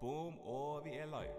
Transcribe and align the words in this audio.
Boom, 0.00 0.34
og 0.44 0.80
vi 0.84 0.90
er 0.90 1.06
live. 1.06 1.36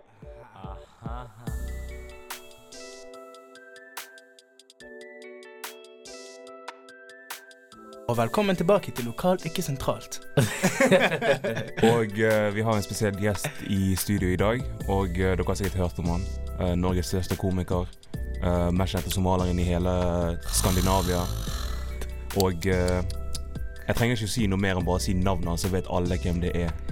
Og 8.07 8.17
velkommen 8.17 8.55
tilbake 8.55 8.91
til 8.91 9.05
Lokalt, 9.05 9.45
ikke 9.45 9.61
sentralt. 9.61 10.21
Og 11.93 12.19
eh, 12.19 12.55
vi 12.55 12.61
har 12.61 12.73
en 12.73 12.81
spesiell 12.81 13.19
gjest 13.21 13.49
i 13.69 13.95
studio 13.95 14.29
i 14.29 14.35
dag. 14.35 14.63
Og 14.87 15.09
eh, 15.09 15.37
dere 15.37 15.45
har 15.47 15.53
sikkert 15.53 15.77
hørt 15.77 15.99
om 15.99 16.09
han. 16.15 16.25
Eh, 16.59 16.75
Norges 16.75 17.05
største 17.05 17.35
komiker. 17.35 17.85
Uh, 18.43 18.73
Mest 18.73 18.93
kjente 18.93 19.13
somalieren 19.13 19.59
i 19.59 19.69
hele 19.69 19.93
Skandinavia. 20.49 21.21
Og 22.41 22.65
eh, 22.65 23.01
jeg 23.87 23.95
trenger 23.95 24.17
ikke 24.17 24.31
å 24.31 24.35
si 24.39 24.49
noe 24.49 24.61
mer 24.61 24.81
enn 24.81 24.85
bare 24.85 24.97
å 24.97 25.05
si 25.05 25.13
navnet 25.13 25.53
hans, 25.53 25.61
så 25.61 25.69
vet 25.73 25.93
alle 25.93 26.17
hvem 26.17 26.41
det 26.41 26.57
er. 26.57 26.86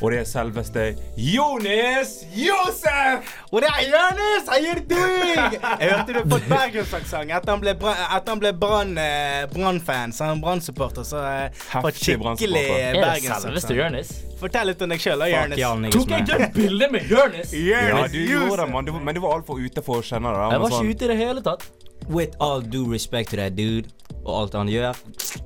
Og 0.00 0.12
det 0.14 0.20
er 0.22 0.24
selveste 0.24 0.84
Jonis 1.20 2.12
Josef! 2.32 3.32
Og 3.52 3.60
det 3.60 3.68
er 3.68 3.82
Jonis! 3.90 4.48
How 4.48 4.60
you 4.64 4.74
doing? 4.88 5.58
Jeg 5.60 5.90
hørte 5.90 6.14
du 6.16 6.30
fått 6.32 6.46
bergensaksent 6.48 7.34
etter 7.36 7.52
han 7.52 7.60
ble, 7.60 7.74
han 7.84 8.40
ble 8.40 8.52
brann, 8.56 8.94
eh, 8.98 9.44
Brann-fan. 9.52 10.14
Så 10.16 10.24
han 10.24 10.38
er 10.38 10.42
Brann-supporter. 10.46 11.04
Så 11.04 11.20
eh, 11.20 11.50
fått 11.52 11.90
Heftig 12.00 12.16
skikkelig 12.16 12.24
Brann-supporter. 12.24 13.10
Er 13.10 13.44
selveste. 13.44 13.76
Jonis? 13.76 14.14
Fortell 14.40 14.70
litt 14.72 14.82
om 14.86 14.94
deg 14.94 15.04
sjøl, 15.04 15.26
Jonis. 15.34 15.92
Tok 15.92 16.14
jeg 16.16 16.24
ikke 16.24 16.40
et 16.48 16.56
bilde 16.56 16.90
med 16.96 17.12
Jonis? 17.12 17.52
Ja, 17.60 18.06
du 18.08 18.18
gjorde 18.24 18.62
det, 18.64 18.70
mann. 18.72 18.90
Men 19.04 19.14
du 19.18 19.20
var 19.26 19.36
altfor 19.36 19.60
ute 19.60 19.84
for 19.84 20.00
å 20.00 20.06
kjenne 20.06 20.32
det. 20.32 20.48
Jeg 20.56 20.64
var 20.64 20.76
sånn- 20.76 20.88
ikke 20.88 20.96
ute 20.96 21.04
i 21.04 21.12
det 21.12 21.20
hele 21.20 21.44
tatt. 21.44 21.68
With 22.08 22.36
all 22.40 22.62
due 22.64 22.88
respect 22.90 23.30
to 23.30 23.36
that 23.36 23.54
dude 23.54 23.92
og 24.24 24.32
alt 24.42 24.54
han 24.54 24.68
gjør 24.68 24.94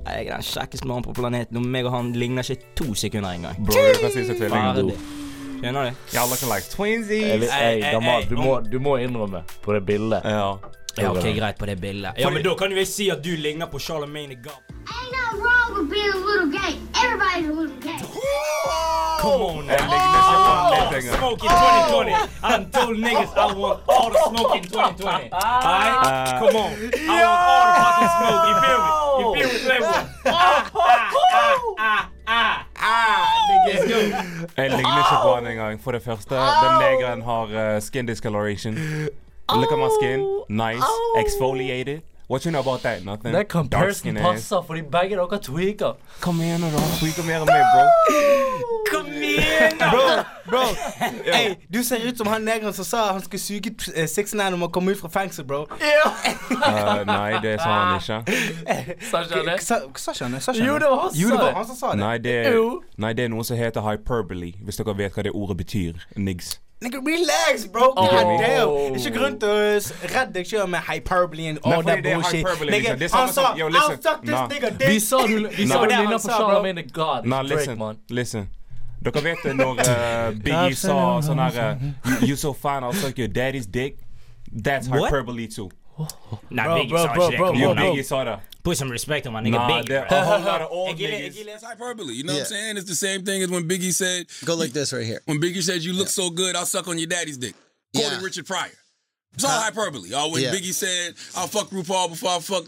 Jeg 0.05 0.25
er 0.27 0.31
den 0.35 0.41
kjekkeste 0.45 0.87
mannen 0.87 1.03
på 1.07 1.13
planeten, 1.17 1.57
og 1.57 1.65
meg 1.65 1.85
og 1.87 1.91
han 1.95 2.11
ligner 2.13 2.43
ikke 2.43 2.73
to 2.75 2.93
sekunder 2.93 3.29
engang. 3.37 3.55
Bro, 3.65 3.81
du 3.93 3.99
kan 4.03 4.11
si 4.13 4.25
seg 4.27 4.37
tvilling. 4.37 4.91
Skjønner 5.61 5.89
du? 5.89 5.95
Y'all 6.13 6.29
looking 6.29 6.49
like 6.51 6.67
twinsies. 6.69 7.39
vil- 7.39 7.49
Ei, 7.49 7.81
ei, 7.81 7.93
ei, 7.95 8.25
du, 8.29 8.35
må, 8.35 8.59
du 8.71 8.79
må 8.79 8.97
innrømme 9.01 9.43
på 9.63 9.73
det 9.73 9.85
bildet. 9.87 10.21
Ja. 10.25 10.57
Ja, 10.97 11.11
ok, 11.11 11.23
greit 11.35 11.57
på 11.57 11.65
det 11.65 11.75
bildet. 11.75 12.13
Ja, 12.17 12.29
men 12.29 12.43
da 12.43 12.55
kan 12.55 12.71
jo 12.71 12.77
jeg 12.77 12.87
si 12.87 13.09
at 13.11 13.23
du 13.23 13.35
ligner 13.35 13.67
på 13.67 13.79
Charlemagne 13.79 14.35
Gap. 14.35 14.61
Ain't 14.85 15.11
nothing 15.11 15.41
wrong 15.43 15.69
with 15.75 15.89
being 15.91 16.13
a 16.13 16.21
little 16.29 16.47
gay. 16.47 16.73
Everybody's 17.03 17.49
a 17.49 17.53
little 17.53 17.79
gay. 17.83 17.99
Come 19.21 19.41
on, 19.41 19.65
Jeg 19.67 19.81
ligner 19.81 20.19
ikke 20.21 20.37
på 20.45 20.75
litt 20.75 20.93
engang. 20.99 21.17
Smoke 21.17 21.41
in 21.43 21.49
2020. 21.51 22.15
I 22.43 22.55
told 22.75 22.97
niggas 23.05 23.31
I 23.35 23.47
want 23.59 23.79
all 23.95 24.09
the 24.13 24.19
smoke 24.29 24.55
in 24.57 24.63
2020. 24.63 25.29
Alright? 25.31 25.31
Uh, 25.31 26.39
Come 26.39 26.55
on. 26.63 26.71
I 26.95 27.19
want 27.25 27.41
all 27.51 27.65
the 27.67 27.75
fucking 27.83 28.11
smoke. 28.17 28.43
You 28.49 28.55
feel 28.63 28.79
me? 28.85 28.89
You 29.19 29.25
feel 29.35 29.49
me, 29.51 29.57
Playboy? 29.65 29.99
Ah, 30.25 30.71
ah, 30.75 31.11
ah, 31.79 32.09
ah, 32.27 32.65
ah. 32.77 33.23
Niggas 33.49 33.83
go. 33.89 33.99
Jeg 34.61 34.69
ligner 34.71 34.97
ikke 35.03 35.17
på 35.25 35.35
han 35.35 35.47
engang. 35.47 35.81
For 35.83 35.91
det 35.91 36.03
første, 36.03 36.35
den 36.35 36.73
negeren 36.85 37.21
har 37.21 37.45
uh, 37.75 37.81
skin 37.81 38.05
discoloration. 38.05 38.77
Look 39.53 39.71
at 39.71 39.77
my 39.77 39.89
skin. 39.99 40.43
Nice. 40.49 40.83
Exfoliated. 41.17 42.01
What 42.27 42.43
you 42.43 42.51
know 42.51 42.61
about 42.61 42.81
that? 42.81 43.05
Nothing. 43.05 43.23
Den 43.23 43.33
Dark 43.33 43.49
comparison 43.49 43.99
skin 43.99 44.17
ass. 44.17 44.23
passer 44.23 44.61
fordi 44.61 44.81
begge 44.81 45.15
dere 45.15 45.39
tweaker. 45.39 45.93
Kom 46.21 46.41
igjen, 46.41 46.59
nå, 46.59 46.71
da. 46.73 46.79
Tweaker 46.99 47.23
mer 47.23 47.43
enn 47.43 47.45
meg, 47.45 47.61
bro. 47.73 47.83
Kom 48.89 49.11
igjen, 49.13 49.77
da. 49.77 49.89
Bro, 49.91 50.01
bro. 50.49 50.63
Hey, 51.35 51.55
du 51.73 51.83
ser 51.83 52.01
ut 52.07 52.17
som 52.17 52.27
han 52.27 52.41
negeren 52.41 52.73
som 52.73 52.85
sa 52.85 53.11
han 53.11 53.21
skulle 53.21 53.41
suge 53.41 53.69
uh, 53.93 54.03
6ix9ine 54.09 54.57
om 54.57 54.65
å 54.65 54.71
komme 54.73 54.95
ut 54.95 54.99
fra 55.03 55.11
fengsel, 55.19 55.45
bro. 55.45 55.65
Uh, 56.45 57.01
nei, 57.05 57.39
det 57.41 57.55
sa 57.59 57.69
han 57.69 57.95
ikke. 57.99 58.35
Sa 59.09 59.21
ikke 59.21 59.39
han 59.39 59.47
det? 59.49 59.55
Sa 59.65 59.79
sa 59.97 60.13
ikke 60.13 60.25
han 60.25 60.35
det? 60.37 60.41
Jo, 60.61 60.77
det 60.79 61.39
var 61.41 61.55
han 61.57 61.65
som 61.69 61.77
sa 61.77 61.93
det. 61.93 61.99
Nei, 62.01 62.17
det, 62.21 62.35
nei, 63.01 63.13
det 63.17 63.25
er 63.25 63.33
noe 63.33 63.45
som 63.45 63.57
heter 63.57 63.85
hyperbole, 63.85 64.53
hvis 64.65 64.77
dere 64.81 64.97
vet 64.97 65.17
hva 65.17 65.25
det 65.25 65.33
ordet 65.33 65.57
betyr. 65.61 66.05
Niggs. 66.17 66.55
Nigga, 66.83 66.99
relax, 67.05 67.65
bro. 67.65 67.93
God 67.93 68.09
Oh. 68.11 68.37
damn. 68.41 68.95
Ikke 68.99 69.11
grunn 69.15 69.39
til 69.39 69.47
å 69.49 69.59
redde 70.11 70.33
deg 70.35 70.45
sjøl 70.49 70.67
med 70.69 70.81
hyperbole 70.89 71.47
and 71.49 71.59
all 71.63 71.81
that 71.83 72.03
bullshit. 72.03 72.45
Nigga, 72.69 72.95
liksom. 72.99 73.19
Han 73.19 73.31
sa 73.33 73.53
yo, 73.57 73.67
listen. 73.69 73.91
I'll 73.95 74.01
suck 74.01 74.21
this 74.21 74.31
Nah. 74.31 74.47
nigga 74.47 74.69
dick. 74.77 74.87
Vi 74.89 74.99
sa 74.99 75.21
du, 75.25 75.37
ligner 75.39 76.19
på 76.19 76.29
Charlamagne 76.29 76.75
the 76.75 76.83
God. 76.91 77.25
Nah, 77.25 77.41
listen. 77.41 77.77
man. 77.79 77.97
listen. 78.09 78.49
Dere 79.01 79.21
vet 79.23 79.37
det 79.43 79.55
når 79.55 79.79
uh, 79.79 80.31
Biggie 80.45 80.75
sa 80.75 81.21
sånn 81.21 81.37
herre 81.39 81.77
uh, 81.77 82.09
you, 82.21 82.27
you 82.29 82.35
so 82.35 82.53
fine, 82.53 82.83
I'll 82.83 82.93
suck 82.93 83.17
your 83.17 83.27
daddy's 83.29 83.67
dick. 83.67 83.97
That's 84.51 84.87
What? 84.89 85.09
hyperbole 85.11 85.47
too. 85.47 85.69
Nei, 86.49 86.63
Bro, 86.63 86.75
Biggie 86.75 86.89
bro, 86.89 87.03
sa 87.05 87.13
bro, 87.13 87.29
ikke 87.29 87.37
bro, 87.37 87.47
Come 87.51 87.59
Jo, 87.61 87.69
on, 87.69 87.75
now. 87.75 87.83
Biggie 87.93 88.03
sa 88.05 88.23
det. 88.23 88.39
Put 88.63 88.77
some 88.77 88.89
respect 88.91 89.27
on 89.27 89.33
my 89.33 89.41
nigga 89.41 89.51
Nah, 89.51 89.69
Biggie. 89.69 89.87
det 89.87 90.07
bro. 90.09 90.17
a 90.17 90.23
whole 90.25 90.41
lot 90.41 90.61
of 90.61 90.67
old 90.71 90.99
Jeg 90.99 91.09
niggas. 91.11 91.33
gilder- 91.35 91.53
It's 91.55 91.63
hyperbole. 91.63 92.13
You 92.13 92.23
know 92.23 92.33
what 92.33 92.39
I'm 92.41 92.45
saying? 92.47 92.77
It's 92.77 92.89
the 92.89 92.95
same 92.95 93.23
thing 93.25 93.43
as 93.43 93.49
when 93.49 93.67
Biggie 93.67 93.93
said, 93.93 94.27
Go 94.43 94.55
like 94.55 94.73
this 94.73 94.91
right 94.91 95.05
here. 95.05 95.21
when 95.25 95.39
Biggie 95.39 95.63
said, 95.63 95.83
"You 95.83 95.93
look 95.93 96.09
so 96.09 96.29
good, 96.29 96.55
I'll 96.55 96.65
suck 96.65 96.87
on 96.87 96.97
your 96.97 97.07
daddy's 97.07 97.37
dick." 97.37 97.55
Quoting 97.95 98.11
Yeah. 98.19 98.21
Richard 98.25 98.45
Pryor. 98.45 98.71
It's 99.35 99.43
all 99.43 99.51
Huh? 99.51 99.61
hyperbole. 99.71 100.13
Or 100.13 100.31
when 100.31 100.41
Yeah. 100.43 100.53
Biggie 100.53 100.73
said, 100.73 101.15
"I'll 101.35 101.47
fuck 101.47 101.69
RuPaul 101.69 102.09
before 102.09 102.31
I 102.31 102.39
fuck 102.39 102.65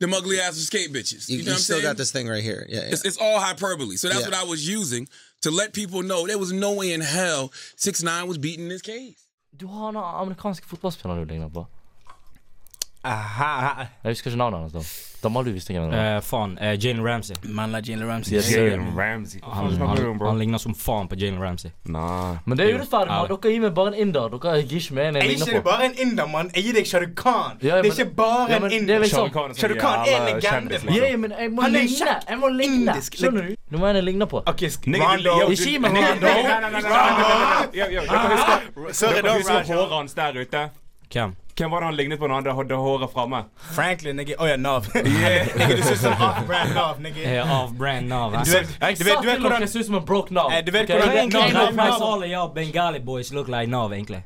them 0.00 0.12
ugly 0.14 0.40
ass 0.40 0.56
skate 0.56 0.92
bitches." 0.92 1.28
You, 1.28 1.36
You, 1.36 1.38
you 1.40 1.44
know 1.46 1.52
what 1.52 1.56
I'm 1.58 1.62
still 1.62 1.76
saying? 1.76 1.82
got 1.90 1.96
this 1.96 2.10
thing 2.10 2.26
right 2.28 2.42
here. 2.42 2.66
Yeah, 2.68 2.80
yeah. 2.80 2.92
It's, 2.92 3.04
it's 3.04 3.16
all 3.18 3.38
hyperbole. 3.38 3.96
So 3.96 4.08
that's 4.08 4.20
Yeah. 4.20 4.28
what 4.30 4.34
I 4.34 4.44
was 4.44 4.66
using 4.66 5.08
to 5.42 5.50
let 5.50 5.72
people 5.74 6.02
know 6.02 6.26
there 6.26 6.38
was 6.38 6.52
no 6.52 6.72
way 6.72 6.92
in 6.92 7.00
hell 7.02 7.52
six 7.76 8.02
nine 8.02 8.26
was 8.26 8.38
beating 8.38 8.68
this 8.68 8.82
case. 8.82 9.18
Du 9.56 9.66
har 9.68 9.88
en 9.90 9.96
amerikansk 9.96 10.64
fotballspiller 10.64 11.14
du 11.16 11.24
ligner 11.24 11.48
på. 11.48 11.66
Aha. 13.04 13.86
Jeg 14.04 14.12
husker 14.14 14.30
ikke 14.30 14.38
navnet 14.38 14.60
hans. 14.60 14.72
da 14.72 14.80
Damal, 15.24 15.44
du 15.46 15.52
visste 15.56 15.72
hvem 15.72 15.86
det 15.90 15.96
var. 15.96 16.16
Eh, 16.16 16.20
faen, 16.20 16.58
Uh, 16.60 16.74
Jalen 16.84 17.00
Ramsey. 17.04 17.34
Man 17.48 17.72
la 17.72 17.78
Jalen 17.80 18.06
Ramsey. 18.08 18.34
Yes. 18.36 18.50
Jalen 18.52 18.90
Ramsey. 18.98 19.40
Han, 19.42 19.72
Han, 19.72 19.96
han, 19.96 20.20
han 20.20 20.38
ligner 20.38 20.58
som 20.60 20.74
faen 20.74 21.08
på 21.08 21.16
Jalen 21.16 21.40
Ramsey. 21.40 21.70
Nah. 21.88 22.36
Men 22.44 22.58
det 22.58 22.66
er 22.66 22.74
urettferdig. 22.78 23.08
man. 23.08 23.24
Ja. 23.30 23.36
Dere 23.36 23.52
gir 23.54 23.60
meg 23.62 23.74
bare 23.74 23.88
en 23.88 23.94
inder. 24.04 24.28
Dere 24.34 24.62
gir 24.62 24.76
ikke 24.82 24.94
meg 24.98 25.06
en 25.06 25.14
jeg 25.14 25.22
Er 25.22 25.30
ikke 25.30 25.38
ligner 25.38 25.52
det 25.54 25.62
på. 25.62 25.70
bare 25.70 25.84
en 25.86 25.94
inder, 26.04 26.26
mann? 26.26 26.50
Jeg 26.54 26.64
gir 26.64 26.72
deg 26.76 26.86
Shah 26.86 27.00
Rukh 27.00 27.14
Khan. 27.22 27.56
Ja, 27.62 27.76
det 27.80 27.86
er 27.86 28.04
ikke 28.04 28.14
bare 28.16 28.50
Ja, 28.50 28.56
en 28.56 28.64
er 28.64 28.68
inder. 28.76 28.98
liksom- 29.00 29.16
Shah 29.16 29.24
Rukh 29.24 29.32
Khan 29.32 29.50
er 29.50 29.54
sånn 29.54 29.64
er 29.64 30.16
en 30.16 30.34
legende, 30.34 30.70
liksom. 30.72 30.94
Ja, 30.94 31.04
ja, 31.08 31.16
men 31.16 31.30
jeg 31.38 31.50
må 31.52 31.62
Han 31.62 31.74
er 31.74 31.78
ligne. 31.80 31.96
kjent. 31.96 32.28
Jeg 32.28 32.38
må 32.38 32.48
ligne. 32.48 32.74
Indisk. 32.92 33.12
Skjønner 33.16 33.42
du? 33.48 33.54
Nå 33.70 33.78
må 33.78 33.86
jeg 33.94 34.04
ligne 34.04 34.26
på. 34.26 34.42
Ok, 34.46 34.60
Rondo. 34.86 35.40
Ikke 35.48 35.64
gi 35.64 35.78
meg 35.78 35.90
Rondo. 35.96 36.26
Yo, 37.72 37.84
Dere 39.14 39.34
husker, 39.38 39.64
håret 39.74 39.90
hans 39.92 40.14
der 40.14 40.32
ute? 40.40 40.70
Hvem? 41.10 41.34
Hvem 41.56 41.70
var 41.70 41.80
det 41.80 41.86
han 41.86 41.96
lignet 41.96 42.18
på 42.18 42.26
når 42.26 42.34
han 42.34 42.56
hadde 42.58 42.76
håret 42.82 43.10
framme? 43.12 43.44
Franklin, 43.76 44.16
nigga. 44.18 44.34
Å 44.42 44.48
ja, 44.48 44.56
Nav. 44.58 44.88
Nigga, 44.94 45.68
du 45.70 45.82
ser 45.82 45.94
ut 45.94 46.02
som 46.02 46.12
off-brand 46.26 46.74
Nav, 46.74 47.00
nigga. 47.00 47.22
Eh, 47.30 47.52
Av 47.60 47.74
brand 47.78 48.08
Nav. 48.10 48.32
Du 48.32 48.38
altså. 48.38 48.58
vet, 48.58 48.98
du 48.98 49.04
vet, 49.04 49.22
du 49.22 49.28
vet 49.28 49.42
Saken 49.42 49.68
ser 49.68 49.80
ut 49.84 49.86
som 49.86 49.98
en 50.00 50.06
broke 50.08 50.34
nav. 50.34 50.50
Eh, 50.50 50.64
du 50.66 50.72
vet 50.74 50.90
hvordan- 50.90 51.30
Nav, 51.76 52.02
alle 52.02 52.26
y'all 52.32 52.50
Bengali 52.54 52.98
boys 53.00 53.32
look 53.32 53.48
like 53.48 53.70
Nav, 53.70 53.92
egentlig. 53.92 54.24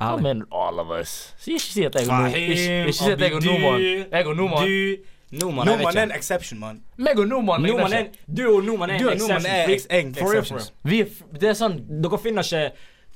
Ærlig. 0.00 0.22
men 0.22 0.44
all 0.52 0.78
of 0.78 0.90
us. 1.00 1.34
Si 1.38 1.52
ikke 1.52 1.60
si 1.60 1.84
at 1.84 1.94
jeg 1.94 2.02
er 2.02 2.06
nordmann. 2.06 2.32
Jeg 2.32 3.22
Abidou, 3.26 3.40
nordmann. 3.40 3.80
Jeg 3.82 4.22
er 4.22 5.44
nordmann. 5.44 5.66
Jeg 5.68 5.96
er 5.96 6.02
en 6.02 6.12
exception, 6.12 6.60
mann. 6.60 6.82
Meg 6.96 7.18
og 7.18 7.26
nordmann 7.26 7.62
ligner 7.62 7.78
Nordmann 7.82 8.06
ikke. 8.06 8.18
Du 8.36 8.56
og 8.56 8.64
nordmann 8.64 8.90
er 8.90 8.94
en 9.90 10.14
exception. 10.14 10.60
Vi 10.84 11.00
er, 11.00 11.06
det 11.40 11.50
er 11.50 11.58
sånn 11.58 11.80
Dere 12.02 12.18
finner 12.22 12.46
ikke 12.46 12.70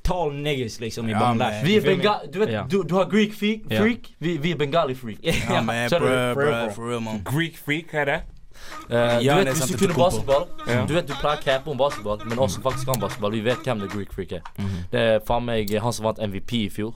tolv 0.05 0.35
niggas 0.35 0.81
liksom 0.81 1.09
i 1.09 1.13
Ja, 1.13 1.19
Bangladesh. 1.19 1.65
Vi 1.67 1.77
er 1.77 1.81
bengali 1.81 2.29
Du 2.33 2.39
vet, 2.39 2.51
Ja. 2.51 2.63
du, 2.71 2.83
du 2.83 2.95
har 2.95 3.05
Greek 3.11 3.33
freak, 3.33 3.61
Ja. 3.71 3.81
freak. 3.81 4.11
Vi, 4.21 4.37
vi 4.37 4.51
er 4.51 4.57
bengali 4.57 4.95
freak. 4.95 5.19
Ja, 5.25 5.61
man, 5.63 5.89
bro, 5.91 5.99
bro, 6.35 6.71
for 6.75 6.89
real, 6.91 7.01
man. 7.01 7.23
Greek 7.25 7.57
freak, 7.57 7.91
hva 7.93 8.01
er 8.01 8.05
det? 8.05 8.21
Eh, 8.91 9.19
du 9.23 9.35
vet 9.35 9.49
Hvis 9.49 9.71
du 9.73 9.79
kunne 9.79 9.95
basketball 9.95 10.45
Ja. 10.69 10.85
Du 10.87 10.95
vet 10.95 11.07
du 11.09 11.15
pleier 11.15 11.39
å 11.39 11.43
cappe 11.45 11.71
om 11.71 11.79
basketball, 11.79 12.21
men 12.27 12.39
også 12.39 12.61
faktisk 12.63 12.87
kan 12.87 13.01
basketball. 13.01 13.33
Vi 13.33 13.41
vet 13.45 13.59
hvem 13.67 13.81
det 13.81 13.91
Greek 13.91 14.13
freak 14.13 14.33
er. 14.33 14.41
Det 14.93 15.01
er 15.01 15.19
faen 15.27 15.45
meg 15.45 15.71
han 15.81 15.93
som 15.93 16.05
vant 16.07 16.19
MVP 16.23 16.53
i 16.67 16.69
fjor. 16.71 16.95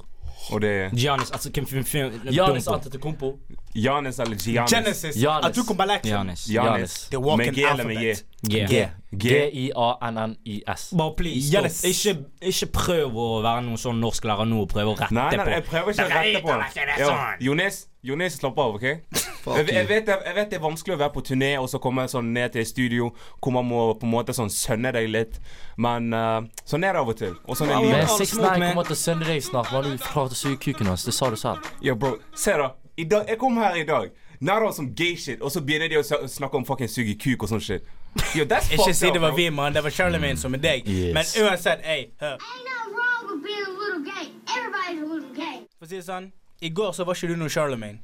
Og 0.53 0.61
det 0.63 0.91
Giannis, 0.95 1.31
altså 1.31 1.51
hvem 1.51 1.65
hvem- 1.67 1.85
hvem- 1.85 2.33
Giannis. 2.33 2.69
Antetokounmpo. 2.69 3.39
Giannis 3.75 4.19
eller 4.19 4.37
Giannis? 4.37 4.73
Genesis. 4.73 5.15
Giannis. 5.17 5.59
Atukumbalek. 5.59 6.03
Giannis. 6.03 6.45
Giannis. 6.47 7.09
The 7.11 7.19
walking 7.19 7.47
Med 7.47 7.55
G 7.55 7.71
eller 7.71 7.85
med 7.85 7.97
J? 7.97 8.15
G. 8.49 8.89
G-i-a-n-n-i-s. 9.19 10.93
Bare 10.99 11.15
please. 11.17 11.89
Ikke, 11.89 12.17
ikke 12.43 12.67
prøv 12.73 13.17
å 13.17 13.27
være 13.45 13.63
noen 13.67 13.79
sånn 13.81 14.01
norsklærer 14.03 14.49
nå 14.49 14.63
og 14.65 14.69
prøve 14.73 14.93
å 14.95 14.97
rette 14.99 15.15
Nei, 15.15 15.31
nei, 15.37 15.45
på. 15.45 15.51
jeg 15.57 15.65
prøver 15.71 15.93
ikke 15.95 16.07
å 16.07 16.11
rette 16.15 16.43
på 16.43 16.57
det 16.57 16.99
Ja, 16.99 17.09
sånn. 17.11 17.41
Jonis, 17.47 17.87
Jonis, 18.07 18.37
slapp 18.39 18.59
av, 18.63 18.77
OK? 18.77 18.85
Jeg, 18.87 19.67
jeg, 19.77 19.87
vet, 19.89 20.11
jeg 20.11 20.35
vet 20.37 20.51
det 20.53 20.59
er 20.59 20.63
vanskelig 20.63 20.95
å 20.95 21.01
være 21.01 21.15
på 21.17 21.23
turné 21.27 21.53
og 21.59 21.67
så 21.71 21.81
komme 21.83 22.05
sånn 22.11 22.29
ned 22.35 22.55
til 22.55 22.67
studio 22.69 23.09
hvor 23.43 23.55
man 23.57 23.67
må 23.67 23.81
på 23.99 24.07
en 24.07 24.13
måte 24.13 24.35
sånn 24.37 24.53
sønne 24.53 24.93
deg 24.95 25.09
litt, 25.11 25.41
men 25.83 26.13
uh, 26.15 26.39
sånn 26.63 26.87
er 26.87 26.95
det 26.95 27.03
av 27.03 27.11
og 27.11 27.19
til. 27.19 27.35
Og 27.47 27.59
sånn 27.59 27.73
er 27.73 27.83
livet. 27.83 27.97
Men 27.97 28.05
livet. 28.05 28.13
all 28.15 28.23
6 28.23 28.35
smoke, 28.37 28.53
9 28.63 28.71
kommer 28.71 28.91
til 28.91 28.97
å 28.97 29.01
sønne 29.01 29.27
deg 29.31 29.43
snart. 29.43 29.73
Var 29.75 29.89
du 29.89 30.07
klar 30.07 30.31
til 30.31 30.39
å 30.39 30.41
suge 30.43 30.61
kuken 30.63 30.93
hans? 30.93 31.07
Det 31.09 31.17
sa 31.17 31.33
du 31.33 31.39
selv. 31.41 31.67
Ja, 31.83 31.99
bro, 31.99 32.15
se 32.39 32.55
da. 32.61 32.71
I 32.97 33.05
dag, 33.11 33.27
jeg 33.29 33.43
kom 33.43 33.59
her 33.61 33.75
i 33.77 33.85
dag. 33.89 34.15
Var 34.41 34.71
som 34.73 34.95
gay 34.95 35.17
shit, 35.17 35.43
og 35.43 35.51
så 35.51 35.61
begynner 35.65 35.89
de 35.89 35.99
å 35.99 36.05
snakke 36.05 36.57
om 36.57 36.65
fucking 36.69 36.89
suge 36.93 37.17
kuk 37.19 37.43
og 37.43 37.51
sånn 37.51 37.65
shit. 37.65 37.91
Yo, 38.37 38.47
that's 38.49 38.71
Ikke 38.73 38.95
si 38.95 39.11
det 39.13 39.21
var 39.21 39.35
vi, 39.37 39.51
mann. 39.51 39.75
Det 39.75 39.83
var 39.85 39.91
Charlemagne 39.91 40.39
som 40.41 40.55
er 40.55 40.63
deg. 40.63 40.89
Yes. 40.89 41.13
Men 41.17 41.49
uansett, 41.49 41.83
ey, 41.85 42.11
hør. 42.21 42.39
Ain't 42.39 42.65
nothing 42.71 42.97
wrong 42.97 43.29
with 43.33 43.43
being 43.45 43.67
a 43.67 43.75
little 43.77 44.03
gay. 44.05 44.31
Everybody's 44.47 45.03
a 45.03 45.15
little 45.15 45.35
gay. 45.37 45.65
For 45.79 45.89
å 45.89 45.91
si 45.91 45.99
det 45.99 46.07
sånn, 46.07 46.31
i 46.61 46.69
går 46.71 46.93
så 46.93 47.05
var 47.05 47.15
ikke 47.15 47.29
du 47.33 47.37
noe 47.37 47.49
Charlemagne. 47.49 47.99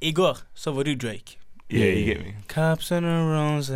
I 0.00 0.12
går 0.12 0.38
så 0.54 0.70
var 0.72 0.82
du 0.82 0.94
Drake. 0.94 1.36
Yeah, 1.70 1.98
you 1.98 2.04
get 2.06 2.20
me. 2.24 2.34
Cups 2.48 2.92
and 2.92 3.06
a 3.06 3.18
rose. 3.28 3.70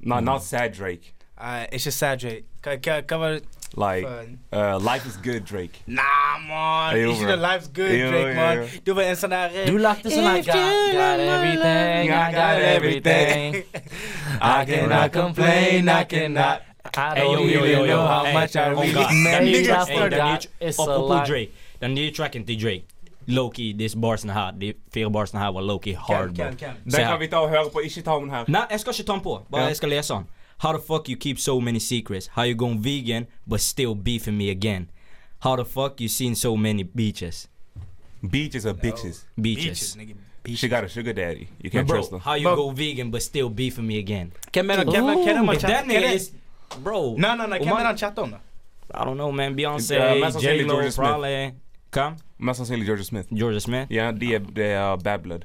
Nah, 0.00 0.20
not 0.20 0.42
sad 0.42 0.74
Drake. 0.78 1.12
Uh, 1.40 1.64
ikke 1.72 1.90
sad 1.90 2.18
Drake. 2.18 2.42
Hva, 2.62 2.76
hva, 2.76 3.00
hva 3.08 3.16
var 3.18 3.28
det? 3.30 3.42
Like, 3.76 4.06
uh, 4.52 4.78
life 4.78 5.06
is 5.06 5.16
good, 5.22 5.40
Drake. 5.50 5.82
Nah, 5.86 6.38
man. 6.48 6.96
Jo, 6.96 7.10
Ikke 7.10 7.24
bro. 7.24 7.30
the 7.30 7.36
life's 7.36 7.68
good, 7.68 7.90
Jo, 7.98 8.10
Drake, 8.10 8.28
jo, 8.28 8.34
man. 8.34 8.58
jo. 8.58 8.66
Du 8.86 8.92
var 8.94 9.02
en 9.02 9.16
sånn 9.16 9.30
der 9.34 9.66
Du 9.66 9.76
lagde 9.78 10.10
sånn 10.10 10.24
her 10.24 10.42
got, 10.42 10.54
you 10.54 10.92
got 10.92 11.18
love 11.18 11.26
my 11.26 11.34
everything, 11.36 12.10
I 12.10 12.32
got 12.32 12.62
everything. 12.62 13.56
I 14.40 14.64
cannot 14.64 15.12
complain, 15.12 15.88
I 15.88 16.04
cannot. 16.04 16.62
I 16.96 17.14
Hey, 17.14 17.20
don't 17.24 17.32
yo, 17.32 17.46
yo, 17.48 17.60
really 17.60 17.72
yo, 17.72 17.84
yo. 17.84 17.86
know 17.96 18.06
how 18.06 18.24
Hey, 18.24 18.32
much 18.34 18.56
I 18.56 18.64
oh 18.70 18.80
really 18.80 18.92
God. 18.92 19.12
made. 19.12 19.32
Den 19.32 19.44
nye 19.44 19.52
Nigga 19.52 19.72
I 19.72 19.74
tracken- 19.74 19.86
hey, 19.86 19.96
den 19.98 20.10
forgot 20.10 20.40
nye- 20.40 20.68
it's 20.68 20.78
a 20.78 20.82
Apropos 20.82 21.08
lot. 21.08 21.26
Drake. 21.26 21.50
Den 21.80 21.94
nye 21.94 22.10
tracken 22.10 22.46
til 22.46 22.60
Drake. 22.62 22.84
Low-key, 23.26 23.72
disse 23.78 23.98
barsene 23.98 24.32
her, 24.32 24.50
de 24.60 24.72
fire 24.94 25.10
barsene 25.10 25.40
her 25.40 25.48
var 25.52 25.60
low-key 25.60 25.94
hard, 25.96 26.34
bro. 26.34 26.44
Hvem, 26.44 26.56
hvem? 26.58 26.74
Se 26.90 26.96
Den 26.96 27.04
her. 27.04 27.10
kan 27.10 27.20
vi 27.20 27.26
ta 27.26 27.36
og 27.36 27.48
høre 27.48 27.70
på. 27.72 27.78
Ikke 27.84 28.02
ta 28.02 28.10
den 28.12 28.30
her. 28.30 28.44
Nei, 28.48 28.62
jeg 28.70 28.80
skal 28.80 28.92
ikke 28.92 29.06
ta 29.06 29.12
den 29.12 29.20
på. 29.22 29.40
Bare 29.50 29.60
Ja. 29.62 29.66
jeg 29.66 29.76
skal 29.76 29.88
lese 29.88 30.14
den. 30.14 30.24
How 30.58 30.72
the 30.72 30.82
fuck 30.86 31.08
you 31.08 31.16
keep 31.20 31.38
so 31.38 31.60
many 31.60 31.78
secrets? 31.78 32.26
How 32.32 32.44
you 32.44 32.54
gone 32.54 32.84
vegan 32.84 33.26
but 33.50 33.60
still 33.60 33.94
beefing 33.94 34.36
me 34.36 34.50
again? 34.50 34.90
How 35.40 35.56
the 35.56 35.64
fuck 35.64 36.00
you 36.00 36.08
seen 36.08 36.34
so 36.34 36.56
many 36.56 36.82
beaches? 36.84 37.48
Beaches 38.30 38.64
are 38.66 38.74
bitches. 38.74 39.26
Beaches. 39.42 39.64
Beaches, 39.64 39.96
nigga. 39.96 40.14
Beaches. 40.42 40.60
She 40.60 40.68
got 40.68 40.84
a 40.84 40.88
sugar 40.88 41.12
daddy. 41.12 41.48
You 41.64 41.70
can't 41.70 41.86
bro, 41.86 41.96
trust 41.96 42.10
her. 42.12 42.18
how 42.18 42.34
you 42.36 42.42
Bro. 42.48 42.56
go 42.56 42.70
vegan 42.70 43.10
but 43.10 43.22
still 43.22 43.48
beefing 43.50 43.86
me 43.86 43.98
again? 43.98 44.32
Hvem 44.52 44.70
er 44.70 44.76
det 44.76 44.84
hvem 44.86 45.04
er- 45.04 45.14
hvem 45.14 45.28
er 45.28 45.32
det 45.34 45.44
man 45.44 45.54
If 45.56 45.60
chatter- 45.62 45.74
that 45.74 45.84
er 45.84 46.00
nigga 46.00 46.14
is... 46.14 46.32
Bro. 46.84 47.14
Hvem 47.14 47.24
Om 47.24 47.40
er 47.40 47.46
det 47.58 47.66
han- 47.66 47.98
han 47.98 48.18
om, 48.18 48.30
da? 48.30 48.36
I 48.94 49.02
don't 49.04 49.14
know, 49.14 49.30
man. 49.30 49.52
Beyoncé, 49.56 49.94
Ja, 49.94 50.14
mest 50.14 50.32
sannsynlig 50.32 50.60
J-Lo, 50.60 50.72
Georgia 50.74 50.90
Smith. 50.90 51.08
probably... 51.08 51.50
Hva? 51.92 52.14
Mest 52.38 52.58
sannsynlig 52.60 52.86
Georgia 52.86 53.04
Smith. 53.04 53.28
Georgia 53.32 53.60
Smith? 53.60 53.86
Ja, 53.92 54.10
de 54.12 54.34
er, 54.34 54.38
de 54.56 54.62
er 54.62 54.96
bad 54.96 55.18
blood. 55.22 55.44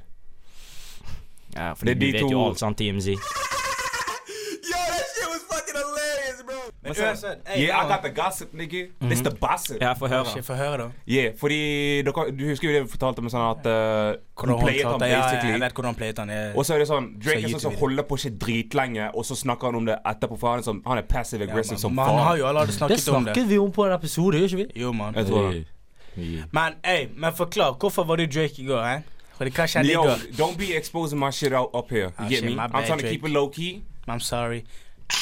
Ja, 1.56 1.72
for 1.72 1.84
Det 1.84 1.90
er 1.90 2.00
du 2.00 2.06
de 2.06 2.12
vet 2.12 2.20
to- 2.20 2.30
jo 2.30 2.46
alt, 2.46 2.58
sant, 2.58 2.78
TMZ. 2.78 3.08
Yo, 3.08 3.16
that 4.88 5.06
shit 5.14 5.28
was 5.28 5.42
fucking 5.52 5.76
hilarious, 5.76 6.42
bro. 6.46 6.58
Men 6.82 6.92
uansett, 6.92 7.38
hey, 7.46 7.62
Yeah, 7.66 7.84
I 7.84 7.88
got 7.92 8.02
the 8.02 8.10
gossip, 8.22 8.52
nigga. 8.54 8.86
It's 9.00 9.22
the 9.22 9.30
gossip. 9.40 9.76
Ja, 9.80 9.92
få 9.94 10.06
høre. 10.08 10.24
Ikke 10.36 10.42
Få 10.42 10.54
høre, 10.54 10.76
da. 10.78 10.86
Yeah, 11.08 11.34
fordi 11.40 12.02
dere, 12.02 12.30
Du 12.38 12.44
husker 12.48 12.68
jo 12.70 12.74
det 12.74 12.82
vi 12.86 12.88
fortalte 12.94 13.18
om 13.24 13.28
sånn 13.28 13.44
at 13.50 13.66
uh, 13.66 13.72
Hvordan 14.36 14.54
hun 14.56 14.64
playet 14.64 14.86
han 14.88 14.98
basically. 15.00 15.10
ja, 15.12 15.46
ja. 15.46 15.52
Jeg 15.52 15.60
vet 15.60 15.72
hvordan 15.76 15.90
han 15.92 15.94
playet 16.00 16.18
han. 16.18 16.28
jeg- 16.30 16.56
Og 16.56 16.64
så 16.66 16.74
er 16.74 16.78
det 16.78 16.88
sånn 16.88 17.06
Drake 17.24 17.44
er 17.44 17.48
sånn 17.56 17.60
som 17.66 17.74
holder 17.74 18.02
på 18.08 18.16
ikke 18.20 18.32
dritlenge, 18.38 19.10
og 19.14 19.24
så 19.24 19.34
snakker 19.36 19.66
han 19.66 19.74
om 19.74 19.86
det 19.86 19.98
etterpå. 20.06 20.38
For 20.38 20.50
han 20.50 20.58
er, 20.58 20.62
sånn, 20.62 20.82
han 20.86 20.98
er 20.98 21.02
passive 21.02 21.44
Ja, 21.46 21.52
aggressive 21.52 21.76
man, 21.76 21.84
som 21.84 21.94
man 21.94 22.08
har 22.08 22.24
faen. 22.34 22.38
jo 22.38 22.46
allerede 22.46 22.66
Det 22.66 22.74
snakket 22.80 23.08
om 23.08 23.24
det. 23.24 23.34
snakket 23.34 23.48
vi 23.48 23.58
om 23.58 23.72
på 23.72 23.86
en 23.86 23.92
episode, 23.92 24.36
gjør 24.40 24.48
ikke 24.48 24.56
vi? 24.56 24.80
Jo, 24.80 24.92
man. 24.92 25.14
Jeg 25.14 25.26
tror 25.26 25.50
det. 25.52 25.64
Men 26.52 26.72
hey, 26.84 27.06
men 27.16 27.32
forklar, 27.36 27.72
hvorfor 27.80 28.04
var 28.04 28.16
du 28.16 28.26
Drake 28.26 28.54
i 28.62 28.66
går? 28.66 28.82
hæ? 28.84 28.98
Fordi 29.36 29.50
hva 29.50 29.66
skjedde 29.66 29.88
i 29.90 29.92
Yo, 29.94 30.02
går? 30.02 30.14
don't 30.38 30.56
be 30.58 30.76
exposing 30.76 31.18
my 31.20 31.30
shit 31.30 31.52
out 31.52 31.70
up 31.74 31.90
here. 31.90 32.00
You 32.02 32.10
Ah, 32.18 32.28
get 32.28 32.38
shit, 32.38 32.44
me? 32.44 32.54
my 32.56 32.62
I'm 32.62 32.72
bad, 32.72 32.86
trying 32.86 33.00
to 33.00 33.08
keep 33.08 33.24
it 33.24 33.30
low 33.30 33.48
key. 33.48 33.82
I'm 34.08 34.20
sorry. 34.20 34.64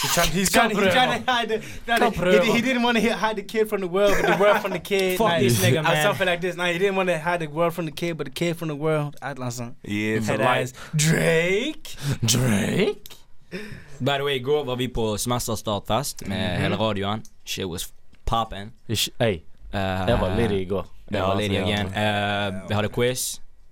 He's 0.02 0.12
trying, 0.14 0.30
he's 0.30 0.50
trying, 0.52 0.70
he's 0.70 0.92
trying 0.92 1.24
to 1.24 1.32
hide 1.32 1.48
the, 1.48 1.58
trying 1.86 2.12
to, 2.12 2.42
he, 2.44 2.52
he 2.52 2.60
didn't 2.62 2.82
want 2.82 2.98
to 2.98 3.16
hide 3.16 3.36
the 3.36 3.42
kid 3.42 3.68
from 3.68 3.80
the 3.80 3.88
world, 3.88 4.14
but 4.20 4.26
the 4.30 4.42
world 4.44 4.60
from 4.62 4.70
the 4.72 4.78
kid. 4.78 5.18
Fuck 5.18 5.28
Nah, 5.28 5.38
this 5.38 5.60
nigga, 5.64 5.80
or 5.80 5.82
man. 5.82 6.02
Something 6.06 6.26
like 6.28 6.40
this. 6.40 6.56
Nah, 6.56 6.66
he 6.66 6.78
didn't 6.78 6.96
want 6.96 7.08
to 7.08 7.18
hide 7.18 7.40
the 7.40 7.48
world 7.48 7.72
from 7.74 7.86
the 7.86 7.92
kid, 7.92 8.16
but 8.16 8.26
the 8.26 8.32
kid 8.32 8.56
from 8.56 8.68
the 8.68 8.74
world. 8.76 9.16
Atlasen. 9.22 9.74
Yeah, 9.82 10.16
it's 10.18 10.28
a 10.28 10.32
Head 10.32 10.40
lie. 10.40 10.60
ass. 10.62 10.72
Drake. 10.96 11.96
Drake? 12.24 13.08
By 14.00 14.16
the 14.18 14.24
way, 14.24 14.36
i 14.36 14.42
går 14.42 14.64
var 14.64 14.76
vi 14.76 14.88
på 14.88 15.16
semesterstartfest 15.18 16.26
med 16.26 16.52
Mhm. 16.52 16.62
hele 16.62 16.76
radioen. 16.76 17.22
Shit 17.44 17.66
was 17.66 17.88
poppin'. 18.30 18.70
Ikke- 18.88 19.40
Uh, 19.70 20.08
jeg 20.08 20.18
var 20.20 20.34
litt 20.38 20.56
i 20.56 20.64
går. 20.70 20.90
Det 21.10 21.22
var 21.22 21.38
litt 21.38 21.54
altså, 21.54 21.70
igjen. 21.70 22.60
Vi 22.68 22.76
hadde 22.78 22.90
quiz. 22.94 23.28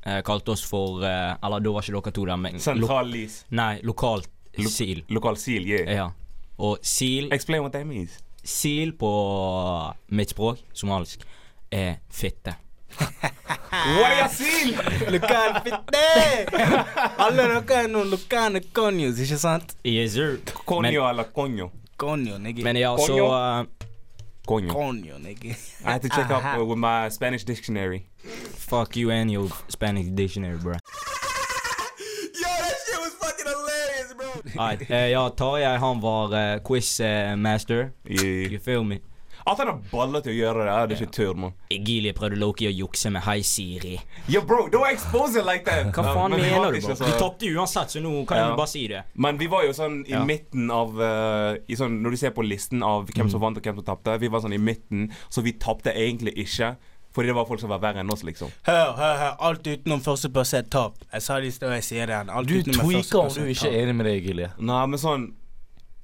Uh, 0.07 0.21
kalte 0.25 0.55
oss 0.55 0.63
for 0.65 1.03
uh, 1.03 1.35
Eller 1.45 1.61
da 1.61 1.73
var 1.75 1.83
ikke 1.83 1.99
dere 1.99 2.13
to 2.15 2.25
der, 2.29 2.39
men 2.41 2.55
lo 2.55 2.63
Sentral 2.63 3.11
lease. 3.13 3.45
Nei, 3.51 3.81
lokalt 3.85 4.31
Lo- 4.57 4.71
SIL. 4.71 5.03
Lokal 5.13 5.37
SIL, 5.37 5.67
yeah. 5.67 5.91
Ja. 5.91 6.07
Og 6.59 6.79
SIL 6.83 7.33
Explain 7.35 7.63
what 7.63 7.73
that 7.73 7.87
means. 7.87 8.19
SIL 8.43 8.95
på 8.97 9.11
mitt 10.09 10.31
språk, 10.31 10.63
somalisk, 10.73 11.27
er 11.71 11.99
fitte. 12.11 12.55
You? 13.69 14.75
Lokal 15.13 15.59
fitte! 15.65 16.05
Alle 17.25 17.45
dere 17.45 17.83
er 17.83 17.91
noen 17.93 18.09
lokale 18.11 18.63
konjos, 18.75 19.21
ikke 19.21 19.39
sant? 19.39 19.75
Yes, 19.85 20.15
sir. 20.17 20.39
Konjo 20.65 21.05
eller 21.05 21.29
konjo? 21.35 21.69
Konjo, 22.01 22.39
nigga. 22.41 22.65
Men 22.65 22.81
ja, 22.81 22.95
så 22.99 23.19
uh, 23.29 23.88
Konyo. 24.49 24.73
Coño, 24.73 25.19
nigga. 25.19 25.55
I 25.85 25.93
had 25.93 26.03
to 26.03 26.09
check 26.09 26.31
up 26.31 26.43
uh, 26.43 26.65
with 26.65 26.79
my 26.79 27.11
Spanish 27.11 27.45
dictionary. 27.45 28.07
Fuck 28.57 28.97
you 28.97 29.11
and 29.11 29.31
your 29.31 29.49
Spanish 29.69 30.07
dictionary, 30.07 30.57
bro. 30.57 30.73
Yo, 30.73 30.79
that 32.43 32.77
shit 32.87 32.99
was 32.99 33.15
fucking 33.21 33.45
hilarious, 33.45 34.15
bro. 34.17 34.31
Alright, 34.57 34.91
eh, 34.91 35.11
ja, 35.11 35.29
Tarjei 35.31 35.77
han 35.79 36.01
var 36.01 36.33
uh, 36.33 36.59
quiz-master. 36.61 37.93
Yeah. 38.05 38.51
You 38.51 38.59
feel 38.59 38.85
me? 38.85 39.01
At 39.49 39.59
han 39.63 39.67
har 39.71 39.79
baller 39.91 40.21
til 40.25 40.33
å 40.35 40.37
gjøre 40.39 40.65
det, 40.67 40.73
jeg 40.75 40.89
det 40.89 40.99
ikke 41.01 41.13
tur, 41.17 41.35
mann. 41.35 41.55
Gilie 41.71 42.13
prøvde 42.13 42.37
Loki 42.39 42.67
å 42.69 42.73
jukse 42.75 43.11
med 43.15 43.23
Hei 43.25 43.41
Siri. 43.43 43.95
Yo, 44.29 44.43
bro, 44.43 44.67
don't 44.69 44.91
expose 44.93 45.37
it 45.41 45.47
like 45.47 45.65
that. 45.65 45.87
Hva 45.95 46.05
faen 46.13 46.31
Men 46.37 46.41
mener 46.41 46.73
du, 46.73 46.81
bro? 46.81 46.95
så- 46.95 47.05
Vi 47.07 47.13
tapte 47.19 47.47
uansett, 47.55 47.89
så 47.97 48.01
nå 48.05 48.27
kan 48.27 48.37
Ja. 48.39 48.49
jeg 48.49 48.57
bare 48.57 48.67
si 48.69 48.87
det. 48.89 49.03
Men 49.17 49.39
vi 49.39 49.47
var 49.47 49.63
jo 49.65 49.71
sånn 49.73 50.05
i 50.07 50.11
Ja. 50.13 50.25
midten 50.25 50.71
av 50.71 50.95
uh, 51.01 51.57
i 51.69 51.75
sånn, 51.75 52.01
Når 52.03 52.11
du 52.11 52.17
ser 52.17 52.31
på 52.31 52.47
listen 52.47 52.83
av 52.83 53.07
hvem 53.07 53.25
Mm. 53.27 53.31
som 53.31 53.41
vant 53.41 53.57
og 53.57 53.63
hvem 53.63 53.75
som 53.77 53.85
tapte, 53.97 54.19
vi 54.21 54.29
var 54.29 54.41
sånn 54.41 54.55
i 54.55 54.59
midten, 54.59 55.11
så 55.31 55.43
vi 55.43 55.53
tapte 55.53 55.93
egentlig 55.95 56.35
ikke. 56.37 56.77
Fordi 57.11 57.27
det 57.29 57.35
var 57.35 57.47
folk 57.47 57.59
som 57.59 57.71
var 57.71 57.79
verre 57.81 57.97
enn 58.01 58.13
oss, 58.13 58.23
liksom. 58.23 58.51
Hør, 58.65 58.95
hør, 58.95 59.17
hør. 59.19 59.37
Alt 59.41 59.63
utenom 59.65 60.01
første 60.01 60.29
person 60.33 60.59
er 60.59 60.63
tap. 60.69 60.95
Jeg 61.13 61.23
sa 61.23 61.41
det 61.41 61.47
i 61.47 61.51
sted, 61.51 61.67
og 61.69 61.75
jeg 61.75 61.83
sier 61.83 62.07
det 62.07 62.15
igjen. 62.15 62.31
Alt 62.31 62.47
Du 62.47 62.63
tweaker 62.63 63.19
om 63.19 63.29
du 63.35 63.41
er 63.41 63.47
ikke 63.55 63.67
er 63.73 63.87
enig 63.87 63.95
med 63.97 64.07
deg, 64.07 64.23
Egilie 64.23 64.51
Nei, 64.59 64.87
men 64.87 64.99
sånn 64.99 65.33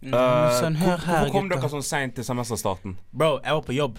Mm, 0.05 0.13
uh, 0.15 0.51
Sånn, 0.61 0.77
hvor- 0.77 0.91
hør 0.99 1.05
her, 1.07 1.19
Hvorfor 1.25 1.33
kom 1.33 1.49
dere 1.49 1.69
sånn 1.73 1.83
seint 1.83 2.15
til 2.15 2.25
semesterstarten? 2.25 2.97
Bro, 3.13 3.41
jeg 3.43 3.53
var 3.57 3.63
på 3.63 3.75
jobb. 3.75 3.99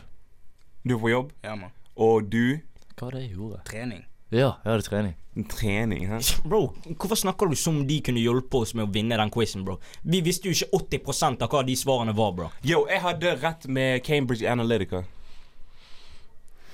Du 0.85 0.93
var 0.95 1.01
på 1.01 1.09
jobb, 1.09 1.31
Ja, 1.43 1.55
man. 1.55 1.71
og 1.97 2.29
du 2.29 2.59
Hva 2.95 3.07
var 3.07 3.11
det 3.11 3.21
jeg 3.29 3.35
gjorde? 3.37 3.63
Trening. 3.65 4.03
Ja, 4.31 4.53
jeg 4.63 4.71
hadde 4.71 4.83
trening. 4.87 5.15
Trening, 5.49 6.07
hæ? 6.07 6.19
Bro, 6.47 6.73
hvorfor 6.95 7.15
snakker 7.19 7.49
du 7.49 7.55
som 7.55 7.85
de 7.87 7.99
kunne 8.01 8.21
hjelpe 8.21 8.53
oss 8.61 8.73
med 8.73 8.87
å 8.87 8.91
vinne 8.93 9.17
den 9.17 9.29
quizen, 9.29 9.65
bro? 9.65 9.79
Vi 10.03 10.21
visste 10.21 10.47
jo 10.47 10.51
ikke 10.55 10.69
80% 11.01 11.41
av 11.41 11.49
hva 11.49 11.65
de 11.65 11.75
svarene 11.75 12.15
var, 12.15 12.31
bro. 12.31 12.49
Yo, 12.63 12.85
jeg 12.87 13.01
hadde 13.01 13.35
rett 13.41 13.67
med 13.67 14.03
Cambridge 14.03 14.47
Analytica. 14.47 15.03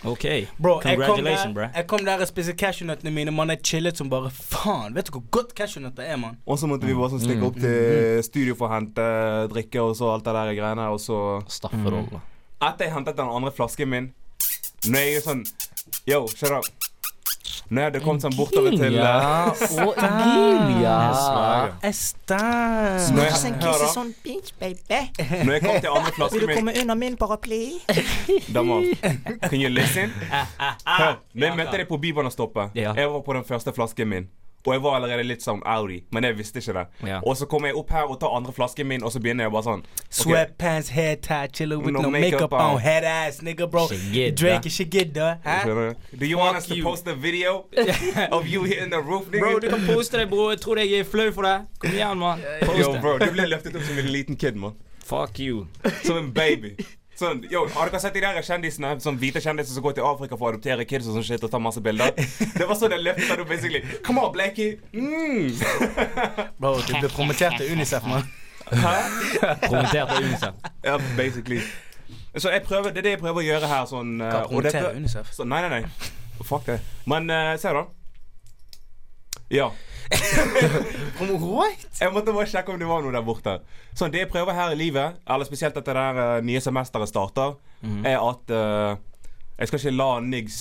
Ok, 0.03 0.24
Bro, 0.57 0.80
jeg 0.81 0.98
congratulations, 0.98 1.53
bro. 1.53 1.68
jeg 1.75 1.86
kom 1.88 2.01
der 2.06 2.21
og 2.24 2.27
spiste 2.30 2.56
cashewnøttene 2.57 3.12
mine. 3.13 3.31
Man, 3.38 3.51
jeg 3.53 3.59
chillet 3.69 3.98
som 4.00 4.09
bare 4.09 4.31
faen. 4.33 4.95
Vet 4.95 5.12
du 5.12 5.12
hvor 5.19 5.24
godt 5.38 5.51
cashewnøtter 5.57 6.03
er, 6.09 6.18
mann? 6.18 6.39
Og 6.50 6.57
så 6.57 6.65
måtte 6.69 6.89
vi 6.89 6.95
bare 6.98 7.12
sånn 7.13 7.21
stikke 7.21 7.45
opp 7.51 7.59
til 7.62 8.24
studio 8.25 8.56
for 8.57 8.65
å 8.71 8.74
hente 8.80 9.06
drikke 9.53 9.83
og 9.86 9.94
så 10.00 10.09
alt 10.15 10.25
det 10.25 10.33
der 10.39 10.56
greiene, 10.57 10.88
og 10.89 10.98
så 11.03 11.19
Stafferolle. 11.53 12.24
Etter 12.62 12.88
jeg 12.89 12.95
hentet 12.95 13.18
den 13.21 13.30
andre 13.30 13.51
flasken 13.53 13.89
min 13.89 14.09
Når 14.86 15.00
jeg 15.05 15.15
er 15.20 15.24
sånn 15.25 15.46
Yo, 16.10 16.24
shut 16.34 16.51
up. 16.53 16.65
Når 17.71 17.79
jeg 17.81 17.87
hadde 17.87 17.99
kommet 18.03 18.23
sånn 18.25 18.33
bortover 18.35 18.73
til 18.75 18.97
Ja, 18.97 19.11
eh, 19.47 19.75
og 19.79 19.99
Emilia. 20.03 20.95
Estan. 21.87 22.97
Når 23.15 23.29
jeg, 23.29 23.53
hører, 23.63 23.85
sånn 23.93 24.09
bitch, 24.25 24.51
baby. 24.59 24.99
når 25.45 25.53
jeg 25.55 25.63
kom 25.63 25.77
til 25.77 25.93
andre 25.93 26.11
flasken 26.17 26.51
min 26.51 26.73
under 26.83 26.99
min 26.99 27.15
paraply? 27.21 27.61
Damer, 28.57 28.91
can 29.47 29.55
you 29.61 29.71
listen? 29.71 30.11
Hør, 30.99 31.21
når 31.31 31.47
jeg 31.47 31.59
møtte 31.61 31.79
deg 31.79 31.87
på 31.87 32.01
Bybanestoppet, 32.03 32.75
jeg 32.75 33.15
var 33.15 33.23
på 33.23 33.39
den 33.39 33.47
første 33.47 33.71
flasken 33.79 34.11
min. 34.17 34.29
Og 34.65 34.74
jeg 34.75 34.82
var 34.84 34.96
allerede 35.00 35.24
litt 35.25 35.41
sånn 35.41 35.62
Audi, 35.65 36.03
men 36.13 36.24
jeg 36.27 36.38
visste 36.38 36.62
ikke 36.62 36.74
det. 36.77 36.84
Ja. 37.10 37.20
Og 37.25 37.38
så 37.38 37.48
kommer 37.50 37.72
jeg 37.72 37.77
opp 37.80 37.89
her 37.96 38.03
og 38.12 38.20
tar 38.22 38.36
andre 38.38 38.53
flasken 38.53 38.88
min, 38.88 39.03
og 39.03 39.12
så 39.12 39.20
begynner 39.20 39.48
jeg 39.48 39.53
bare 39.56 39.65
sånn 39.65 39.82
Sweatpants, 40.10 40.89
hair 40.94 41.15
tie, 41.15 41.48
chiller 41.53 41.80
with 41.82 41.94
No 41.96 42.01
no, 42.06 42.12
makeup 42.13 42.53
on. 42.53 42.75
on. 42.75 42.80
Head 42.84 43.03
ass, 43.10 43.41
nigga, 43.41 43.65
bro. 43.72 43.88
Drake 43.89 44.65
is 44.70 44.77
shigidda. 44.77 45.32
Do 46.13 46.25
you 46.25 46.38
want 46.38 46.58
us 46.58 46.68
to 46.68 46.75
you. 46.75 46.84
post 46.84 47.08
a 47.08 47.15
video 47.15 47.65
of 48.32 48.48
you 48.48 48.63
hitting 48.63 48.91
the 48.91 49.01
roof, 49.01 49.27
nigga? 49.32 49.39
Bro, 49.39 49.60
du 49.60 49.70
kan 49.70 49.86
poste 49.88 50.18
det, 50.18 50.30
bro. 50.30 50.50
Jeg 50.51 50.62
tror 50.62 50.77
jeg 50.84 51.00
er 51.00 51.03
flau 51.03 51.32
for 51.32 51.41
det. 51.48 51.58
Kom 51.80 51.91
igjen, 51.91 52.18
mann. 52.18 52.41
Post 52.65 52.80
Yo, 52.80 52.94
bro, 53.01 53.18
du 53.18 53.32
ble 53.34 53.50
løftet 53.50 53.75
opp 53.75 53.84
som 53.89 53.98
en 53.98 54.12
liten 54.13 54.38
kid, 54.38 54.56
man. 54.62 54.77
Fuck 55.06 55.39
you. 55.39 55.65
Som 56.03 56.18
en 56.18 56.34
baby. 56.34 56.75
Sånn, 57.21 57.43
yo, 57.51 57.67
Har 57.75 57.91
dere 57.91 58.01
sett 58.01 58.15
de 58.17 58.23
der 58.23 58.41
kjendisene 58.45 58.95
Sånn 59.03 59.19
hvite 59.21 59.41
kjendiser 59.43 59.75
som 59.75 59.85
går 59.85 59.97
til 59.99 60.07
Afrika 60.07 60.37
for 60.39 60.49
å 60.49 60.55
adoptere 60.55 60.87
kids 60.89 61.09
og 61.09 61.19
sånn 61.19 61.27
shit 61.27 61.43
og 61.45 61.51
tar 61.53 61.61
masse 61.61 61.83
bilder? 61.83 62.15
Det 62.17 62.65
var 62.65 62.79
sånn 62.79 62.95
løftet 62.97 63.29
deg 63.29 63.43
opp, 63.43 63.51
basically. 63.51 63.81
Come 64.05 64.23
on, 64.25 64.31
Blackie. 64.33 64.79
Mm. 64.95 65.53
Bro, 66.61 66.79
du 66.87 66.95
ble 66.97 67.11
promotert 67.13 67.59
til 67.61 67.75
Unicef, 67.75 68.07
mann. 68.09 68.25
Promotert 69.67 70.09
til 70.15 70.25
UNICEF. 70.25 70.53
Ja, 70.85 70.97
basically. 71.17 71.61
Så 72.37 72.49
jeg 72.49 72.63
prøver, 72.63 72.89
det 72.89 72.97
er 72.97 73.09
det 73.09 73.15
jeg 73.17 73.21
prøver 73.21 73.41
å 73.41 73.45
gjøre 73.45 73.67
her, 73.67 73.87
sånn 73.89 74.13
uh, 74.23 74.29
Hva 74.47 74.61
og 74.61 74.95
Unicef? 74.95 75.33
Så, 75.35 75.47
nei, 75.47 75.61
nei, 75.65 75.81
nei. 75.81 76.11
Fuck 76.47 76.65
det. 76.69 76.79
Men 77.09 77.27
uh, 77.29 77.53
se, 77.59 77.73
da. 77.75 77.83
Ja. 79.51 79.70
What? 81.22 81.86
Jeg 82.00 82.12
måtte 82.12 82.34
bare 82.36 82.48
sjekke 82.50 82.74
om 82.74 82.79
det 82.79 82.88
var 82.89 83.03
noe 83.03 83.13
der 83.15 83.24
borte. 83.24 83.60
Sånn, 83.93 84.12
Det 84.12 84.25
jeg 84.25 84.31
prøver 84.31 84.55
her 84.55 84.74
i 84.74 84.79
livet, 84.79 85.22
eller 85.27 85.48
spesielt 85.48 85.77
etter 85.77 85.96
det 85.96 86.03
der 86.03 86.39
uh, 86.39 86.43
nye 86.43 86.62
semesteret 86.63 87.12
starter, 87.12 87.55
er 88.08 88.17
at 88.20 88.53
uh, 88.55 89.00
jeg 89.60 89.70
skal 89.70 89.79
ikke 89.79 89.96
la 89.96 90.10
niggs 90.25 90.60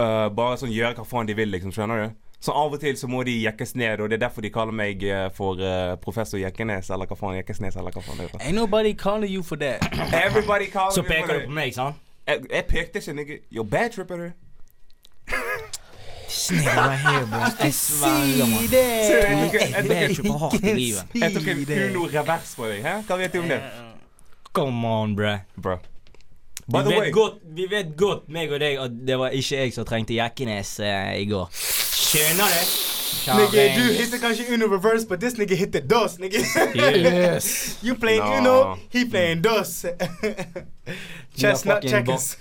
uh, 0.00 0.28
bare 0.34 0.58
sånn 0.60 0.72
gjøre 0.72 0.96
hva 0.98 1.06
faen 1.08 1.28
de 1.28 1.36
vil, 1.38 1.50
liksom. 1.52 1.72
Skjønner 1.74 2.06
du? 2.06 2.18
Så 2.42 2.54
av 2.58 2.72
og 2.74 2.80
til 2.82 2.96
så 2.98 3.06
må 3.06 3.20
de 3.22 3.36
jekkes 3.44 3.76
ned, 3.78 4.00
og 4.02 4.10
det 4.10 4.16
er 4.16 4.24
derfor 4.24 4.42
de 4.42 4.50
kaller 4.50 4.74
meg 4.74 5.04
eh, 5.06 5.28
for 5.30 5.60
uh, 5.62 5.92
professor 6.02 6.40
Jekkenes, 6.40 6.88
eller 6.90 7.06
hva 7.06 7.14
faen 7.20 7.36
Jekkesnes, 7.38 7.76
eller 7.78 7.94
hva 7.94 8.02
faen 8.02 8.18
det 8.18 8.26
heter. 8.26 8.42
Ain't 8.42 8.58
nobody 8.58 8.96
calling 8.98 9.30
you 9.30 9.44
for 9.46 9.60
that. 9.62 9.84
Everybody 10.10 10.66
calling 10.72 10.96
Så 10.96 11.04
me 11.04 11.06
for 11.06 11.14
peker 11.14 11.38
du 11.38 11.46
på 11.46 11.54
meg, 11.54 11.76
sant? 11.76 12.00
Jeg, 12.26 12.42
jeg 12.50 12.66
pekte 12.66 12.98
ikke, 12.98 13.14
nigga. 13.20 13.38
You're 13.54 13.68
bad 13.76 13.94
tripper, 13.94 14.32
du. 16.32 16.56
Snegla 16.56 16.96
her, 16.96 17.24
Ikke 17.52 17.70
si 17.76 18.66
det! 18.72 18.82
Jeg 18.82 19.84
tok- 19.84 19.92
ikke 19.92 20.14
tripper 20.14 20.38
hardt 20.42 20.54
i 20.64 20.74
livet. 20.74 21.16
Jeg 21.20 21.34
tok 21.34 21.48
en 21.52 21.64
Uno 21.96 22.06
revers 22.12 22.54
på 22.56 22.68
deg. 22.72 22.82
Hæ? 22.86 22.94
Hva 23.08 23.18
vet 23.20 23.32
du 23.32 23.40
om 23.42 23.48
det? 23.52 23.60
Come 24.52 24.88
on, 24.88 25.16
bro. 25.16 25.36
Bro. 25.56 25.76
Vi 26.62 26.72
By 26.72 26.82
the 26.86 26.90
way 26.94 27.06
vet, 27.06 27.12
godt, 27.14 27.38
vi 27.56 27.66
vet 27.70 27.96
godt, 27.98 28.28
meg 28.30 28.52
og 28.54 28.60
deg, 28.62 28.76
at 28.78 28.90
det 29.06 29.16
var 29.18 29.34
ikke 29.34 29.56
jeg 29.64 29.72
som 29.74 29.84
trengte 29.88 30.14
Jekkenes 30.14 30.76
eh, 30.80 31.16
i 31.20 31.26
går. 31.26 31.48
Skjønner 31.52 32.52
du? 32.52 33.01
Nigga, 33.26 33.62
du 33.76 34.06
the 34.10 34.18
kanskje 34.18 34.54
Uno 34.54 34.66
reverse, 34.66 35.06
but 35.08 35.20
this 35.20 35.34
nigga 35.34 35.54
hit 35.54 35.72
the 35.72 35.80
DOS, 35.80 36.18
nigga. 36.18 36.38
Yes. 36.74 37.78
you 37.82 37.94
playing 37.94 38.24
no. 38.24 38.38
Uno, 38.38 38.78
he 38.90 39.04
playing 39.04 39.42
DOS. 39.42 39.84
Chestnut 41.36 41.74
fucking 41.74 41.90
checkers. 41.90 42.36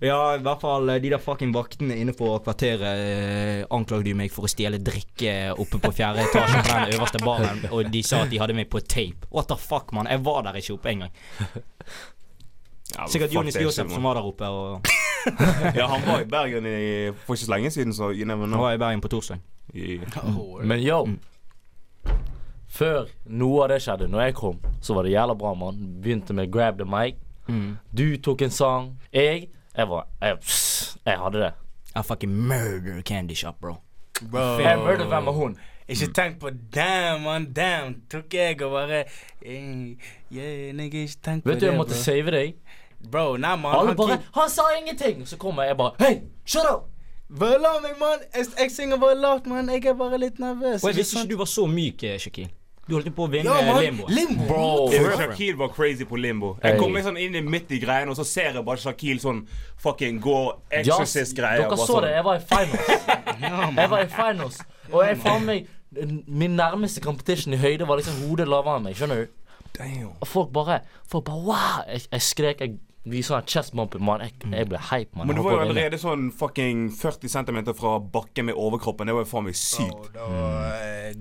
Ja, 0.00 0.34
i 0.36 0.38
hvert 0.42 0.60
fall 0.60 0.88
eh, 0.88 0.98
de 1.00 1.10
der 1.14 1.22
fucking 1.22 1.54
vaktene 1.54 1.96
inne 1.96 2.12
på 2.12 2.28
kvarteret 2.44 2.82
eh, 2.84 3.60
anklagde 3.72 4.12
jo 4.12 4.18
meg 4.18 4.32
for 4.34 4.44
å 4.44 4.50
stjele 4.50 4.80
drikke 4.82 5.54
oppe 5.54 5.80
på 5.80 5.92
fjerde 5.96 6.22
etasje 6.26 6.60
på 6.60 6.72
den 6.72 6.96
øverste 6.96 7.22
baren, 7.24 7.62
og 7.70 7.88
de 7.94 8.02
sa 8.04 8.24
at 8.26 8.34
de 8.34 8.42
hadde 8.42 8.56
meg 8.58 8.68
på 8.72 8.82
tape. 8.84 9.30
What 9.32 9.48
the 9.52 9.56
fuck, 9.60 9.94
mann? 9.96 10.10
Jeg 10.10 10.24
var 10.26 10.44
der 10.48 10.60
ikke 10.60 10.76
oppe 10.76 10.92
engang. 10.92 11.14
Ja, 12.94 13.08
Sikkert 13.10 13.32
Jonis 13.32 13.56
Josef 13.58 13.90
som 13.90 14.04
var 14.06 14.20
der 14.20 14.28
oppe, 14.28 14.50
og 14.50 14.92
Ja, 15.78 15.86
han 15.88 16.04
var 16.04 16.20
i 16.20 16.28
Bergen 16.28 16.66
i, 16.68 16.78
for 17.24 17.38
ikke 17.38 17.46
så 17.46 17.54
lenge 17.54 17.72
siden, 17.72 17.96
så 17.96 18.12
you 18.12 18.28
never 18.28 18.44
know. 18.44 18.58
han 18.58 18.66
var 18.66 18.76
i 18.76 18.82
Bergen 18.82 19.00
på 19.00 19.08
torsdag. 19.08 19.40
Men 20.64 20.80
yo. 20.82 21.06
Før 22.74 23.06
noe 23.30 23.64
av 23.64 23.68
det 23.70 23.80
skjedde, 23.84 24.08
når 24.10 24.20
jeg 24.28 24.34
kom, 24.34 24.56
så 24.82 24.94
var 24.96 25.06
det 25.06 25.12
jævla 25.14 25.34
bra, 25.38 25.52
mann. 25.54 25.82
Begynte 26.02 26.34
med 26.34 26.50
grab 26.52 26.78
the 26.78 26.86
mic. 26.88 27.14
Mm. 27.48 27.76
Du 27.96 28.16
tok 28.16 28.42
en 28.42 28.50
sang. 28.50 28.98
Jeg 29.12 29.48
Jeg 29.76 29.88
var 29.88 30.06
Jeg, 30.22 30.38
pss, 30.40 30.96
jeg 31.06 31.18
hadde 31.18 31.38
det. 31.38 31.52
I 31.96 32.02
fucking 32.02 32.32
murder 32.32 33.02
candy 33.02 33.34
shop, 33.34 33.60
bro. 33.60 33.74
Bro. 34.30 34.40
Jeg 34.58 34.78
murder 34.78 35.06
hvem 35.06 35.26
er 35.26 35.32
hun? 35.32 35.56
Ikke 35.88 36.06
tenk 36.14 36.38
på 36.40 36.50
damn, 36.74 37.22
man, 37.22 37.52
damn. 37.52 38.02
Tok 38.10 38.34
jeg 38.34 38.62
og 38.62 38.70
bare 38.72 39.04
eh, 39.42 39.96
Yeah, 40.32 40.72
nigga, 40.74 40.98
ikke 41.04 41.20
tenk 41.22 41.44
på 41.44 41.50
Vet 41.50 41.60
du, 41.60 41.66
det, 41.66 41.72
jeg 41.72 41.76
måtte 41.78 41.92
bro. 41.94 42.02
save 42.02 42.30
deg. 42.30 42.54
Bro, 43.12 43.36
nei, 43.36 43.56
man. 43.56 43.74
Han 43.86 43.96
bare 43.96 44.18
'Han 44.34 44.48
sa 44.50 44.62
ingenting!' 44.80 45.26
Så 45.26 45.36
kommer 45.36 45.62
jeg 45.62 45.76
bare 45.76 45.92
'Hei, 45.98 46.20
shut 46.44 46.62
up!' 46.74 46.88
Bare 47.28 47.56
la 47.58 47.78
meg, 47.80 47.96
mann. 47.98 48.20
Jeg, 48.34 48.46
jeg 48.58 48.70
synger 48.74 49.00
bare 49.00 49.16
lavt, 49.16 49.46
mann. 49.46 49.68
Jeg 49.72 49.86
er 49.86 49.96
bare 49.98 50.18
litt 50.20 50.38
nervøs. 50.38 50.82
Og 50.84 50.90
jeg 50.92 50.96
visste 51.00 51.22
ikke 51.22 51.32
du 51.32 51.40
var 51.40 51.48
så 51.50 51.64
myk, 51.70 52.04
eh, 52.04 52.18
Shaquille. 52.20 52.52
Du 52.84 52.92
holdt 52.98 53.08
på 53.16 53.24
å 53.24 53.30
vinne 53.32 53.48
Ja, 53.48 53.62
man. 53.72 53.80
limbo. 53.80 54.06
Limbo. 54.12 54.44
Bro. 54.44 54.90
Shaquille 55.16 55.56
var 55.56 55.70
crazy 55.72 56.04
på 56.04 56.18
limbo. 56.20 56.50
Jeg 56.62 56.76
kom 56.78 56.92
liksom 56.92 57.16
inn 57.16 57.34
i 57.34 57.40
midt 57.40 57.72
i 57.72 57.78
greiene, 57.80 58.12
og 58.12 58.18
så 58.18 58.26
ser 58.28 58.50
jeg 58.58 58.64
bare 58.66 58.76
Shaquille 58.82 59.22
sånn 59.22 59.40
fucking 59.80 60.20
gå 60.20 60.40
Exorcist-greier. 60.70 61.64
Dere 61.64 61.78
så 61.80 61.86
sånn. 61.88 62.04
det, 62.04 62.10
jeg 62.12 62.24
var 62.24 62.36
i 62.36 62.44
finals. 62.44 62.92
jeg 63.80 63.90
var 63.94 64.04
i 64.04 64.10
finals. 64.12 64.60
Og 64.92 65.00
jeg 65.06 65.16
faen 65.24 65.48
meg 65.48 65.72
Min 66.26 66.56
nærmeste 66.58 66.98
competition 67.00 67.54
i 67.54 67.56
høyde 67.62 67.86
var 67.86 68.00
liksom 68.00 68.16
hodet 68.26 68.48
lavere 68.50 68.80
enn 68.80 68.88
meg. 68.88 68.96
Skjønner 68.98 69.20
du? 69.24 69.28
Damn. 69.78 70.10
Og 70.20 70.26
folk 70.28 70.52
bare 70.52 70.80
Folk 71.08 71.24
bare 71.28 71.38
Wow! 71.46 71.84
Jeg, 71.88 72.02
jeg 72.10 72.22
skrek. 72.28 72.60
Jeg 72.60 72.74
viste 73.04 73.34
en 73.36 73.42
chest 73.46 73.74
bump, 73.76 73.94
mann. 74.00 74.20
Jeg, 74.24 74.32
jeg 74.50 74.68
ble 74.68 74.78
hype, 74.90 75.16
mann. 75.16 75.26
Men 75.28 75.36
du 75.36 75.42
var 75.44 75.52
jo 75.58 75.60
allerede 75.66 75.98
sånn 76.00 76.30
fucking 76.32 76.86
40 76.96 77.28
cm 77.28 77.58
fra 77.76 77.98
bakken 78.00 78.46
med 78.48 78.54
overkroppen. 78.56 79.06
Det 79.10 79.14
var 79.16 79.24
jo 79.26 79.30
faen 79.30 79.44
meg 79.44 79.58
sykt. 79.60 80.08
Da 80.14 80.24
var, 80.30 80.72
eh, 80.78 81.12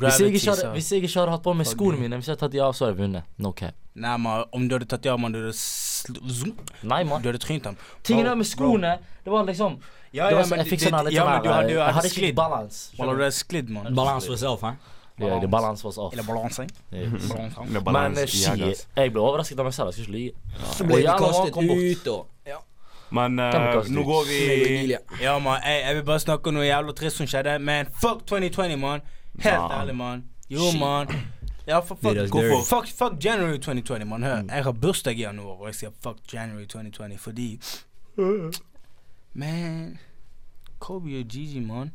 Hvis 0.00 0.18
jeg, 0.20 0.34
ikke 0.34 0.50
hadde, 0.50 0.72
hvis 0.74 0.90
jeg 0.92 1.04
ikke 1.06 1.20
hadde 1.20 1.30
hatt 1.36 1.44
på 1.46 1.54
meg 1.54 1.66
skoene 1.70 2.00
mine, 2.00 2.18
hvis 2.18 2.26
jeg 2.30 2.34
hadde 2.34 2.44
tatt 2.46 2.52
de 2.56 2.62
av, 2.66 2.72
så 2.74 2.86
hadde 2.86 2.96
jeg 2.98 3.02
vunnet. 3.04 3.24
No 3.38 3.52
cap. 3.52 3.74
Nei, 3.94 4.16
man. 4.18 4.44
Om 4.52 4.66
du 4.68 4.74
hadde 4.74 4.88
tatt 4.90 5.04
ja, 5.06 5.14
man, 5.16 5.30
du 5.32 5.38
hadde 5.38 5.54
zoom, 5.54 6.56
Nei, 6.82 7.04
man. 7.06 7.22
Du 7.22 7.28
hadde 7.30 7.38
trynt 7.42 7.64
ham. 7.70 7.76
Tingen 8.02 8.26
der 8.26 8.34
med 8.34 8.46
skoene, 8.50 8.96
det 9.24 9.30
var 9.32 9.46
liksom 9.46 9.78
Ja, 10.14 10.28
det 10.28 10.32
ja, 10.32 10.36
var, 10.38 10.44
så- 10.44 10.50
men 10.50 10.58
Jeg 10.66 10.66
fikk 10.72 10.82
sånn 10.88 11.04
litt 11.04 11.14
ja, 11.14 11.22
sånn 11.22 11.32
men 11.32 11.42
du 11.42 11.48
her, 11.48 11.54
hadde- 11.54 11.68
du 11.68 11.74
Jeg 11.74 11.94
hadde 11.94 12.10
ikke 12.10 12.34
balans. 12.34 12.90
Du 12.96 13.02
hadde 13.02 13.30
sklidd, 13.32 13.68
man. 13.70 13.94
for 13.94 14.26
yourself, 14.30 14.60
hæ? 14.62 14.74
Yeah, 15.20 15.40
the 15.40 15.48
balance 15.48 15.84
was 15.84 15.98
off. 15.98 16.12
Eller 16.12 16.24
balansing. 16.24 16.70
Yes. 16.92 17.32
Men 17.68 17.84
balans 17.84 18.18
eh, 18.18 18.26
shit, 18.26 18.86
jeg 18.96 19.12
ble 19.12 19.22
overrasket 19.22 19.58
av 19.58 19.68
meg 19.68 19.74
selv. 19.74 19.92
Jeg 19.92 19.94
skal 19.94 20.04
ikke 20.04 20.16
lyve. 20.18 20.32
Så 20.74 20.86
ble 20.88 20.96
de 21.04 21.18
kastet 21.22 21.58
ut, 21.58 22.08
og 22.14 22.26
Men 23.14 23.38
eh, 23.38 23.50
Hvem 23.52 23.62
er 23.62 23.76
kastet 23.76 23.94
nå 23.94 24.02
går 24.08 24.24
vi 24.26 24.96
Ja, 25.22 25.38
man. 25.38 25.60
Jeg, 25.62 25.84
jeg 25.86 25.94
vil 26.00 26.04
bare 26.08 26.24
snakke 26.24 26.50
om 26.50 26.58
noe 26.58 26.66
jævla 26.66 26.96
trist 26.98 27.22
som 27.22 27.30
skjedde. 27.30 27.58
Men 27.62 27.92
fuck 28.02 28.26
2020, 28.26 28.76
man. 28.82 29.06
Helt 29.38 29.54
ja. 29.54 29.68
ærlig, 29.80 29.94
man. 29.96 30.24
Jo, 30.50 30.72
man. 30.80 31.14
Ja, 31.66 31.78
for 31.80 31.94
fuck, 31.94 32.34
fuck, 32.68 32.88
fuck 32.88 33.24
January 33.24 33.58
2020, 33.58 34.04
man. 34.04 34.22
Hør, 34.22 34.42
jeg 34.50 34.64
har 34.64 34.72
bursdag 34.72 35.18
i 35.18 35.22
januar, 35.22 35.60
og 35.60 35.66
jeg 35.70 35.74
sier 35.74 35.94
fuck 36.02 36.18
January 36.32 36.66
2020 36.66 37.18
fordi 37.18 37.60
Man. 39.34 39.98
Kobe 40.78 41.18
og 41.18 41.24
Gigi, 41.24 41.60
man. 41.60 41.94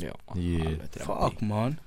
Ja. 0.00 0.12
Yeah. 0.36 0.76
det 0.94 1.02
Fuck, 1.02 1.42
man. 1.42 1.78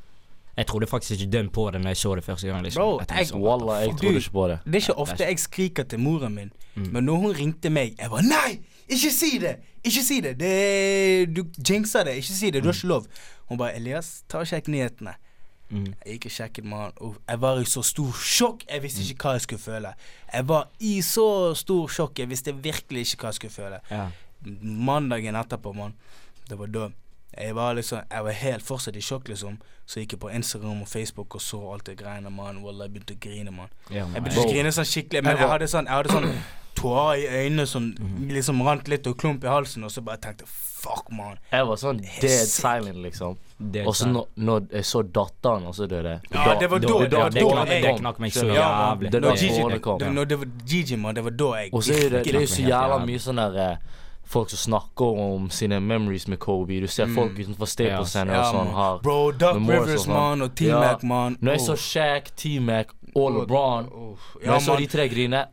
Jeg 0.57 0.65
trodde 0.67 0.87
faktisk 0.87 1.11
ikke 1.21 1.31
dømt 1.31 1.51
på 1.53 1.67
det 1.71 1.81
når 1.81 1.87
jeg 1.93 1.97
så 1.97 2.15
det 2.15 2.23
første 2.23 2.47
gang. 2.47 2.63
Liksom. 2.63 2.81
Bro, 2.81 2.99
jeg, 2.99 3.07
jeg- 3.17 3.27
sånn, 3.27 3.41
Walla, 3.41 3.73
jeg 3.83 3.89
trodde 3.89 4.13
Du- 4.13 4.17
ikke 4.19 4.31
på 4.31 4.47
det. 4.47 4.59
Det 4.65 4.75
er 4.75 4.79
ikke 4.79 4.97
ofte 4.97 5.23
jeg 5.23 5.39
skriker 5.39 5.83
til 5.83 5.99
moren 5.99 6.33
min, 6.35 6.51
Mm. 6.75 6.91
men 6.93 7.03
når 7.05 7.15
hun 7.17 7.35
ringte 7.35 7.69
meg, 7.69 7.95
jeg 7.99 8.09
var 8.11 8.21
Nei! 8.21 8.59
Ikke 8.89 9.11
si 9.11 9.37
det! 9.37 9.59
Ikke 9.83 10.01
si 10.03 10.21
det! 10.21 10.37
det 10.39 11.35
du 11.35 11.43
jinxer 11.69 12.03
det. 12.05 12.15
Ikke 12.15 12.33
si 12.33 12.49
det. 12.51 12.63
Du 12.63 12.67
har 12.67 12.73
ikke 12.73 12.87
lov. 12.87 13.05
Hun 13.49 13.57
bare 13.57 13.75
Elias, 13.75 14.23
ta 14.29 14.37
og 14.39 14.47
sjekk 14.47 14.67
nyhetene. 14.67 15.13
Mm. 15.69 15.93
Jeg 16.05 16.19
gikk 16.19 16.25
og 16.25 16.31
sjekket, 16.31 16.63
mann. 16.63 16.91
og 16.97 17.15
Jeg 17.29 17.41
var 17.41 17.57
i 17.59 17.63
så 17.65 17.83
stor 17.83 18.11
sjokk. 18.13 18.63
Jeg 18.71 18.81
visste 18.81 19.01
ikke 19.03 19.23
hva 19.23 19.31
jeg 19.33 19.41
skulle 19.41 19.59
føle. 19.61 19.93
Jeg 20.33 20.47
var 20.47 20.67
i 20.79 21.01
så 21.01 21.53
stor 21.55 21.87
sjokk. 21.87 22.19
Jeg 22.19 22.29
visste 22.29 22.53
virkelig 22.55 23.01
ikke 23.13 23.17
hva 23.21 23.27
jeg 23.27 23.33
skulle 23.33 23.51
føle. 23.53 23.79
Ja. 23.91 24.07
Mandagen 24.61 25.35
etterpå, 25.35 25.73
mann. 25.75 25.93
Det 26.49 26.57
var 26.59 26.67
da. 26.67 26.89
Jeg 27.39 27.55
var 27.55 27.73
liksom 27.73 28.01
Jeg 28.11 28.23
var 28.23 28.31
helt 28.31 28.63
fortsatt 28.63 28.95
i 28.95 29.01
sjokk, 29.01 29.27
liksom. 29.29 29.57
Så 29.85 29.99
gikk 30.01 30.11
jeg 30.17 30.19
på 30.19 30.29
Instagram 30.35 30.81
og 30.81 30.87
Facebook 30.87 31.35
og 31.35 31.41
så 31.41 31.59
alt 31.73 31.85
det 31.85 31.97
greiene, 31.97 32.29
mann. 32.29 32.61
Wallah, 32.63 32.87
jeg 32.87 32.93
begynte 32.97 33.15
å 33.15 33.19
grine, 33.19 33.51
mann. 33.51 33.69
Yeah, 33.91 34.07
Jeg 34.13 34.23
begynte 34.23 34.41
ikke 34.41 34.49
å 34.49 34.53
grine 34.53 34.71
sånn 34.71 34.85
skikkelig, 34.93 35.23
men 35.23 35.35
Jeg 35.37 35.39
jeg 35.45 35.49
hadde 35.49 35.67
sånn 35.67 35.85
Jeg 35.85 35.95
hadde 35.95 36.09
sånn 36.17 36.31
tårer 36.77 37.17
i 37.17 37.27
øynene 37.45 37.65
som 37.65 37.85
liksom 38.29 38.59
rant 38.61 38.87
litt 38.87 39.07
og 39.09 39.15
klump 39.17 39.43
i 39.43 39.47
halsen, 39.49 39.83
og 39.83 39.89
så 39.91 40.01
bare 40.05 40.17
tenkte 40.21 40.45
Fuck, 40.77 41.07
man. 41.09 41.39
Jeg 41.51 41.65
var 41.65 41.75
sånn 41.81 41.97
dead 42.21 42.47
silent, 42.47 42.99
liksom. 43.01 43.37
Og 43.81 43.95
så 43.97 44.05
når, 44.11 44.27
når 44.37 44.67
jeg 44.71 44.85
så 44.85 45.01
datteren, 45.01 45.65
og 45.65 45.73
så 45.73 45.87
døde 45.89 46.19
Ja, 46.29 46.53
det 46.59 46.69
var 46.69 46.79
da- 46.79 46.87
det 46.99 47.09
det 47.09 47.17
var 47.17 47.29
da 47.31 47.39
da 47.65 47.65
jeg- 47.65 47.81
det 47.83 47.95
knakk 47.99 48.19
meg 48.19 48.31
så 48.31 48.45
jævlig. 48.45 49.11
Det 49.11 49.21
Når 49.21 49.29
da 49.29 49.35
Gigi, 49.35 49.79
kom. 49.79 49.97
det, 49.97 51.23
var 51.23 51.31
da 51.31 51.49
jeg 51.57 51.73
Og 51.73 51.81
så 51.83 51.93
er 51.93 52.09
det, 52.09 52.23
det 52.25 52.35
er 52.35 52.45
så 52.45 52.61
jævla 52.61 52.99
mye 53.05 53.19
sånn 53.19 53.41
der 53.41 53.71
eh, 53.71 53.77
Folk 54.27 54.49
som 54.51 54.59
snakker 54.59 55.19
om 55.23 55.49
sine 55.49 55.79
memories 55.79 56.27
med 56.27 56.39
Kobe. 56.43 56.81
Du 56.83 56.87
ser 56.91 57.07
folk 57.15 57.31
utenfor 57.39 57.65
Staples 57.71 58.11
Center 58.11 58.35
og 58.41 58.49
sånn 58.55 58.71
har 58.75 58.97
Bro, 59.05 59.31
Duck 59.39 59.61
Rivers, 59.69 60.07
mann, 60.07 60.41
og 60.43 60.55
T-Mac, 60.55 61.03
mann 61.07 61.37
Når 61.41 61.51
jeg 61.55 61.61
så 61.61 61.71
Oh. 61.77 61.77
Shaq, 61.77 62.31
T-Mac 62.35 62.91
og 63.15 63.31
LeBron 63.37 63.87
Når 63.87 64.17
Ja, 64.43 64.53
jeg 64.57 64.61
så 64.67 64.75
de 64.77 64.87
tre 64.91 65.07
grine 65.09 65.45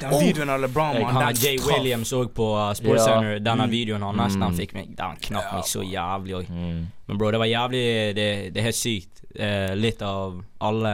Den 0.00 0.10
videoen 0.20 0.50
av 0.50 0.60
LeBron, 0.64 0.96
man. 1.02 1.14
Han 1.14 1.34
Jay. 1.38 1.58
Williams 1.62 2.10
òg 2.12 2.32
på 2.34 2.48
uh, 2.56 2.72
Sports 2.74 3.04
Ja. 3.06 3.12
Center. 3.20 3.38
Denne 3.44 3.68
videoen 3.70 4.02
han 4.02 4.16
nesten 4.16 4.42
Mm. 4.42 4.56
fikk 4.56 4.72
meg 4.74 4.96
Den 4.96 5.16
knakk 5.20 5.52
meg 5.52 5.64
så 5.64 5.82
jævlig 5.84 6.34
òg. 6.40 6.48
mm. 6.50 6.86
Men 7.06 7.18
bro, 7.18 7.30
det 7.30 7.38
var 7.38 7.46
jævlig 7.46 7.84
Det, 8.16 8.26
det 8.54 8.56
er 8.56 8.62
helt 8.70 8.80
sykt. 8.80 9.20
Eh, 9.36 9.74
litt 9.74 10.00
av 10.02 10.40
alle 10.60 10.90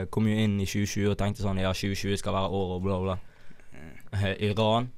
eh, 0.00 0.04
kom 0.10 0.26
jo 0.28 0.34
inn 0.36 0.60
i 0.60 0.66
2020 0.66 1.10
og 1.10 1.16
tenkte 1.18 1.42
sånn 1.42 1.60
Ja, 1.62 1.72
2020 1.72 2.16
skal 2.18 2.32
være 2.34 2.50
året 2.50 2.76
og 2.76 2.82
bla, 2.82 2.98
bla. 3.00 3.16
Eh, 4.12 4.34
Iran, 4.50 4.90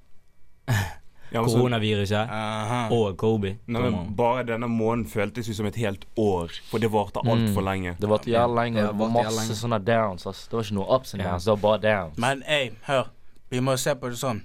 ja, 1.32 1.40
men 1.42 1.50
så, 1.50 1.56
koronaviruset 1.58 2.28
Aha. 2.30 2.88
og 2.94 3.16
Kobe. 3.18 3.56
Nei, 3.66 3.80
men. 3.90 4.14
Bare 4.16 4.44
denne 4.46 4.68
måneden 4.70 5.06
føltes 5.10 5.48
ut 5.48 5.56
som 5.56 5.66
et 5.66 5.76
helt 5.76 6.04
år, 6.16 6.50
for 6.70 6.78
det 6.78 6.90
varte 6.92 7.20
altfor 7.24 7.62
lenge. 7.66 7.96
Det 8.00 8.08
varte 8.08 8.30
jævlig 8.30 8.56
lenge. 8.60 8.82
Det 8.86 8.98
var 8.98 9.08
masse 9.08 9.36
lenge. 9.40 9.56
sånne 9.58 9.78
downs. 9.84 10.26
ass. 10.26 10.46
Det 10.46 10.52
var 10.56 10.62
ikke 10.62 10.74
noe 10.78 10.96
ups 10.96 11.14
and 11.14 11.22
Ja. 11.22 11.30
downs. 11.30 11.44
Det 11.44 11.50
var 11.50 11.56
bare 11.56 11.78
downs. 11.82 12.18
Men 12.18 12.42
ey, 12.46 12.70
hør. 12.86 13.08
Vi 13.50 13.60
må 13.60 13.76
se 13.78 13.94
på 13.94 14.08
det 14.10 14.18
sånn. 14.18 14.42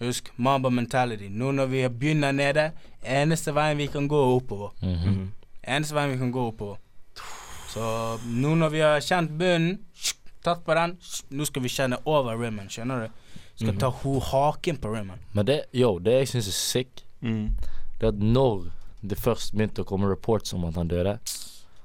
Husk 0.00 0.30
Mamba 0.36 0.68
mentality. 0.70 1.28
Nå 1.28 1.52
når 1.52 1.66
vi 1.70 1.88
begynner 1.88 2.32
nede, 2.32 2.72
eneste 3.04 3.52
veien 3.54 3.76
vi 3.78 3.86
kan 3.86 4.08
gå, 4.08 4.14
er 4.16 4.36
oppover. 4.40 4.70
Mhm. 4.82 5.28
Eneste 5.66 5.94
veien 5.94 6.10
vi 6.10 6.18
kan 6.18 6.32
gå 6.32 6.48
oppover. 6.48 6.76
Så 7.68 8.18
nå 8.26 8.54
når 8.54 8.70
vi 8.70 8.80
har 8.80 9.00
kjent 9.00 9.30
bunnen, 9.38 9.78
tatt 10.44 10.64
på 10.64 10.74
den, 10.74 10.98
nå 11.30 11.46
skal 11.46 11.62
vi 11.62 11.68
kjenne 11.68 11.96
over 12.06 12.36
rimmen. 12.38 12.68
Skjønner 12.68 13.06
du? 13.06 13.08
Skal 13.56 13.76
ta 13.78 13.88
ho 13.88 14.18
haken 14.20 14.76
på 14.82 14.90
rimmen. 14.94 15.18
Men 15.32 15.46
det, 15.46 15.60
yo, 15.72 15.98
det 16.02 16.12
jeg 16.12 16.28
syns 16.34 16.48
er 16.48 16.58
sick, 16.58 17.00
Mm. 17.24 17.54
det 18.00 18.04
er 18.04 18.08
at 18.12 18.18
når 18.20 18.66
det 19.00 19.16
først 19.18 19.54
begynte 19.54 19.80
å 19.80 19.86
komme 19.88 20.08
reports 20.10 20.52
om 20.52 20.64
at 20.68 20.74
han 20.76 20.88
døde, 20.88 21.18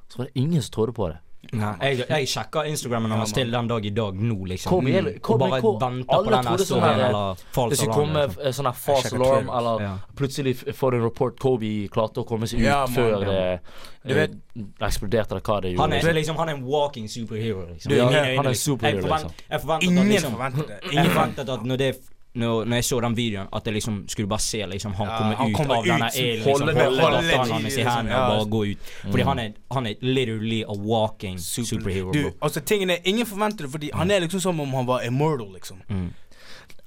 så 0.10 0.18
var 0.18 0.26
det 0.26 0.36
ingen 0.42 0.62
som 0.62 0.72
trodde 0.72 0.94
på 0.98 1.08
det. 1.08 1.18
Nei, 1.56 1.70
jeg, 1.96 2.04
jeg 2.10 2.28
sjekker 2.28 2.68
Instagrammen 2.68 3.12
hans 3.16 3.32
til 3.34 3.50
den 3.50 3.68
dag 3.72 3.86
i 3.88 3.90
dag 3.96 4.14
nå, 4.22 4.36
liksom. 4.52 4.70
Kobe 4.70 4.92
jeg, 4.92 5.22
kom, 5.24 5.40
og 5.42 5.50
bare 5.50 5.62
venter 5.82 6.24
på 6.26 6.34
den 6.34 6.44
sånn 6.50 6.60
storyen 6.66 7.00
eller 7.08 7.40
false 7.56 7.78
skulle 7.80 7.94
alarm. 7.96 7.96
komme 7.96 8.26
Liksom. 8.28 8.44
eh, 8.46 8.52
sånn 8.58 8.68
her 8.70 8.78
false 8.82 9.14
alarm, 9.16 9.50
eller 9.58 9.82
Ja. 9.86 9.94
plutselig 10.20 10.54
får 10.76 10.92
du 10.92 10.98
en 10.98 11.04
rapport 11.08 11.40
Kobe 11.40 11.72
klarte 11.96 12.22
å 12.22 12.28
komme 12.28 12.46
seg 12.52 12.60
ut 12.60 12.66
Ja, 12.68 12.82
man, 12.86 12.94
før 12.94 13.10
ja. 13.24 13.30
det 13.32 13.62
Du 14.06 14.14
vet- 14.20 14.36
eh, 14.60 14.86
eksploderte, 14.90 15.32
eller 15.32 15.42
hva 15.48 15.62
det 15.62 15.78
Han 15.80 15.90
gjorde. 15.96 16.10
er 16.10 16.14
liksom 16.20 16.36
Han 16.38 16.50
er 16.50 16.54
en 16.60 16.64
walking 16.66 17.08
superhero, 17.08 17.66
liksom. 17.72 17.90
Du, 17.90 18.00
han 18.04 18.14
er 18.14 18.44
liksom. 18.44 18.78
superhero, 18.78 19.08
liksom. 19.08 19.32
Jeg 19.50 19.62
forventet 19.62 19.84
at 19.88 19.90
Ingen 19.90 20.10
liksom 20.10 20.32
forventet 20.36 20.68
det. 20.68 20.80
Jeg 20.84 20.92
Ingen 20.94 21.12
forventet 21.12 21.50
at 21.50 21.64
når 21.66 21.78
det 21.78 21.96
når, 22.36 22.66
når 22.66 22.76
jeg 22.78 22.84
så 22.86 23.00
den 23.02 23.16
videoen, 23.18 23.48
at 23.54 23.66
jeg 23.66 23.74
liksom 23.74 24.04
skulle 24.08 24.28
bare 24.30 24.40
se 24.40 24.66
liksom 24.70 24.94
han 24.94 25.08
Ja, 25.08 25.18
komme 25.18 25.36
han 25.36 25.50
ut 25.50 25.56
kommer 25.58 25.76
av 25.76 25.84
denne 25.86 26.06
ut, 26.06 26.14
alien, 26.14 26.36
liksom, 26.36 26.52
holde 26.52 26.66
holde, 26.66 26.80
det- 26.80 27.02
holde 27.04 27.22
datteren 27.28 27.52
hans 27.52 27.74
i 27.74 27.78
liksom, 27.84 28.08
ja. 28.08 28.22
og 28.22 28.38
bare 28.38 28.50
gå 28.50 28.64
ut. 28.72 28.78
Fordi 29.10 29.24
han 29.24 29.40
er, 29.40 29.52
han 29.72 29.88
er 29.88 29.94
literally 30.02 30.62
a 30.64 30.74
walking 30.78 31.40
Super- 31.40 31.66
superhero, 31.68 32.12
Du, 32.14 32.32
altså 32.42 32.60
tingene 32.62 32.98
Ingen 33.06 33.26
forventer 33.26 33.66
det, 33.66 33.72
fordi 33.72 33.90
han 33.94 34.12
er 34.12 34.20
liksom 34.20 34.40
som 34.40 34.60
om 34.60 34.74
han 34.74 34.86
var 34.88 35.02
immortal, 35.02 35.54
liksom. 35.54 35.82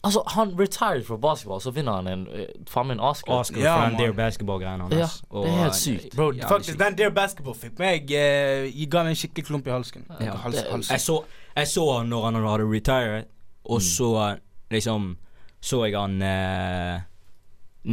Altså, 0.05 0.23
han 0.27 0.55
retired 0.59 1.05
fra 1.07 1.17
basketball, 1.17 1.61
så 1.61 1.71
vinner 1.71 1.93
han 1.93 2.07
en 2.11 2.27
eh, 2.35 2.47
faen 2.69 2.87
meg 2.89 2.97
en 2.97 3.01
Oscar. 3.07 3.35
Oscar 3.41 3.61
Ja, 3.63 3.75
for 3.77 3.89
den. 3.91 3.99
Dare 4.01 4.13
Basketball-greia 4.19 4.79
hans. 4.81 4.95
Ja, 4.95 5.07
Og, 5.31 5.45
det 5.45 5.53
er 5.53 5.57
helt 5.61 5.69
eh, 5.73 5.79
sykt. 5.79 6.17
Bro, 6.17 6.33
ja, 6.33 6.49
faktisk, 6.51 6.79
den 6.79 6.97
der 6.99 7.11
basketball 7.15 7.55
fikk 7.55 7.79
meg 7.79 8.11
uh, 8.11 8.67
ga 8.91 9.03
meg 9.07 9.13
en 9.15 9.21
skikkelig 9.21 9.45
klump 9.47 9.67
i 9.67 9.71
halsen. 9.71 10.03
Ja. 10.21 10.35
Hals, 10.43 10.59
halsen. 10.73 10.91
Jeg 10.97 11.01
så, 11.01 11.21
jeg 11.57 11.69
så 11.71 11.85
han 11.99 12.11
når 12.11 12.25
han 12.25 12.35
hadde 12.51 12.67
retired, 12.73 13.25
og 13.65 13.79
Mm. 13.79 13.87
så 13.87 14.37
liksom 14.71 15.17
Så 15.63 15.85
jeg 15.87 15.95
han 15.95 16.17
eh, 16.27 17.05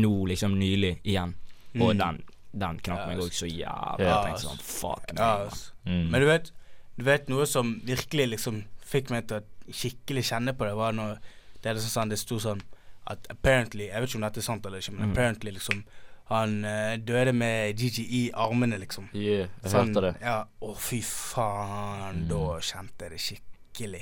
nå 0.01 0.11
liksom 0.29 0.55
nylig 0.59 0.95
igjen. 1.03 1.35
Og 1.79 1.93
den, 1.99 2.23
den 2.51 2.79
knakk 2.81 3.05
meg 3.11 3.21
òg 3.21 3.33
så 3.38 3.45
jævlig. 3.49 4.07
Jeg 4.07 4.23
tenkte 4.25 4.41
sånn 4.47 4.63
Fuck 4.65 5.13
meg. 5.13 5.53
Mm. 5.85 6.07
Men 6.09 6.23
du 6.23 6.27
vet, 6.29 6.49
du 6.97 7.05
vet 7.05 7.29
noe 7.29 7.45
som 7.49 7.75
virkelig 7.85 8.25
liksom 8.33 8.63
fikk 8.89 9.11
meg 9.13 9.27
til 9.29 9.39
å 9.43 9.45
skikkelig 9.69 10.23
kjenne 10.31 10.55
på 10.57 10.65
det, 10.65 10.73
var 10.79 10.95
når 10.97 11.19
det 11.61 11.69
er 11.75 11.81
sånn, 11.83 12.09
det 12.09 12.17
sto 12.17 12.39
sånn 12.41 12.61
at 13.09 13.25
apparently 13.29 13.88
Jeg 13.89 14.01
vet 14.01 14.09
ikke 14.09 14.17
om 14.19 14.23
dette 14.25 14.41
er 14.41 14.45
sant 14.45 14.65
eller 14.65 14.81
ikke, 14.81 14.93
men 14.95 15.07
Mm. 15.09 15.11
apparently 15.13 15.51
liksom 15.55 15.83
Han 16.29 16.59
uh, 16.65 16.95
døde 17.01 17.31
med 17.33 17.77
Gigi 17.79 18.03
i 18.19 18.19
armene, 18.38 18.77
liksom. 18.77 19.07
Yeah, 19.17 19.47
jeg 19.63 19.71
Sånn, 19.71 19.93
hørte 19.95 20.03
det. 20.05 20.11
Ja, 20.21 20.35
å 20.61 20.75
fy 20.77 20.99
faen, 21.01 22.27
da 22.29 22.59
kjente 22.61 23.07
jeg 23.07 23.13
det 23.15 23.21
skikkelig. 23.23 24.01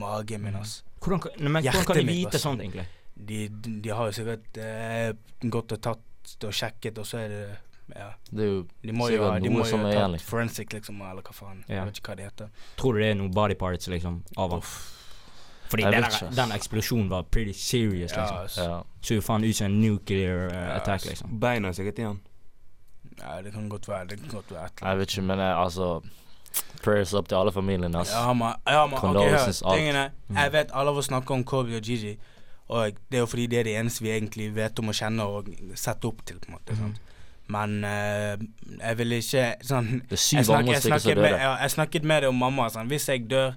Magen 0.00 0.42
min, 0.42 0.56
altså. 0.58 0.82
Hvordan, 1.00 1.20
men, 1.38 1.52
hvordan 1.52 1.64
Hjertet 1.68 1.86
kan 1.86 1.96
de 2.00 2.04
mitt, 2.08 2.18
vite 2.24 2.36
ass. 2.40 2.42
sånt, 2.42 2.60
egentlig? 2.64 2.86
De, 3.26 3.48
de 3.48 3.90
har 3.90 4.06
jo 4.10 4.12
sikkert 4.16 4.60
eh, 4.62 5.10
gått 5.42 5.72
og 5.76 5.82
tatt 5.82 6.36
og 6.46 6.54
sjekket, 6.54 6.98
og 6.98 7.06
så 7.06 7.24
er 7.24 7.28
det 7.34 7.42
Ja. 7.90 8.12
Det 8.30 8.44
er 8.44 8.46
jo 8.52 8.58
De 8.86 8.92
må 8.94 9.08
jo 9.10 9.18
de 9.18 9.48
noe 9.48 9.50
må 9.50 9.64
jo 9.64 9.70
som 9.72 9.84
er 9.84 9.96
igjen, 9.96 10.12
liksom. 10.14 10.28
forensic, 10.30 10.72
liksom, 10.72 11.00
eller 11.02 11.22
hva 11.26 11.34
faen. 11.34 11.64
Ja. 11.66 11.80
Jeg 11.80 11.86
vet 11.88 11.98
ikke 11.98 12.12
hva 12.12 12.16
det 12.20 12.24
heter. 12.28 12.50
Tror 12.78 12.94
du 12.94 13.00
det 13.02 13.08
er 13.10 13.18
noen 13.18 13.34
body 13.34 13.56
parts 13.58 13.88
liksom 13.90 14.22
av 14.38 14.54
han? 14.54 14.62
Fordi 15.70 15.82
den, 15.82 16.06
den 16.34 16.52
eksplosjonen 16.54 17.10
var 17.10 17.22
pretty 17.30 17.52
serious, 17.52 18.12
Ja, 18.12 18.22
liksom. 18.22 18.36
altså. 18.36 18.62
Ja. 18.62 18.78
Så 19.02 19.14
jo 19.14 19.20
faen 19.26 19.44
ut 19.44 19.56
som 19.56 19.66
en 19.70 19.80
nuclear 19.80 20.48
uh, 20.50 20.54
Ja, 20.54 20.76
attack, 20.78 21.04
liksom. 21.06 21.34
Beina 21.42 21.68
er 21.68 21.78
sikkert 21.78 21.98
igjen. 21.98 22.20
Ja, 23.20 23.42
det 23.42 23.52
kan 23.52 23.68
godt 23.68 23.88
være. 23.88 24.06
Det 24.06 24.20
kan 24.20 24.28
godt 24.28 24.50
være 24.50 24.64
et 24.64 24.82
Jeg 24.82 24.98
vet 24.98 25.10
ikke, 25.16 25.22
men 25.22 25.38
jeg, 25.38 25.56
altså 25.56 26.00
Prayers 26.82 27.14
up 27.14 27.28
til 27.28 27.36
alle 27.36 27.52
familiene, 27.52 27.98
ass. 27.98 28.10
Ja, 28.14 28.32
man. 28.32 28.54
Ja, 28.66 28.86
man. 28.86 28.94
Ok, 28.94 29.00
hør. 29.00 29.12
Condolences, 29.12 29.62
alt. 29.62 29.76
Tingene 29.78 30.10
Jeg 30.30 30.52
vet 30.52 30.70
alle 30.74 30.90
oss 30.90 31.06
snakker 31.06 31.34
om 31.34 31.44
Kobe 31.44 31.76
og 31.76 31.82
Gigi, 31.82 32.16
og 32.70 32.98
det 33.10 33.18
er 33.18 33.24
jo 33.24 33.28
fordi 33.30 33.46
det 33.50 33.58
er 33.60 33.66
det 33.66 33.76
eneste 33.80 34.04
vi 34.06 34.12
egentlig 34.14 34.50
vet 34.54 34.78
om 34.78 34.92
å 34.92 34.94
kjenne 34.94 35.26
og 35.26 35.48
sette 35.74 36.06
opp 36.06 36.22
til, 36.28 36.38
på 36.38 36.52
en 36.52 36.56
måte. 36.58 36.76
sant? 36.78 37.00
Men 37.50 37.80
uh, 37.82 38.34
jeg 38.78 38.98
vil 39.00 39.16
ikke 39.16 39.44
sånn 39.66 39.88
Det 40.06 40.14
er 40.14 40.20
syv 40.22 40.38
jeg, 40.38 40.46
snak, 40.46 40.60
andre 40.60 40.74
jeg, 40.76 40.82
stykker 40.84 41.00
som 41.02 41.08
snakket 41.08 41.22
med, 41.24 41.32
ja, 41.42 41.52
jeg 41.64 41.74
snakket 41.74 42.06
med 42.06 42.22
det 42.22 42.28
om 42.30 42.38
mamma. 42.38 42.68
Sånn. 42.70 42.90
Hvis 42.92 43.08
jeg 43.10 43.24
dør 43.30 43.48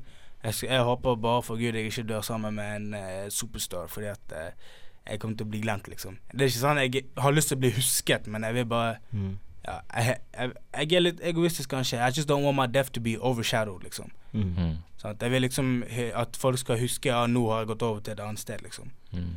jeg, 0.44 0.56
jeg 0.66 0.88
håper 0.90 1.20
bare 1.24 1.44
for 1.46 1.62
Gud 1.62 1.78
jeg 1.78 1.92
ikke 1.92 2.08
dør 2.10 2.26
sammen 2.26 2.58
med 2.58 2.72
en 2.80 2.88
uh, 2.98 3.28
superstar, 3.32 3.86
fordi 3.92 4.10
at 4.12 4.34
uh, 4.34 4.74
jeg 5.08 5.20
kommer 5.22 5.38
til 5.38 5.48
å 5.48 5.52
bli 5.54 5.62
glemt, 5.64 5.88
liksom. 5.92 6.18
Det 6.32 6.46
er 6.46 6.52
ikke 6.52 6.64
sånn 6.64 6.82
jeg 6.82 7.06
har 7.20 7.36
lyst 7.36 7.52
til 7.52 7.60
å 7.60 7.64
bli 7.64 7.74
husket, 7.76 8.28
men 8.32 8.48
jeg 8.48 8.58
vil 8.58 8.66
bare 8.72 8.98
Mm. 9.12 9.38
ja, 9.68 9.78
jeg, 9.94 10.18
jeg, 10.34 10.52
jeg 10.74 10.98
er 10.98 11.04
litt 11.06 11.22
egoistisk, 11.24 11.70
kanskje. 11.70 12.00
I 12.02 12.10
just 12.12 12.28
don't 12.30 12.44
want 12.44 12.58
my 12.58 12.68
death 12.68 12.92
to 12.96 13.04
be 13.04 13.18
overshadowed, 13.20 13.84
liksom. 13.84 14.12
Mm. 14.34 14.56
Mm. 14.58 14.78
Sant? 15.04 15.22
Jeg 15.22 15.32
vil 15.34 15.44
liksom 15.44 15.72
at 16.16 16.38
folk 16.40 16.58
skal 16.62 16.80
huske 16.80 17.12
ja, 17.12 17.26
nå 17.28 17.44
har 17.52 17.64
jeg 17.64 17.74
gått 17.74 17.84
over 17.86 18.00
til 18.04 18.16
et 18.16 18.24
annet 18.24 18.40
sted, 18.40 18.64
liksom. 18.64 18.92
Mm. 19.12 19.34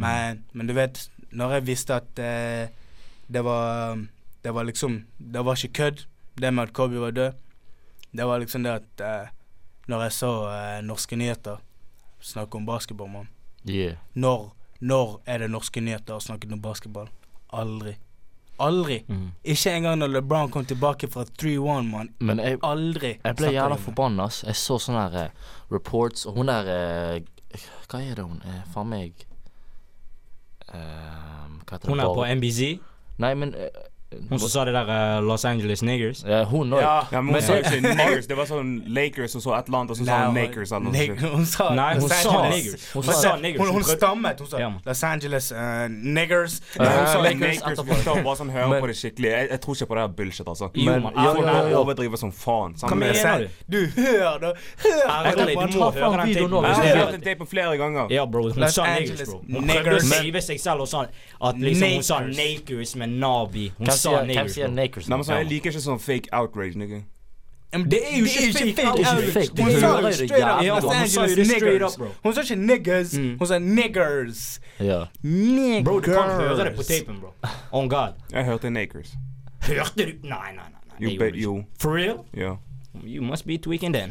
Men, 0.00 0.44
men 0.56 0.70
du 0.70 0.72
vet, 0.72 1.02
når 1.30 1.58
jeg 1.58 1.66
visste 1.66 1.98
at 2.00 2.18
eh, 2.18 2.70
det 3.30 3.44
var 3.44 4.00
Det 4.42 4.54
var 4.54 4.64
liksom 4.64 5.04
Det 5.18 5.44
var 5.44 5.58
ikke 5.58 5.72
kødd, 5.72 6.06
det 6.40 6.54
med 6.54 6.62
at 6.62 6.72
Kobe 6.72 7.00
var 7.00 7.10
død. 7.10 7.32
Det 8.12 8.26
var 8.26 8.38
liksom 8.38 8.62
det 8.64 8.72
at 8.72 9.00
eh, 9.04 9.28
Når 9.86 10.02
jeg 10.02 10.12
så 10.12 10.32
eh, 10.48 10.80
norske 10.82 11.16
nyheter 11.16 11.60
snakke 12.20 12.56
om 12.56 12.66
basketball, 12.66 13.08
mann 13.08 13.28
Yeah. 13.68 13.96
når, 14.14 14.56
når 14.80 15.20
er 15.26 15.38
det 15.38 15.50
norske 15.50 15.80
nyheter 15.80 16.16
å 16.16 16.20
snakket 16.24 16.52
om 16.52 16.62
basketball? 16.64 17.10
Aldri. 17.52 17.98
Aldri. 18.60 19.00
Mm. 19.08 19.26
Ikke 19.54 19.72
engang 19.76 19.98
når 20.00 20.12
LeBron 20.14 20.50
kom 20.52 20.66
tilbake 20.68 21.08
fra 21.10 21.24
3-1, 21.42 21.88
mann. 21.88 22.12
Men 22.20 22.42
jeg, 22.42 22.58
Aldri. 22.66 23.14
jeg 23.24 23.38
ble 23.38 23.52
jævla 23.54 23.78
forbanna, 23.80 24.28
ass. 24.30 24.42
Jeg 24.46 24.58
så 24.60 24.78
sånne 24.82 25.06
her 25.08 25.30
uh, 25.30 25.52
reports, 25.72 26.26
og 26.28 26.38
hun 26.38 26.52
der 26.52 26.70
uh, 26.70 27.60
Hva 27.90 28.02
er 28.04 28.20
det 28.20 28.24
hun 28.26 28.42
er? 28.46 28.60
Faen 28.70 28.86
meg 28.92 29.24
eh, 30.70 30.76
Hva 30.76 31.72
heter 31.72 31.82
det? 31.82 31.90
Hun 31.90 32.02
er 32.04 32.12
på 32.14 32.26
NBZ. 32.38 32.68
Nei, 33.20 33.32
men 33.34 33.56
Hun 34.28 34.38
som 34.42 34.48
sa 34.50 34.64
det 34.66 34.72
der 34.74 34.88
uh, 34.90 35.22
Los 35.22 35.44
Angeles 35.44 35.82
Niggers. 35.86 36.24
ja, 36.26 36.42
Hun 36.44 36.72
òg. 36.74 36.80
Ja, 36.82 37.06
Ja, 37.12 37.20
men 37.22 37.34
hun 37.34 37.42
sa 37.42 37.54
ikke 37.60 37.78
Niggers. 37.80 38.26
Det 38.26 38.36
var 38.36 38.46
sånn 38.50 38.70
Lakers 38.90 39.36
og 39.38 39.42
så 39.44 39.52
Atlanta, 39.54 39.92
og 39.94 39.98
så 40.00 40.04
sa 40.08 40.16
hun 40.26 40.34
Nakers 40.34 40.72
eller 40.72 40.90
noe 40.90 41.04
sånt. 41.06 41.20
Hun 41.36 41.46
sa 41.46 41.68
Nei, 41.74 41.92
hun 41.94 42.02
Los 42.02 42.10
sa 42.10 42.30
Angeles. 42.30 42.56
niggers. 42.64 42.86
Hun 42.92 43.02
Hun 43.02 43.12
sa- 43.12 43.20
sa 43.22 43.36
niggers. 43.36 43.60
Hun, 43.60 43.70
hun 43.76 43.84
stammet. 43.84 44.40
Hun 44.42 44.48
sa 44.50 44.58
Ja. 44.58 44.70
Los 44.86 45.02
Angeles 45.04 45.52
uh, 45.52 45.86
niggers. 45.88 46.56
Ja, 46.74 46.88
hun 46.90 47.06
sa 47.06 47.20
Lakers. 47.22 47.62
Etterpå. 47.70 48.00
skal 48.02 48.22
bare 48.26 48.36
sånn 48.42 48.50
høre 48.50 48.80
på 48.82 48.90
det 48.90 48.96
skikkelig. 48.98 49.30
Jeg, 49.30 49.48
jeg 49.54 49.60
tror 49.60 49.74
ikke 49.78 49.86
på 49.86 49.94
det 49.94 50.02
her 50.02 50.12
bullshit, 50.18 50.48
altså. 50.48 50.70
Jo, 50.74 50.84
Men- 50.90 51.02
man. 51.06 51.12
ja, 51.14 51.30
Hun 51.34 51.44
ja, 51.46 51.54
ja. 51.70 51.78
overdriver 51.84 52.16
som 52.24 52.32
faen. 52.32 52.74
Hva 52.82 52.94
mener 52.98 53.46
du? 53.46 53.78
Du, 53.78 53.80
hør 54.00 54.38
da! 54.42 54.52
Hør! 54.82 55.06
Ærlig, 55.06 55.54
du 55.54 55.54
må 55.54 55.92
høre 55.94 56.26
den 56.26 56.34
tapen. 56.34 56.64
Jeg 56.66 56.96
har 56.96 57.04
hørt 57.04 57.14
den 57.14 57.24
tapen 57.30 57.46
flere 57.46 57.76
ganger. 57.78 58.10
Ja, 58.10 58.26
bro. 58.26 58.42
Hun 58.50 58.68
sa 58.74 58.90
niggers, 58.98 59.22
bro. 59.30 59.38
Hun 59.46 59.70
prøvde 59.70 59.96
å 59.96 60.02
skrive 60.02 60.42
save 60.42 60.46
seg 60.50 60.60
selv 60.66 60.80
og 60.82 60.88
sa 60.90 61.06
at 61.06 61.56
liksom 61.62 61.94
hun 61.94 62.02
sa 62.02 62.20
Nakers. 62.26 62.96
Med 62.96 63.08
Navi. 63.22 63.70
Hun 63.78 63.86
sa 64.00 64.08
sier, 64.10 64.18
hvem 64.18 64.26
niggers, 64.32 64.54
sier 64.54 64.66
bro. 64.66 64.74
Nakers? 64.80 65.08
Nei, 65.08 65.16
men 65.16 65.24
så, 65.24 65.32
Ja. 65.32 65.38
Jeg 65.38 65.48
liker 65.52 65.70
ikke 65.74 65.82
sånn 65.86 66.00
fake 66.00 66.28
outrage, 66.32 66.76
nigga. 66.80 67.00
Men 67.72 67.84
det 67.90 68.00
er 68.02 68.16
jo 68.18 68.24
ikke 68.26 68.52
fake. 68.52 68.74
Det 68.76 68.84
er 68.84 69.18
ikke 69.20 69.32
fake. 69.32 69.52
Du 69.56 69.62
Hun 69.62 69.70
sa 69.72 69.86
hører 69.86 70.00
jo 70.00 70.06
det 70.06 70.14
straight 70.14 70.32
up 70.32 70.38
jævlig 70.40 70.66
Ja, 70.66 70.74
Los 70.74 70.82
bro, 70.84 70.90
hun 70.90 71.06
sa 71.06 71.20
jo 71.20 71.22
Angeles 71.22 71.36
det 71.36 71.46
straight 71.46 71.64
niggers. 71.72 71.92
up, 71.92 71.98
bro. 71.98 72.08
Hun 72.24 72.34
sa 72.34 72.40
ikke 72.40 72.56
niggers, 72.66 73.12
Mm. 73.18 73.38
hun 73.38 73.46
sa 73.46 73.58
niggers. 73.58 74.60
Ja. 74.80 75.04
Niggers. 75.22 75.84
Bro, 75.84 76.00
du 76.00 76.10
kan 76.12 76.30
høre 76.40 76.64
det 76.64 76.76
på 76.76 76.82
tapen, 76.82 77.20
bro. 77.20 77.30
On 77.78 77.88
God. 77.88 78.12
Jeg 78.32 78.44
hørte 78.44 78.70
Nakers. 78.70 79.12
Hørte 79.62 79.96
du? 79.96 80.12
Nei, 80.22 80.50
nei, 80.52 80.52
nei. 80.54 80.64
nei 80.98 80.98
Jo, 81.00 81.08
det 81.10 81.18
be, 81.18 81.24
gjorde 81.24 81.32
du 81.32 81.36
ikke. 81.36 81.42
jo. 81.42 81.64
For 81.78 81.94
real? 81.94 82.24
Ja. 82.34 82.56
You 83.04 83.22
must 83.22 83.46
be 83.46 83.56
tweaking 83.58 83.92
then. 83.94 84.10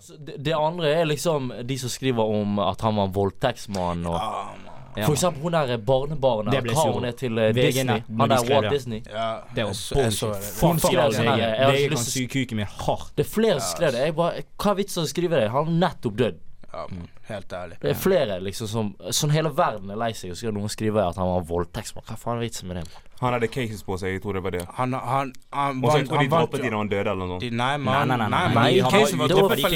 Så 0.00 0.16
Det, 0.26 0.34
det 0.44 0.52
andre 0.56 0.88
er 0.88 1.04
liksom 1.04 1.52
de 1.68 1.78
som 1.78 1.88
skriver 1.92 2.22
om 2.24 2.58
at 2.58 2.80
han 2.80 2.96
var 2.96 3.04
en 3.08 3.14
voldtektsmann 3.14 4.06
og 4.06 4.16
Ah, 4.16 4.54
man. 4.64 4.69
Ja, 4.96 5.04
For 5.06 5.14
eksempel 5.14 5.42
hun 5.42 5.52
der 5.52 5.76
barnebarnet 5.78 6.50
Det 6.52 6.62
ble 6.64 6.72
hva 6.74 6.92
hun 6.92 7.04
er 7.04 7.12
til 7.12 7.38
eh, 7.38 7.52
VG 7.54 7.62
Disney. 7.62 7.84
nett, 7.84 8.04
Han 8.08 8.18
de 8.28 8.34
der 8.34 8.36
skrev 8.42 8.56
Walt 8.56 8.64
det. 8.64 8.70
Disney. 8.72 9.02
Ja, 9.06 9.28
Det 9.54 9.62
var 9.64 9.70
jeg 9.70 9.76
så- 9.76 9.94
jeg 10.02 10.12
så 10.12 10.30
det. 10.32 10.50
Hun 10.60 10.78
skrev 10.78 11.10
det. 11.10 11.16
sånn 11.16 11.24
her, 11.30 11.38
jeg 11.38 11.64
har 11.64 11.72
ikke 11.72 11.88
kan 11.88 11.96
lyst 11.98 12.12
til- 12.12 12.12
sy 12.12 12.26
kuken 12.26 12.56
min 12.56 12.66
hardt. 12.66 13.12
Det 13.16 13.26
er 13.26 13.30
flere 13.30 13.60
som 13.60 13.76
skrev 13.76 13.92
det. 13.92 14.00
Jeg 14.06 14.14
bare, 14.16 14.42
hva 14.58 14.70
er 14.70 14.74
vitsen 14.74 15.02
å 15.04 15.06
skrive 15.06 15.30
det? 15.40 15.50
Han 15.50 15.68
er 15.68 15.88
nettopp 15.88 16.16
dødd. 16.16 16.38
Ja. 16.72 16.86
Helt 17.28 17.48
ærlig. 17.52 17.78
Det 17.80 17.90
er 17.90 17.94
flere 17.94 18.40
liksom 18.42 18.66
som 18.68 18.94
Sånn 19.10 19.30
hele 19.30 19.50
verden 19.50 19.90
er 19.90 19.96
lei 19.96 20.12
seg, 20.12 20.30
og 20.30 20.36
så 20.36 20.40
skal 20.40 20.52
noen 20.52 20.68
skrive 20.68 21.08
at 21.08 21.16
han 21.16 21.26
var 21.26 21.38
en 21.40 21.46
voldtektsmann. 21.46 22.04
Hva 22.04 22.16
faen 22.18 22.36
er 22.38 22.48
vitsen 22.48 22.66
med 22.68 22.76
det? 22.76 22.84
man? 22.90 23.02
Han 23.20 23.34
hadde 23.36 23.48
cases 23.52 23.82
på 23.84 23.98
seg, 24.00 24.14
jeg 24.14 24.22
tror 24.24 24.38
det 24.38 24.40
var 24.46 24.54
det. 24.54 24.62
Han, 24.78 24.94
han, 24.96 25.32
han 25.52 25.82
Og 25.84 25.90
så 25.90 25.92
vant 25.92 26.00
jeg 26.00 26.08
tror 26.08 26.22
de 26.22 26.28
droppet 26.32 26.62
de 26.64 26.70
når 26.72 26.78
han 26.78 26.90
døde, 26.92 27.12
eller 27.12 27.20
noe 27.20 27.34
sånt. 27.34 27.56
Nei, 27.60 27.72
Nei, 27.84 27.98
nei, 28.08 28.16
nei, 28.16 28.28
nei. 28.32 28.44
Nei, 28.56 28.92
casen 28.94 29.20
var 29.20 29.34
droppet 29.34 29.60
for 29.60 29.74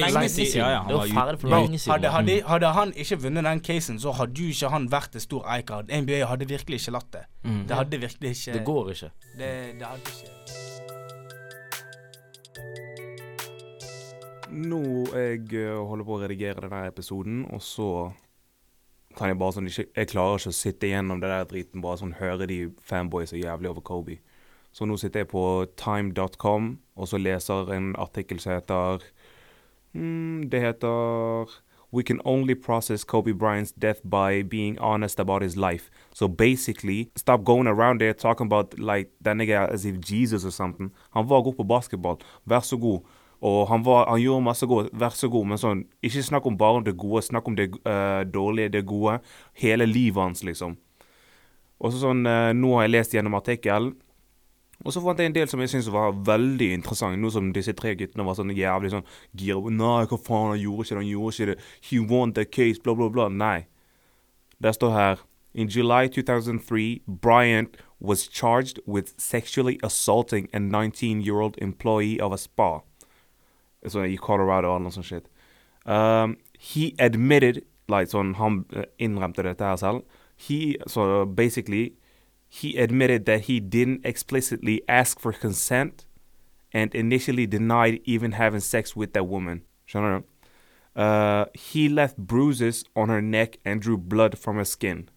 lenge 1.52 1.80
siden. 1.82 2.46
hadde 2.48 2.72
han 2.78 2.94
ikke 3.04 3.20
vunnet 3.26 3.48
den 3.50 3.60
casen, 3.68 4.00
så 4.00 4.14
hadde 4.16 4.46
jo 4.46 4.54
ikke 4.56 4.72
han 4.72 4.88
vært 4.92 5.18
en 5.20 5.24
stor 5.26 5.44
eikard. 5.58 5.92
NBA 5.92 6.22
hadde 6.30 6.48
virkelig 6.48 6.80
ikke 6.80 6.96
latt 6.96 7.10
det. 7.12 7.24
Mm. 7.44 7.62
Det 7.68 7.76
hadde 7.82 8.00
virkelig 8.06 8.32
ikke 8.38 8.56
Det 8.56 8.64
går 8.64 8.90
ikke. 8.94 9.12
Det, 9.36 9.52
det 9.80 9.90
hadde 9.92 10.14
ikke 10.14 10.32
Nå 14.54 14.80
jeg 15.10 15.48
eh, 15.58 15.78
holder 15.88 16.06
på 16.06 16.14
å 16.14 16.20
redigere 16.22 16.62
denne 16.68 16.84
episoden, 16.86 17.40
og 17.50 17.62
så 17.64 17.88
kan 19.16 19.30
jeg 19.30 19.38
bare 19.38 19.56
sånn 19.56 19.68
ikke, 19.70 19.86
Jeg 19.96 20.10
klarer 20.12 20.38
ikke 20.38 20.52
å 20.52 20.60
sitte 20.60 20.88
igjennom 20.88 21.20
det 21.22 21.30
der 21.30 21.50
driten, 21.50 21.82
bare 21.84 22.00
sånn 22.00 22.16
høre 22.20 22.48
de 22.50 22.58
fanboys 22.82 23.30
så 23.30 23.40
jævlig 23.40 23.70
over 23.70 23.80
Kobe. 23.80 24.18
Så 24.74 24.86
nå 24.86 24.96
sitter 24.98 25.22
jeg 25.22 25.30
på 25.30 25.66
time.com, 25.78 26.78
og 26.96 27.08
så 27.08 27.18
leser 27.18 27.70
en 27.74 27.92
artikkel 27.94 28.40
som 28.42 28.56
heter 28.56 29.04
mm, 29.94 30.50
Det 30.50 30.60
heter 30.60 31.52
we 31.94 32.02
can 32.02 32.20
only 32.24 32.56
process 32.56 33.04
Kobe 33.04 33.32
Bryant's 33.32 33.70
death 33.70 34.00
by 34.02 34.42
being 34.42 34.76
honest 34.78 35.20
about 35.20 35.42
his 35.42 35.56
life. 35.56 35.90
So 36.12 36.26
basically, 36.26 37.10
stop 37.14 37.44
going 37.44 37.68
around 37.68 38.00
there 38.00 38.12
talking 38.12 38.46
about 38.46 38.76
like 38.78 39.12
that 39.20 39.36
nigga 39.36 39.70
as 39.70 39.84
if 39.84 40.00
Jesus 40.00 40.44
or 40.44 40.50
something. 40.50 40.90
Han 41.10 41.28
var 41.28 41.42
god 41.42 41.56
på 41.56 41.64
basketball. 41.64 42.18
Vær 42.44 42.60
så 42.60 42.76
god. 42.76 43.00
Og 43.40 43.66
han, 43.68 43.82
var, 43.84 44.06
han 44.08 44.22
gjorde 44.22 44.44
masse 44.46 44.66
godt. 44.66 44.92
Vær 44.92 45.16
så 45.16 45.28
god. 45.32 45.50
Men 45.50 45.60
sånn, 45.60 45.82
ikke 46.04 46.24
snakk 46.24 46.46
om 46.48 46.56
bare 46.60 46.84
det 46.86 46.96
gode, 47.00 47.24
snakk 47.26 47.48
om 47.50 47.58
det 47.58 47.70
uh, 47.82 48.22
dårlige, 48.28 48.72
det 48.76 48.84
gode. 48.88 49.18
Hele 49.60 49.88
livet 49.88 50.22
hans, 50.22 50.44
liksom. 50.46 50.78
Og 51.80 51.92
så 51.92 52.06
sånn, 52.06 52.24
uh, 52.28 52.52
Nå 52.56 52.76
har 52.76 52.86
jeg 52.86 52.94
lest 52.94 53.16
gjennom 53.16 53.36
artikkelen. 53.40 53.92
Og 54.84 54.92
så 54.92 55.00
fant 55.00 55.20
jeg 55.20 55.30
en 55.30 55.36
del 55.36 55.46
som 55.48 55.60
jeg 55.62 55.70
syntes 55.72 55.92
var 55.92 56.16
veldig 56.26 56.70
interessant. 56.78 57.20
Nå 57.20 57.30
som 57.32 57.52
disse 57.54 57.72
tre 57.78 57.94
guttene 57.98 58.26
var 58.26 58.36
sånn 58.36 58.52
jævlig 58.52 58.90
sånn 58.92 59.06
gira 59.38 59.60
Nei, 59.70 60.00
hva 60.10 60.18
faen, 60.18 60.54
han 60.54 60.60
gjorde 60.60 60.84
ikke 60.84 60.94
det, 60.94 61.02
han 61.02 61.12
gjorde 61.12 61.36
ikke 61.36 61.50
det. 61.52 61.60
He 61.88 62.00
won 62.00 62.34
the 62.36 62.44
case, 62.44 62.82
bla, 62.82 62.96
bla, 62.98 63.08
bla. 63.12 63.28
Nei. 63.30 63.66
Det 64.60 64.74
står 64.76 64.92
her 64.92 65.24
In 65.54 65.68
July 65.68 66.08
2003, 66.08 67.02
Bryant 67.06 67.76
was 68.00 68.26
charged 68.26 68.80
with 68.86 69.14
sexually 69.16 69.78
assaulting 69.84 70.48
a 70.52 70.58
19-year-old 70.58 71.56
employee 71.58 72.18
of 72.18 72.32
a 72.32 72.38
spa. 72.38 72.80
Så 73.88 74.06
i 74.08 74.16
Colorado 74.16 74.70
eller 74.72 74.86
noe 74.86 74.94
sånt 74.94 75.06
shit. 75.06 75.28
Um, 75.84 76.36
he 76.58 76.94
admitted 76.98 77.62
like, 77.88 78.08
sånn, 78.08 78.34
Han 78.40 78.64
eh, 78.72 78.88
innrømte 78.98 79.44
dette 79.44 79.64
her 79.64 79.76
selv. 79.76 80.04
He, 80.36 80.76
so 80.86 81.24
basically 81.24 81.94
he 82.48 82.76
admitted 82.76 83.26
that 83.26 83.42
he 83.42 83.60
didn't 83.60 84.04
explicitly 84.04 84.80
ask 84.88 85.20
for 85.20 85.32
consent 85.32 86.06
and 86.72 86.94
initially 86.94 87.46
denied 87.46 88.00
even 88.04 88.32
having 88.32 88.60
sex 88.60 88.96
with 88.96 89.12
that 89.12 89.26
woman. 89.26 89.62
Skjønner 89.86 90.20
du? 90.20 90.24
Uh, 90.96 91.44
he 91.54 91.88
left 91.88 92.16
bruises 92.16 92.84
on 92.94 93.08
her 93.08 93.20
neck 93.20 93.58
and 93.64 93.82
drew 93.82 93.98
blood 93.98 94.38
from 94.38 94.56
her 94.56 94.64
skin. 94.64 95.08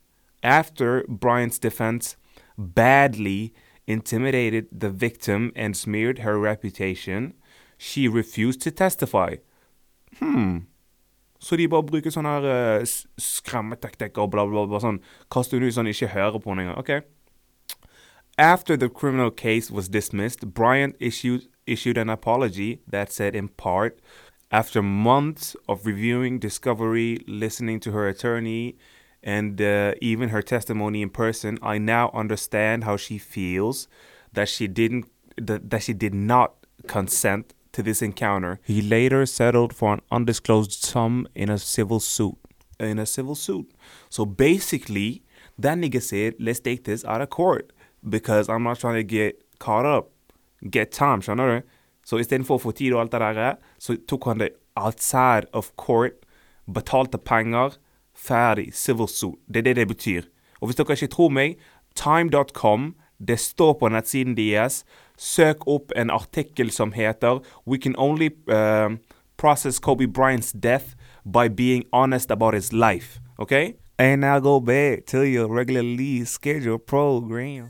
After 0.44 1.04
Bryant's 1.08 1.60
defense 1.60 2.16
badly 2.58 3.54
intimidated 3.86 4.68
the 4.72 4.90
victim 4.90 5.52
and 5.56 5.78
smeared 5.78 6.20
her 6.20 6.40
reputation, 6.40 7.34
she 7.78 8.08
refused 8.08 8.62
to 8.62 8.72
testify. 8.72 9.36
Hmm. 10.20 10.66
Så 11.40 11.56
de 11.56 11.68
bare 11.70 11.84
bruker 11.86 12.10
sånne 12.10 12.30
her 12.30 12.46
uh, 12.50 12.82
s- 12.82 13.06
skremmeteknikker 13.22 14.22
og 14.24 14.32
bla, 14.34 14.46
bla, 14.50 14.66
bla. 14.66 14.80
Sånn, 14.82 15.02
kaster 15.32 15.60
hun 15.60 15.68
ut 15.68 15.76
sånn, 15.76 15.90
ikke 15.92 16.10
hører 16.16 16.40
på 16.42 16.50
henne 16.50 16.66
engang. 16.66 16.80
OK. 16.82 17.02
After 18.38 18.76
the 18.76 18.90
criminal 18.90 19.32
case 19.32 19.72
was 19.72 19.88
dismissed, 19.90 20.54
Bryant 20.54 20.96
issued, 21.00 21.48
issued 21.66 21.98
an 21.98 22.10
apology 22.10 22.82
that 22.88 23.12
said, 23.12 23.36
in 23.36 23.50
part, 23.50 24.00
after 24.52 24.82
months 24.82 25.56
of 25.68 25.86
reviewing 25.86 26.40
discovery, 26.40 27.20
listening 27.28 27.80
to 27.82 27.92
her 27.92 28.08
attorney, 28.08 28.76
and 29.24 29.60
uh, 29.62 29.94
even 30.02 30.30
her 30.30 30.42
testimony 30.42 31.02
in 31.02 31.10
person, 31.10 31.58
I 31.62 31.78
now 31.80 32.12
understand 32.14 32.84
how 32.84 32.96
she 32.98 33.18
feels 33.18 33.88
that 34.34 34.48
she 34.50 34.68
didn't 34.68 35.06
that, 35.36 35.70
that 35.70 35.84
she 35.84 35.94
did 35.94 36.14
not 36.14 36.54
consent 36.88 37.54
to 37.78 37.84
this 37.84 38.02
encounter. 38.02 38.60
He 38.64 38.82
later 38.82 39.26
settled 39.26 39.74
for 39.74 39.94
an 39.94 40.02
undisclosed 40.12 40.74
sum 40.84 41.28
in 41.36 41.50
a 41.50 41.58
civil 41.58 42.00
suit. 42.00 42.36
In 42.80 43.00
a 43.00 43.06
civil 43.06 43.36
suit. 43.36 43.72
So 44.10 44.26
basically, 44.26 45.24
that 45.60 45.78
nigga 45.78 46.02
said, 46.02 46.34
let's 46.40 46.60
take 46.60 46.84
this 46.84 47.06
out 47.06 47.22
of 47.22 47.30
court 47.30 47.72
because 48.08 48.50
I'm 48.50 48.64
not 48.64 48.80
trying 48.80 48.96
to 48.96 49.04
get 49.04 49.42
caught 49.60 49.86
up. 49.86 50.10
Get 50.70 50.92
time, 50.92 51.22
skjønner 51.22 51.48
du? 51.54 51.66
Så 52.08 52.18
istedenfor 52.18 52.58
å 52.58 52.62
få 52.64 52.72
tid 52.74 52.96
og 52.96 53.04
alt 53.04 53.14
det 53.14 53.20
der, 53.36 53.58
så 53.78 53.98
outside 54.78 55.46
of 55.54 55.72
court, 55.76 56.26
betalte 56.66 57.18
penger, 57.18 57.78
ferdig, 58.16 58.74
civil 58.74 59.08
suit. 59.08 59.38
Det 59.54 59.66
det 59.66 59.76
det 59.76 59.88
betyr. 59.88 60.24
Og 60.62 60.68
hvis 60.68 60.78
dere 60.78 60.96
ikke 60.96 61.14
tror 61.14 61.30
meg, 61.30 61.58
time.com, 61.96 62.96
det 63.20 63.40
står 63.40 63.74
på 63.74 63.90
nettsiden 63.90 64.38
deres. 64.38 64.86
Søk 65.18 65.68
opp 65.68 65.92
en 65.96 66.10
artikkel 66.10 66.72
som 66.72 66.92
heter 66.92 67.42
We 67.66 67.78
can 67.78 67.96
only 67.98 68.30
um, 68.48 69.00
process 69.38 69.80
Kobe 69.80 70.06
Bryant's 70.06 70.52
death 70.52 70.96
by 71.26 71.48
being 71.48 71.84
honest 71.92 72.32
about 72.32 72.54
his 72.54 72.72
life. 72.74 73.20
Okay? 73.40 73.76
And 74.00 74.22
now 74.22 74.40
go 74.40 74.60
back 74.60 75.06
to 75.08 75.26
your 75.26 75.48
regularly 75.48 76.24
scheduled 76.26 76.86
program. 76.86 77.70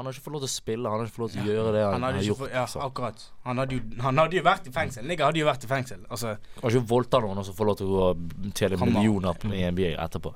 Han 0.00 0.06
har 0.08 0.14
ikke 0.16 0.24
fått 0.24 0.32
lov 0.32 0.40
til 0.40 0.48
å 0.48 0.52
spille, 0.54 0.88
han 0.88 1.00
har 1.02 1.06
ikke 1.10 1.12
fått 1.18 1.22
lov 1.26 1.32
til 1.34 1.40
å 1.42 1.48
gjøre 1.50 1.72
det 1.76 1.80
han, 1.84 1.92
Han 1.92 2.02
har 2.06 2.22
gjort. 2.24 2.38
For, 2.38 2.48
ja, 2.54 2.62
liksom. 2.64 2.82
akkurat. 2.86 3.24
Han 3.44 3.58
hadde, 3.60 3.76
jo, 3.76 3.80
han 4.06 4.16
hadde 4.22 4.36
jo 4.38 4.42
vært 4.46 4.68
i 4.70 4.72
fengsel. 4.72 5.04
Nigga 5.10 5.26
hadde 5.28 5.42
jo 5.42 5.48
vært 5.50 5.66
i 5.66 5.68
fengsel. 5.68 6.00
Altså, 6.08 6.26
Han 6.54 6.62
har 6.64 6.70
ikke 6.78 6.88
voldtatt 6.94 7.26
noen 7.26 7.40
og 7.42 7.44
så 7.44 7.52
får 7.58 7.68
lov 7.68 7.76
til 7.82 7.86
å 7.92 8.06
tjene 8.56 8.78
Han 8.80 8.94
var- 8.94 9.02
millioner 9.02 9.34
på- 9.42 9.52
i 9.52 9.60
NBA 9.70 9.90
etterpå. 10.00 10.32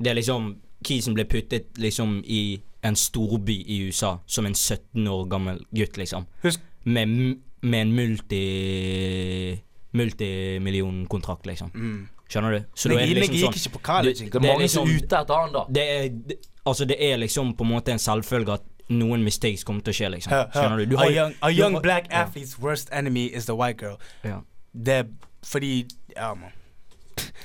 Det 0.00 0.10
er 0.10 0.14
liksom 0.16 0.56
Kisen 0.82 1.14
ble 1.14 1.24
puttet 1.30 1.76
liksom 1.78 2.22
i 2.26 2.60
en 2.82 2.96
storby 2.96 3.58
i 3.68 3.82
USA 3.86 4.18
som 4.26 4.46
en 4.46 4.54
17 4.54 5.06
år 5.06 5.28
gammel 5.28 5.60
gutt, 5.74 5.96
liksom. 6.00 6.24
Husk- 6.42 6.64
Med, 6.84 7.08
med 7.60 7.80
en 7.80 7.92
multi 7.94 9.62
multimillionkontrakt, 9.92 11.46
liksom. 11.46 11.70
mm. 11.74 12.08
Skjønner 12.32 12.54
du? 12.56 12.64
Så 12.74 12.88
er 12.90 13.02
det 13.06 13.16
liksom 13.16 13.34
gikk 13.36 13.44
sånn 13.44 13.58
ikke 13.60 13.72
på 13.76 13.82
college. 13.82 14.14
Det- 14.14 14.32
Det 14.32 14.40
Det 14.42 14.48
er 14.50 14.52
mange 14.54 14.68
som 14.68 14.86
er 14.88 14.92
liksom- 14.92 15.04
ute 15.04 15.16
etter 15.20 15.34
han, 15.40 15.52
da. 15.52 15.64
det 15.68 15.82
er, 15.88 16.08
det, 16.28 16.36
Altså, 16.64 16.84
det 16.86 16.96
er 17.00 17.16
liksom 17.18 17.54
på 17.56 17.64
en 17.64 17.70
måte 17.70 17.88
en 17.90 17.98
selvfølge 17.98 18.52
at 18.54 18.62
noen 18.88 19.24
mistakes 19.24 19.64
kommer 19.64 19.82
til 19.82 19.92
å 19.92 19.96
skje, 19.96 20.10
liksom. 20.10 20.32
Skjønner 20.54 20.76
du? 20.78 20.86
du 20.86 20.96
a 20.96 21.08
young, 21.10 21.34
a 21.42 21.48
du 21.50 21.54
young 21.58 21.74
har- 21.74 21.82
black 21.82 22.06
ja. 22.10 22.24
athlete's 22.24 22.58
worst 22.58 22.88
enemy 22.92 23.26
is 23.26 23.46
the 23.46 23.54
white 23.56 23.78
girl. 23.80 23.96
Ja. 24.24 24.40
Det 24.72 24.88
er 24.94 25.04
fordi 25.44 25.86
Ja, 26.16 26.34
mann. 26.34 26.52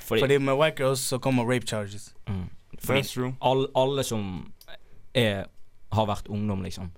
Fordi, 0.06 0.22
Fordi 0.22 0.38
med 0.38 0.56
white 0.58 0.78
girls 0.78 1.00
så 1.00 1.18
kommer 1.20 1.44
rape 1.46 1.66
charges. 1.68 2.14
mm, 2.28 2.50
fordi 2.80 3.00
That's 3.02 3.14
true. 3.14 3.34
all, 3.42 3.68
alle 3.76 4.04
som 4.04 4.52
er, 5.16 5.46
har 5.92 6.06
vært 6.06 6.28
ungdom, 6.30 6.62
liksom, 6.64 6.92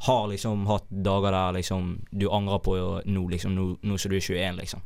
har 0.00 0.26
liksom 0.28 0.66
hatt 0.66 0.84
dager 1.04 1.30
der 1.30 1.52
liksom 1.52 2.00
du 2.18 2.28
angrer 2.30 2.58
på 2.62 3.02
nå, 3.06 3.28
liksom, 3.30 3.54
nå, 3.54 3.76
nå 3.82 3.96
som 3.98 4.10
du 4.10 4.16
er 4.16 4.20
21, 4.20 4.56
liksom. 4.56 4.80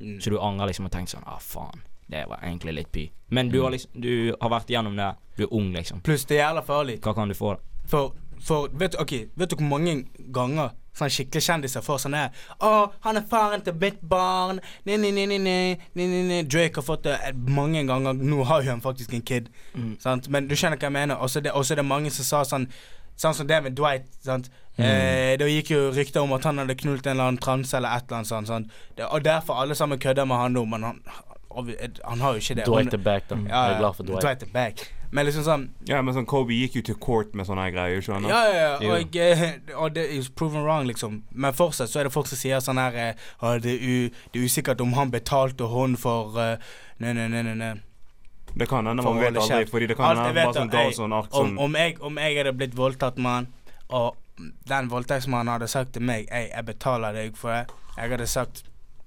Mm. 0.00 0.20
Så 0.20 0.30
du 0.30 0.38
angrer 0.40 0.66
liksom 0.66 0.84
og 0.86 0.92
tenker 0.92 1.16
sånn 1.16 1.26
Ah, 1.26 1.38
faen. 1.40 1.80
Det 2.08 2.24
var 2.28 2.38
egentlig 2.44 2.74
litt 2.74 2.92
py. 2.92 3.10
Men 3.30 3.46
Mm. 3.48 3.52
du 3.52 3.62
har 3.62 3.70
liksom 3.70 4.00
Du 4.00 4.36
har 4.40 4.50
vært 4.50 4.68
gjennom 4.68 4.96
det. 4.96 5.14
Du 5.36 5.42
er 5.44 5.52
ung, 5.54 5.72
liksom. 5.72 6.00
Pluss 6.02 6.24
det 6.24 6.38
er 6.38 6.48
jævla 6.52 6.62
farlig. 6.64 7.00
Hva 7.00 7.14
kan 7.14 7.28
du 7.28 7.34
få? 7.34 7.54
da? 7.56 7.60
For, 7.86 8.12
for 8.40 8.68
vet, 8.68 8.92
du, 8.92 8.98
ok, 8.98 9.12
vet 9.36 9.50
du 9.50 9.56
hvor 9.56 9.68
mange 9.68 10.04
ganger 10.32 10.70
sånne 10.96 11.10
skikkelige 11.10 11.44
kjendiser 11.44 11.82
får 11.84 11.98
sånn 11.98 12.14
her 12.14 12.30
Å, 12.60 12.90
han 13.00 13.16
er 13.16 13.22
faren 13.28 13.60
til 13.62 13.74
mitt 13.74 14.00
barn. 14.02 14.60
Nei, 14.86 14.96
nei, 14.96 15.10
nei, 15.10 15.26
nei, 15.26 15.38
nei, 15.38 15.78
nei, 15.94 16.22
nei. 16.22 16.42
Drake 16.42 16.76
har 16.76 16.82
fått 16.82 17.02
det 17.04 17.18
eh, 17.22 17.32
mange 17.32 17.84
ganger. 17.86 18.14
Nå 18.14 18.44
har 18.44 18.62
jo 18.62 18.70
han 18.70 18.80
faktisk 18.80 19.12
en 19.12 19.22
kid. 19.22 19.48
Mm. 19.74 19.96
Sant? 20.00 20.28
Men 20.28 20.46
du 20.48 20.54
skjønner 20.54 20.76
hva 20.78 20.88
jeg 20.88 20.92
mener. 20.92 21.16
Og 21.16 21.28
så 21.30 21.38
er 21.38 21.42
det, 21.42 21.76
det 21.76 21.84
mange 21.84 22.10
som 22.10 22.24
sa 22.24 22.44
sånn 22.44 22.68
Sånn 23.16 23.32
som 23.32 23.46
det 23.46 23.62
med 23.62 23.72
Dwight. 23.74 24.04
Sant? 24.20 24.50
Mm. 24.76 24.84
Eh, 24.84 25.38
det 25.40 25.48
gikk 25.48 25.70
jo 25.72 25.78
rykter 25.96 26.20
om 26.20 26.34
at 26.36 26.44
han 26.44 26.58
hadde 26.60 26.76
knult 26.76 27.06
en 27.06 27.14
eller 27.14 27.30
annen 27.30 27.40
transe 27.40 27.76
eller 27.76 27.96
et 27.96 28.10
eller 28.10 28.36
annet 28.36 28.50
sånt. 28.50 28.74
Det, 28.96 29.06
og 29.06 29.24
derfor 29.24 29.62
alle 29.62 29.74
sammen 29.74 29.98
kødder 29.98 30.28
med 30.28 30.36
han 30.36 30.52
nå, 30.52 30.64
men 30.68 30.82
han, 30.84 31.00
han 32.04 32.20
har 32.20 32.36
jo 32.36 32.44
ikke 32.44 32.58
det. 32.60 32.66
Dwight 32.68 32.94
er 32.94 33.00
back, 33.00 33.30
da. 33.30 33.40
ja, 33.48 33.62
Jeg 33.64 33.74
er 33.74 33.78
glad 33.80 33.96
for 33.96 34.04
Dwight. 34.04 34.22
Dwight 34.22 34.42
er 34.42 34.52
back. 34.52 34.86
Men 35.10 35.26
liksom 35.28 35.44
sånn 35.46 35.64
Ja, 35.88 36.00
men 36.02 36.16
sånn 36.16 36.26
Kobe 36.28 36.56
gikk 36.56 36.80
jo 36.80 36.82
til 36.88 36.96
court 37.00 37.34
med 37.38 37.46
sånne 37.48 37.68
greier, 37.72 38.02
skjønner 38.02 38.28
Ja, 38.32 38.40
ja, 38.50 38.64
ja. 38.82 38.92
Og, 38.96 39.16
eh, 39.16 39.44
og 39.78 39.94
det 39.94 40.06
er 40.12 40.28
proven 40.36 40.64
wrong, 40.66 40.88
liksom. 40.90 41.20
Men 41.30 41.54
fortsatt 41.56 41.92
så 41.92 42.02
er 42.02 42.08
det 42.08 42.14
folk 42.14 42.28
som 42.30 42.40
sier 42.40 42.60
sånn 42.64 42.80
her 42.82 42.98
eh, 43.00 43.26
det, 43.62 43.76
er 43.76 43.86
u, 43.86 44.10
det 44.32 44.40
er 44.40 44.48
usikkert 44.50 44.82
om 44.82 44.96
han 44.98 45.14
betalte 45.14 45.70
hun 45.72 45.96
for 46.00 46.36
eh, 46.42 46.56
Nei, 46.98 47.12
nei, 47.12 47.26
nei, 47.28 47.42
nei. 47.44 47.54
nei. 47.60 47.74
Det 48.56 48.68
kan 48.70 48.86
hende, 48.88 49.02
man 49.04 49.18
vet 49.20 49.36
aldri, 49.36 49.66
fordi 49.68 49.90
det 49.90 49.98
kan 49.98 50.16
hende 50.16 50.32
bare 50.32 50.54
sånn 50.56 50.70
da 50.72 50.84
sånn 50.96 51.12
ark 51.12 51.26
Om, 51.28 51.50
sånn 51.50 51.58
om, 51.60 51.74
jeg, 51.76 51.98
om 52.00 52.20
jeg 52.22 52.38
hadde 52.38 52.54
blitt 52.56 52.76
voldtatt, 52.78 53.18
mann, 53.20 53.50
og 53.92 54.16
den 54.68 54.88
voldtektsmannen 54.92 55.52
hadde 55.52 55.68
sagt 55.68 55.94
til 55.96 56.02
meg 56.04 56.28
Ei, 56.30 56.48
jeg 56.50 56.66
betaler 56.68 57.16
deg 57.16 57.36
for 57.36 57.54
det, 57.54 57.78
jeg 57.96 58.10
hadde 58.12 58.28
sagt 58.28 58.64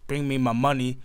Bring 0.10 0.26
me 0.28 0.40
my 0.42 0.56
money. 0.58 0.96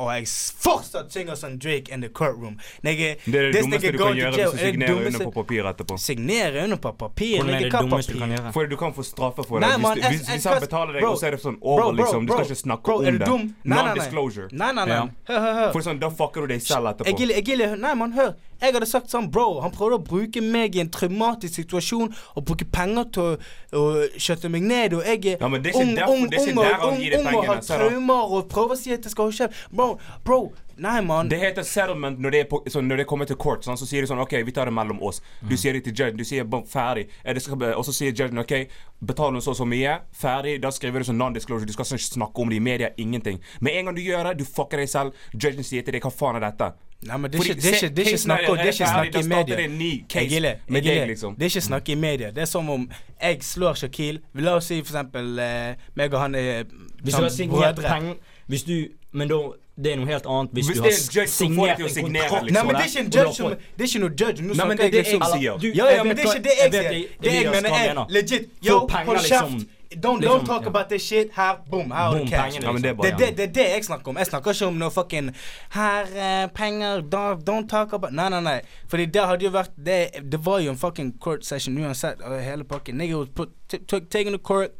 Og 0.00 0.08
jeg 0.14 0.26
fortsatt 0.62 1.12
synger 1.12 1.36
som 1.36 1.56
Drake 1.60 1.92
in 1.92 2.00
the 2.04 2.08
courtroom. 2.08 2.58
Nigga, 2.86 3.14
Det 3.24 3.34
er 3.34 3.50
det 3.52 3.62
dummeste 3.62 3.92
du 3.92 3.98
kan 3.98 4.16
gjøre 4.16 4.30
hvis 4.32 4.52
du 4.52 4.56
er 4.56 4.62
signerer 4.64 4.94
dummeste- 4.94 5.20
under 5.20 5.24
på 5.30 5.32
papir 5.42 5.68
etterpå. 5.70 5.98
Signere 5.98 6.64
under 6.64 6.76
på 6.76 6.92
papir. 6.92 7.36
Hvordan 7.40 7.54
er 7.54 7.60
det 7.60 7.72
dummeste 7.72 8.12
du 8.12 8.18
kan 8.18 8.30
gjøre? 8.36 8.52
For 8.52 8.66
du 8.66 8.76
kan 8.76 8.94
få 8.94 9.02
straffe 9.04 9.44
for 9.44 9.60
det. 9.60 9.80
man, 9.80 9.98
Hvis, 9.98 10.28
hvis, 10.28 10.44
han 10.44 10.60
betaler 10.60 10.92
deg, 10.92 11.02
bro, 11.02 11.10
og 11.10 11.18
så 11.18 11.26
er 11.26 11.30
det 11.30 11.40
sånn 11.42 11.58
over, 11.60 11.82
bro, 11.82 11.92
liksom. 11.92 12.26
Du 12.26 12.32
skal 12.32 12.44
ikke 12.44 12.62
snakke 12.62 12.82
bro, 12.82 12.96
om 12.98 13.04
det. 13.04 13.54
Non-disclosure. 13.64 14.48
Nei, 14.52 14.72
nei, 14.72 14.84
nei. 14.84 14.94
Ja. 14.94 15.08
Hør, 15.28 15.40
hør, 15.40 15.54
hør. 15.60 15.72
For 15.72 15.80
sånn, 15.80 16.00
da 16.00 16.08
fucker 16.10 16.46
du 16.46 16.54
deg 16.54 16.62
selv 16.62 16.92
etterpå. 16.94 17.18
Jeg 17.18 17.46
jeg 17.48 17.76
Nei, 17.80 17.94
man, 17.94 18.12
hør. 18.12 18.34
Jeg 18.60 18.72
hadde 18.74 18.86
sagt 18.86 19.08
sånn, 19.10 19.30
bro, 19.32 19.60
han 19.64 19.70
prøvde 19.72 19.98
å 19.98 20.04
bruke 20.04 20.40
meg 20.44 20.76
i 20.76 20.80
en 20.84 20.90
traumatisk 20.92 21.54
situasjon 21.62 22.12
og 22.36 22.44
bruke 22.44 22.66
penger 22.70 23.04
til 23.14 23.36
å, 23.72 23.84
skjøtte 24.20 24.50
meg 24.50 24.62
ned, 24.62 24.94
og 24.94 25.04
jeg 25.04 25.24
er 25.34 25.38
Ja, 25.40 25.48
men 25.48 25.62
det 25.62 25.74
er 25.74 25.80
ikke 25.80 25.96
derfor- 25.96 26.24
er 26.24 26.54
der 26.54 26.74
han 26.74 26.88
ung- 26.90 27.00
gir 27.00 27.10
deg 27.10 27.20
ung 27.20 27.26
og 27.26 27.32
pengene, 27.32 27.46
har 27.46 27.60
traumer 27.60 28.34
og 28.36 28.48
prøver 28.48 28.72
å 28.72 28.76
si 28.76 28.92
at 28.92 29.02
jeg 29.02 29.12
skal 29.12 29.24
ha 29.24 29.30
kjeft. 29.30 29.54
Bro, 29.72 29.98
bro, 30.24 30.52
nei, 30.76 31.00
mann. 31.00 31.28
Det 31.28 31.38
heter 31.40 31.62
settlement 31.62 32.18
når 32.20 32.30
det, 32.32 32.48
på, 32.50 32.62
sånn, 32.66 32.86
når 32.88 32.96
det 32.98 33.06
kommer 33.06 33.26
til 33.26 33.36
court. 33.36 33.62
Sånn, 33.64 33.76
så 33.78 33.86
sier 33.86 34.00
de 34.02 34.06
sånn 34.08 34.20
OK, 34.20 34.32
vi 34.44 34.52
tar 34.52 34.64
det 34.66 34.72
mellom 34.74 35.00
oss. 35.02 35.20
Du 35.46 35.56
sier 35.56 35.72
det 35.72 35.84
til 35.84 35.92
judgen. 35.92 36.16
Du 36.16 36.24
sier 36.24 36.44
bom, 36.44 36.62
ferdig. 36.64 37.08
Eh, 37.24 37.34
og 37.76 37.84
så 37.84 37.92
sier 37.92 38.12
judgen 38.12 38.38
OK, 38.38 38.68
betal 39.04 39.32
noe 39.32 39.40
så 39.40 39.50
og 39.50 39.56
så 39.56 39.66
mye. 39.66 40.00
Ferdig. 40.12 40.60
Da 40.60 40.68
skriver 40.70 40.98
du 41.00 41.04
sånn 41.12 41.16
non-disclosure. 41.18 41.66
Du 41.66 41.72
skal 41.72 41.84
ikke 41.84 42.16
snakke 42.16 42.38
om 42.40 42.48
det 42.48 42.56
i 42.56 42.60
media. 42.60 42.90
Ingenting. 42.98 43.40
Med 43.60 43.74
en 43.76 43.84
gang 43.86 43.94
du 43.94 44.02
gjør 44.02 44.24
det, 44.30 44.38
du 44.38 44.44
fucker 44.44 44.76
deg 44.78 44.88
selv. 44.88 45.12
Judgen 45.34 45.62
sier 45.64 45.82
til 45.82 45.92
deg 45.92 46.02
hva 46.02 46.12
faen 46.12 46.36
er 46.42 46.50
dette? 46.50 46.72
Nei, 47.00 47.16
men 47.16 47.30
det 47.32 47.38
er 47.40 47.44
ikke, 47.44 47.54
det 47.54 47.64
er 47.64 47.76
ikke, 47.76 48.00
er 48.02 48.06
ikke 48.06 48.18
snakk 48.18 48.48
om 48.48 48.56
Det 48.56 48.64
er 48.64 48.72
ikke 48.72 48.86
snakk 48.86 49.14
i 49.14 49.28
media. 49.28 49.56
det 49.56 51.08
liksom. 51.08 51.36
Er 51.40 51.44
ikke 51.44 51.60
snakk 51.60 51.88
i 51.88 51.94
media. 51.94 52.30
Det 52.30 52.42
er 52.42 52.44
som 52.44 52.70
om 52.70 52.90
jeg 53.22 53.38
slår 53.42 53.74
Shakil. 53.74 54.20
La 54.34 54.54
oss 54.58 54.68
si 54.68 54.82
for 54.82 54.92
eksempel 54.92 55.38
eh, 55.38 55.74
meg 55.96 56.14
og 56.14 56.20
han 56.20 56.34
er 56.34 56.64
Hvis 57.00 57.14
du 57.14 57.16
sånn 57.16 57.22
har 57.24 57.32
signert 57.32 57.80
penger 57.80 58.14
Hvis 58.52 58.62
du 58.68 58.76
Men 59.12 59.28
da 59.32 59.40
Det 59.80 59.92
er 59.94 59.96
noe 59.96 60.10
helt 60.12 60.26
annet 60.28 60.52
hvis, 60.52 60.66
Hvis 60.68 60.76
du 60.76 60.82
har 60.82 61.24
er 61.24 61.26
signert 61.32 61.80
en 61.80 62.04
kontrakt 62.04 62.44
liksom. 62.44 62.52
Nei, 62.52 62.64
men 62.68 62.76
det 62.76 62.84
er 62.84 62.88
ikke 62.90 63.00
en 63.00 63.06
og 63.06 63.12
du 63.12 63.18
har 63.18 63.24
judge 63.24 63.36
som 63.36 63.50
Det 63.50 63.80
er 63.80 63.88
ikke 63.88 64.02
noe 64.04 64.14
judge. 64.20 64.42
Nå 64.44 64.54
snakker 64.54 64.72
er 64.72 64.84
jeg 64.84 64.92
det 64.92 65.00
liksom 65.00 65.22
sier. 65.32 65.74
Ja, 65.80 65.90
ja, 65.96 66.04
men 66.04 66.16
det 66.16 66.24
er 66.24 66.34
ikke 66.34 66.44
det 66.48 66.56
jeg 66.60 66.72
sier. 66.72 66.90
det- 67.22 67.32
jeg 67.32 67.50
mener 67.50 67.70
er 67.80 68.06
legit. 68.10 68.48
Yo, 68.66 68.78
hold 68.86 69.16
liksom. 69.16 69.60
kjeft. 69.60 69.79
Don't, 69.90 70.20
Liksom, 70.20 70.38
don't 70.38 70.46
talk 70.46 70.62
ja. 70.62 70.68
about 70.68 70.88
this 70.88 71.02
shit. 71.02 71.32
Her, 71.32 71.56
boom, 71.70 71.90
her 71.90 71.96
har 71.96 72.18
du 72.18 72.26
cash. 72.26 72.58
Ja, 72.62 72.72
det 72.72 72.84
er 72.84 72.94
Det, 72.94 73.18
det, 73.18 73.36
det 73.36 73.54
det 73.54 73.64
jeg 73.70 73.84
snakker 73.84 74.08
om. 74.08 74.16
Jeg 74.16 74.26
snakker 74.26 74.50
ikke 74.50 74.66
om 74.66 74.74
noe 74.78 74.90
fucking 74.90 75.32
Her, 75.70 76.04
uh, 76.04 76.48
penger, 76.54 77.00
don't, 77.00 77.42
don't 77.44 77.68
talk 77.68 77.92
about 77.92 78.12
Nei, 78.12 78.28
nei, 78.28 78.40
nei. 78.40 78.60
Fordi 78.88 79.06
det 79.06 79.26
hadde 79.26 79.44
jo 79.44 79.50
vært 79.50 79.74
Det, 79.76 80.30
det 80.32 80.46
var 80.46 80.60
jo 80.60 80.70
en 80.70 80.78
fucking 80.78 81.18
court 81.18 81.44
session 81.44 81.78
uansett, 81.78 82.22
og 82.22 82.38
hele 82.42 82.64
pakken. 82.64 82.96
Nigga 83.02 83.18
was 83.18 83.28
put, 83.34 83.50
took, 83.88 84.10
taken 84.10 84.32
to 84.32 84.38
court, 84.38 84.70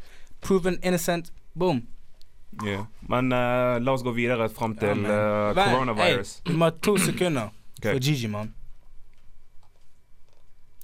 proven 0.40 0.78
innocent. 0.82 1.32
Boom. 1.54 1.86
Yeah. 2.64 2.86
Men 3.00 3.32
uh, 3.32 3.82
la 3.82 3.92
oss 3.92 4.02
gå 4.02 4.10
videre 4.10 4.48
fram 4.48 4.76
til 4.76 5.04
eh, 5.04 5.54
coronavirus. 5.54 6.42
Hey, 6.46 6.56
har 6.58 6.70
to 6.70 6.98
sekunder 6.98 7.50
okay. 7.78 7.92
for 7.92 7.98
Gigi, 7.98 8.28
mann. 8.28 8.54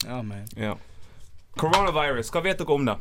Ja, 0.04 0.22
man. 0.22 0.46
Ja. 0.56 0.74
Coronavirus, 1.56 2.30
hva 2.30 2.42
vet 2.42 2.58
dere 2.58 2.74
om 2.74 2.86
det? 2.86 2.96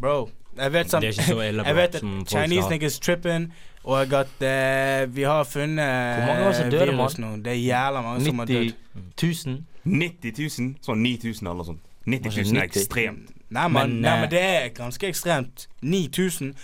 Bro, 0.00 0.30
jeg 0.56 0.72
vet 0.72 0.90
som 0.90 1.02
Det 1.02 1.08
er 1.08 1.12
ikke 1.12 1.22
så 1.24 1.40
ille, 1.40 1.64
Jeg 1.68 1.76
vet 1.76 1.94
at 1.94 2.02
Chinese 2.28 2.70
niggas 2.70 2.98
tripping, 2.98 3.52
og 3.84 4.00
at 4.12 4.26
uh, 4.40 5.16
vi 5.16 5.22
har 5.22 5.44
funnet 5.44 5.84
Hvor 5.84 6.26
mange 6.26 6.44
var 6.44 6.52
det 6.52 6.64
eh, 6.64 6.70
døde, 6.70 7.20
nå. 7.20 7.36
Det 7.36 7.46
er 7.46 7.52
jævla 7.52 8.00
mange 8.02 8.24
som 8.24 8.38
har 8.38 8.46
90 8.46 8.74
dødd. 8.94 9.46
000. 9.46 9.64
90 9.84 10.60
000? 10.60 10.74
Sånn 10.82 11.02
9000 11.02 11.48
eller 11.50 11.64
sånt. 11.64 11.80
90 12.06 12.52
000 12.52 12.56
er 12.56 12.62
ekstremt. 12.62 13.30
Nei, 13.50 13.68
man, 13.68 13.90
Men, 13.90 14.00
nei, 14.00 14.14
eh, 14.14 14.20
men 14.20 14.30
det 14.30 14.40
er 14.40 14.68
ganske 14.74 15.08
ekstremt. 15.08 15.68
9000 15.82 16.54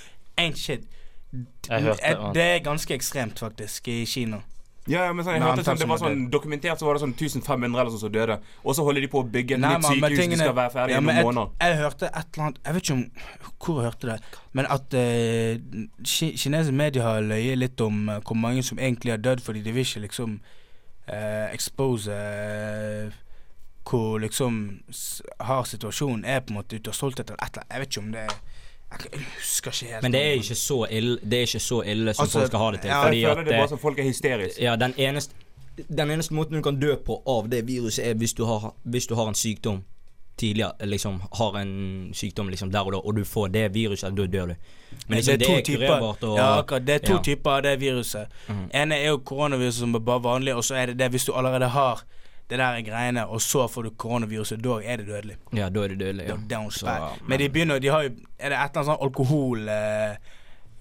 ain't 0.41 0.57
shit. 0.57 0.81
Jeg 1.69 1.83
hørte 1.83 2.05
Eh. 2.05 2.33
Det 2.35 2.43
er 2.43 2.59
ganske 2.59 2.95
ekstremt, 2.95 3.39
faktisk, 3.39 3.89
i 3.89 4.05
Kina. 4.05 4.41
Ja, 4.89 5.05
ja, 5.05 5.13
men 5.13 5.25
sånn, 5.27 5.35
jeg 5.37 5.45
hørte 5.45 5.63
sånn, 5.67 5.79
det 5.79 5.87
var 5.91 5.99
sånn 6.01 6.23
Dokumentert 6.33 6.81
så 6.81 6.87
var 6.89 6.97
det 6.97 7.03
sånn 7.03 7.13
1500 7.13 7.81
eller 7.83 7.91
sånn 7.93 8.01
som 8.01 8.13
døde. 8.15 8.39
Og 8.65 8.75
så 8.75 8.85
holder 8.87 9.05
de 9.05 9.11
på 9.13 9.21
å 9.21 9.27
bygge 9.29 9.59
et 9.59 9.61
Nei, 9.61 9.75
nytt 9.77 9.85
man, 9.85 9.93
sykehus. 9.93 10.19
tingene, 10.23 10.39
som 10.41 10.49
skal 10.49 10.57
være 10.57 10.73
ferdig 10.75 10.95
Ja, 10.95 11.01
i 11.01 11.05
noen 11.05 11.17
jeg, 11.21 11.27
måneder. 11.29 11.51
jeg 11.61 11.77
hørte 11.83 12.07
et 12.09 12.31
eller 12.33 12.47
annet 12.47 12.61
Jeg 12.65 12.75
vet 12.75 12.87
ikke 12.89 12.97
om 12.97 13.05
hvor 13.61 13.77
jeg 13.77 13.91
hørte 13.91 14.09
det, 14.09 14.19
men 14.57 14.71
at 14.73 14.97
uh, 14.97 15.85
kinesiske 16.09 16.77
medier 16.81 17.05
har 17.05 17.21
løyet 17.21 17.61
litt 17.61 17.81
om 17.85 18.09
uh, 18.09 18.21
hvor 18.25 18.39
mange 18.41 18.63
som 18.65 18.81
egentlig 18.81 19.13
har 19.13 19.21
dødd, 19.21 19.45
fordi 19.45 19.61
de 19.67 19.75
vil 19.77 19.85
ikke 19.85 20.01
liksom 20.07 20.39
uh, 20.41 21.47
expose 21.53 22.09
uh, 22.09 23.13
hvor 23.91 24.19
liksom 24.23 24.81
hard 25.45 25.67
situasjonen 25.67 26.25
er 26.25 26.41
på 26.41 26.55
en 26.55 26.61
måte 26.63 26.77
ute 26.81 26.91
av 26.93 26.97
stolthet 26.97 27.31
eller 27.31 27.45
et 27.45 27.53
eller 27.53 27.65
annet. 27.65 27.73
Jeg 27.75 27.81
vet 27.81 27.91
ikke 27.93 28.07
om 28.07 28.13
det 28.17 28.25
Jeg 28.25 28.31
jeg 28.91 29.21
husker 29.39 29.71
ikke 29.71 29.93
helt. 29.93 30.03
Men 30.03 30.13
det 30.13 30.21
er 30.21 30.31
ikke 30.41 30.55
så 30.55 30.87
ille, 30.91 31.19
det 31.23 31.39
er 31.39 31.47
ikke 31.47 31.61
så 31.61 31.83
ille 31.83 32.15
som 32.15 32.23
Altså, 32.25 32.39
folk 32.39 32.47
skal 32.47 32.59
ha 32.59 32.71
det 32.71 32.81
til. 32.81 32.89
ja, 32.89 32.97
Jeg 32.97 33.13
føler 33.15 33.31
at 33.31 33.47
det 33.47 33.53
er 33.53 33.57
eh, 33.57 33.61
bare 33.61 33.69
som 33.69 33.79
folk 33.79 33.99
er 33.99 34.03
hysteriske. 34.03 34.63
Ja, 34.63 34.77
den 34.77 34.95
eneste 34.99 35.35
Den 35.99 36.11
eneste 36.11 36.35
måten 36.35 36.55
du 36.57 36.63
kan 36.63 36.81
dø 36.81 36.97
på 36.97 37.23
av 37.27 37.49
det 37.49 37.67
viruset, 37.67 38.07
er 38.07 38.15
hvis 38.15 38.33
du 38.33 38.45
har, 38.45 38.75
hvis 38.85 39.07
du 39.07 39.15
har 39.15 39.29
en 39.29 39.35
sykdom 39.35 39.83
tidligere, 40.37 40.73
liksom 40.81 41.21
har 41.39 41.57
en 41.61 42.11
sykdom 42.15 42.49
liksom 42.49 42.71
der 42.73 42.81
og 42.81 42.93
da, 42.93 42.99
og 42.99 43.17
du 43.17 43.25
får 43.25 43.49
det 43.49 43.75
viruset, 43.75 44.17
da 44.17 44.27
dør 44.27 44.47
du. 44.47 44.55
Men 45.07 45.17
liksom, 45.17 45.39
det 45.39 45.49
er, 45.49 45.63
kurerbart 45.65 46.23
og 46.25 46.37
Ja, 46.37 46.59
akkurat. 46.59 46.87
Det 46.87 46.95
er 46.95 46.99
to 47.07 47.13
ja. 47.13 47.23
typer 47.23 47.51
av 47.51 47.63
det 47.63 47.81
viruset. 47.81 48.27
Mhm. 48.49 48.71
ene 48.75 48.95
er 48.95 49.09
jo 49.09 49.19
koronaviruset 49.19 49.81
som 49.81 49.95
er 49.95 49.99
bare 49.99 50.23
vanlig, 50.23 50.55
og 50.55 50.65
så 50.65 50.75
er 50.75 50.87
det 50.87 50.99
det 50.99 51.11
hvis 51.11 51.25
du 51.25 51.33
allerede 51.33 51.69
har 51.69 52.03
det 52.51 52.59
der 52.59 52.65
er 52.81 52.83
greiene, 52.83 53.23
og 53.31 53.41
så 53.41 53.69
får 53.71 53.83
du 53.87 53.91
koronaviruset, 53.97 54.59
da 54.65 54.81
er 54.83 54.97
det 54.99 55.07
dødelig. 55.07 55.37
Ja, 55.55 55.69
da 55.71 55.85
er 55.85 55.89
det 55.95 55.99
dødelig. 56.01 56.27
Ja. 56.29 56.37
Da, 56.51 56.61
Så, 56.71 56.87
men- 56.87 57.29
Men 57.29 57.39
de 57.39 57.49
begynner 57.49 57.79
De 57.81 57.89
har 57.89 58.03
jo 58.03 58.11
Er 58.39 58.49
det 58.51 58.59
et 58.59 58.71
eller 58.71 58.81
annet 58.81 58.87
sånn 58.87 59.03
alkohol 59.07 59.69
eh, 59.69 60.17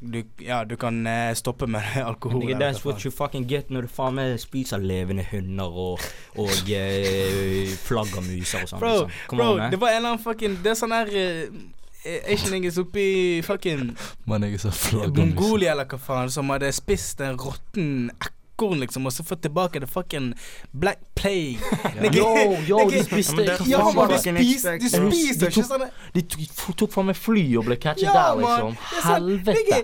du, 0.01 0.23
Ja, 0.41 0.63
du 0.63 0.75
kan 0.79 1.05
eh, 1.07 1.33
stoppe 1.35 1.67
med 1.67 1.83
alkohol. 2.11 2.39
Nigga, 2.39 2.57
that's 2.59 2.85
what 2.85 3.03
you 3.05 3.11
fucking 3.11 3.45
get 3.49 3.69
når 3.69 3.81
du 3.81 3.87
faen 3.87 4.15
meg 4.15 4.37
spiser 4.39 4.79
levende 4.79 5.25
hunder 5.31 5.65
og, 5.87 5.99
og 6.39 6.69
eh, 6.71 7.67
flaggermuser 7.83 8.63
og 8.63 8.69
sånn. 8.71 8.79
Bro, 8.79 8.93
liksom. 9.07 9.35
Bro 9.37 9.49
on, 9.57 9.65
det 9.73 9.79
var 9.81 9.89
en 9.93 9.97
eller 10.01 10.13
annen 10.15 10.23
fucking 10.23 10.57
Det 10.63 10.71
er 10.71 10.79
sånn 10.79 10.95
her 10.95 11.11
eh, 11.11 12.23
Asian 12.31 12.53
niggas 12.55 12.77
oppi 12.79 13.41
fucking 13.43 13.89
Man 14.25 14.45
ikke 14.47 14.61
så 14.63 14.71
Mongolia 15.11 15.73
eller 15.75 15.85
hva 15.91 15.99
faen, 15.99 16.29
som 16.31 16.47
hadde 16.55 16.71
spist 16.73 17.19
en 17.25 17.35
råtten 17.37 18.09
ekorn, 18.59 18.79
liksom, 18.83 19.07
og 19.07 19.13
så 19.15 19.23
få 19.23 19.35
tilbake 19.39 19.79
det 19.79 19.87
fucking 19.89 20.33
black 20.75 20.99
plague. 21.15 21.57
Nigga, 22.03 22.19
Yo, 22.19 22.57
yo, 22.67 22.83
de 22.91 23.03
spiste 23.07 23.45
Ja, 23.69 23.79
man, 23.83 23.93
de 23.93 23.97
var 23.97 24.07
det? 24.11 24.19
spiser, 24.19 24.77
de 24.77 24.79
De 24.79 24.89
spiser 25.09 25.47
ikke 25.49 25.63
sånne 25.67 25.89
De 26.15 26.21
tok, 26.27 26.75
tok 26.83 26.91
faen 26.93 27.07
meg 27.09 27.17
fly 27.19 27.45
og 27.59 27.65
ble 27.69 27.79
catchet 27.79 28.07
Ja, 28.09 28.13
der, 28.35 28.39
liksom. 28.43 28.75
Sånn, 28.99 29.07
Helvete. 29.07 29.83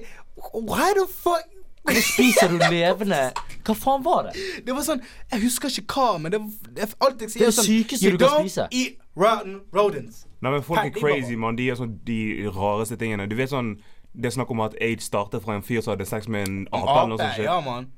Why 0.53 0.91
the 0.99 1.07
fuck 1.09 1.51
Hvorfor 1.85 2.01
spiser 2.01 2.49
du 2.49 2.57
levende 2.65 3.19
Hva 3.65 3.75
faen 3.77 4.03
var 4.05 4.29
det? 4.31 4.45
Det 4.65 4.73
var 4.73 4.85
sånn 4.88 5.03
Jeg 5.31 5.43
husker 5.43 5.69
ikke 5.81 5.95
hva, 5.99 6.15
men 6.23 6.33
det 6.33 6.39
var 6.41 6.71
det, 6.79 6.88
Alt 7.05 7.21
jeg 7.25 7.33
sier, 7.35 7.43
det 7.43 7.45
er 7.45 7.51
det 7.51 7.57
sånn 7.59 7.67
sykeste 7.69 8.13
du 8.15 8.17
kan 8.17 8.27
don't 8.31 8.49
spise. 8.49 8.65
eat 8.73 9.01
rotten 9.15 9.59
rodents. 9.71 10.23
Nei, 10.43 10.51
men 10.51 10.63
folk 10.65 10.81
er 10.81 10.89
crazy, 10.91 11.38
mann. 11.39 11.55
De 11.55 11.69
gjør 11.69 11.77
sånn 11.79 11.93
de 12.05 12.17
rareste 12.51 12.97
tingene. 12.99 13.29
Du 13.31 13.35
vet 13.39 13.47
sånn 13.53 13.69
Det 14.15 14.30
er 14.30 14.36
snakk 14.36 14.51
om 14.51 14.62
at 14.63 14.75
aids 14.82 15.04
startet 15.10 15.43
fra 15.43 15.56
en 15.56 15.63
fyr 15.63 15.82
som 15.82 15.91
hadde 15.91 16.06
sex 16.08 16.28
med 16.28 16.47
en 16.47 16.67
ape 16.71 16.88
eller 16.88 17.12
noe 17.12 17.19
sånt. 17.19 17.43
ja, 17.43 17.60
man. 17.62 17.91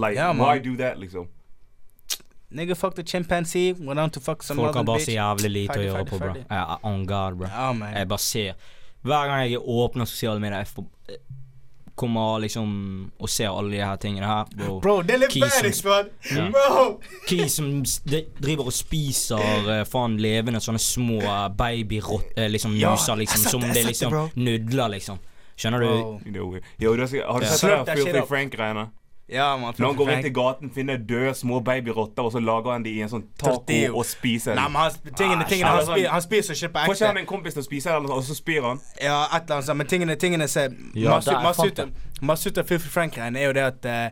Like, 0.00 0.14
Ja, 0.18 0.32
man. 0.32 0.46
why 0.46 0.58
do 0.58 0.76
that, 0.76 0.98
liksom? 0.98 1.28
Nigga 2.54 2.74
fucked 2.74 2.98
a 2.98 3.02
chimpanzee, 3.02 3.72
went 3.72 3.98
on 4.00 4.10
to 4.10 4.20
fuck 4.20 4.42
some 4.42 4.62
Folk 4.62 4.74
har 4.76 4.84
bare 4.84 5.00
så 5.00 5.10
jævlig 5.10 5.50
lite 5.50 5.78
å 5.78 5.82
gjøre 5.82 6.02
ferdig, 6.04 6.10
på, 6.10 6.18
bro. 6.18 6.42
Ja, 6.50 6.76
on 6.86 7.06
God, 7.06 7.38
bro. 7.38 7.48
Ja, 7.50 7.72
man. 7.72 7.94
Jeg 7.96 8.08
bare 8.08 8.22
ser 8.22 8.52
Hver 9.02 9.26
gang 9.28 9.48
jeg 9.50 9.58
åpner 9.60 10.06
sosiale 10.08 10.40
medier, 10.40 10.62
jeg 10.62 10.68
får, 10.68 10.84
eh, 11.08 11.18
kommer 11.94 12.38
liksom 12.42 12.70
og 13.18 13.28
ser 13.30 13.50
alle 13.50 13.70
de 13.70 13.82
her 13.82 13.96
tingene 13.96 14.26
her, 14.26 14.46
bro. 14.56 14.78
Bro, 14.80 14.94
det 15.02 15.14
er 15.14 15.20
litt 15.24 15.34
badass, 15.40 15.84
man. 15.84 16.08
Ja. 16.30 16.46
Bro! 16.54 16.86
Key 17.28 17.48
som 17.48 17.68
de, 17.82 18.22
driver 18.40 18.70
og 18.70 18.74
spiser 18.74 19.68
uh, 19.68 19.84
faen 19.86 20.16
levende 20.22 20.62
sånne 20.64 20.80
små 20.82 21.20
uh, 21.22 21.48
babyrotter, 21.54 22.38
uh, 22.38 22.50
liksom 22.50 22.74
Ja, 22.80 22.94
muser, 22.94 23.18
liksom. 23.20 23.46
Som 23.50 23.66
det, 23.66 23.82
er 23.82 23.90
liksom 23.90 24.16
nudler, 24.34 24.94
liksom. 24.96 25.20
Skjønner 25.56 25.80
du? 25.80 25.86
Bro. 25.86 26.60
Jo, 26.78 26.96
du 26.96 27.00
har 27.02 27.40
du 27.40 27.46
sett 27.46 27.86
det 27.86 27.96
Filthy. 27.98 28.26
Frank-greiene? 28.28 28.88
Ja, 29.28 29.56
man. 29.56 29.72
Når 29.78 29.86
han 29.86 29.96
går 29.96 30.08
rundt 30.10 30.26
i 30.26 30.30
gaten, 30.36 30.70
finner 30.74 30.98
døde 30.98 31.30
små 31.34 31.60
babyrotter, 31.64 32.22
og 32.26 32.32
så 32.34 32.40
lager 32.44 32.72
han 32.72 32.82
de 32.84 32.90
i 32.92 33.00
en 33.00 33.08
sånn 33.08 33.22
Tortillo. 33.40 33.86
taco 33.94 33.98
og 33.98 34.04
spiser 34.04 34.54
dem. 34.58 34.74
han, 34.76 34.92
tingene, 35.16 35.44
Ah, 35.44 35.48
tingene, 35.48 35.70
han, 35.70 35.86
spiser, 35.86 36.08
han 36.12 36.22
spiser 36.22 36.54
ikke 36.58 36.68
på 36.74 36.82
Får 36.84 36.94
ikke 36.94 37.06
han 37.06 37.16
ekte. 37.16 37.20
en 37.20 37.26
kompis 37.30 37.54
til 37.56 37.62
å 37.62 37.64
spise, 37.64 37.94
eller 37.96 38.12
og 38.12 38.22
så 38.22 38.34
spyr 38.36 38.62
han? 38.68 38.80
Ja, 39.00 39.22
et 39.32 39.42
eller 39.46 39.54
annet 39.56 39.64
sånt. 39.70 39.76
Men 39.78 39.86
tingene, 39.86 40.16
tingene 40.20 40.48
ser 40.48 40.68
Ja, 40.94 41.10
masse, 41.16 41.30
der 41.30 41.40
masse, 41.42 41.66
ut 41.66 41.78
av- 41.78 41.90
masse 42.20 42.46
ut 42.52 42.58
av 42.58 42.64
Filthy 42.68 42.88
Frank-greiene 42.90 43.36
er 43.40 43.46
jo 43.46 43.52
det 43.56 43.62
at 43.64 43.84
eh, 43.86 44.10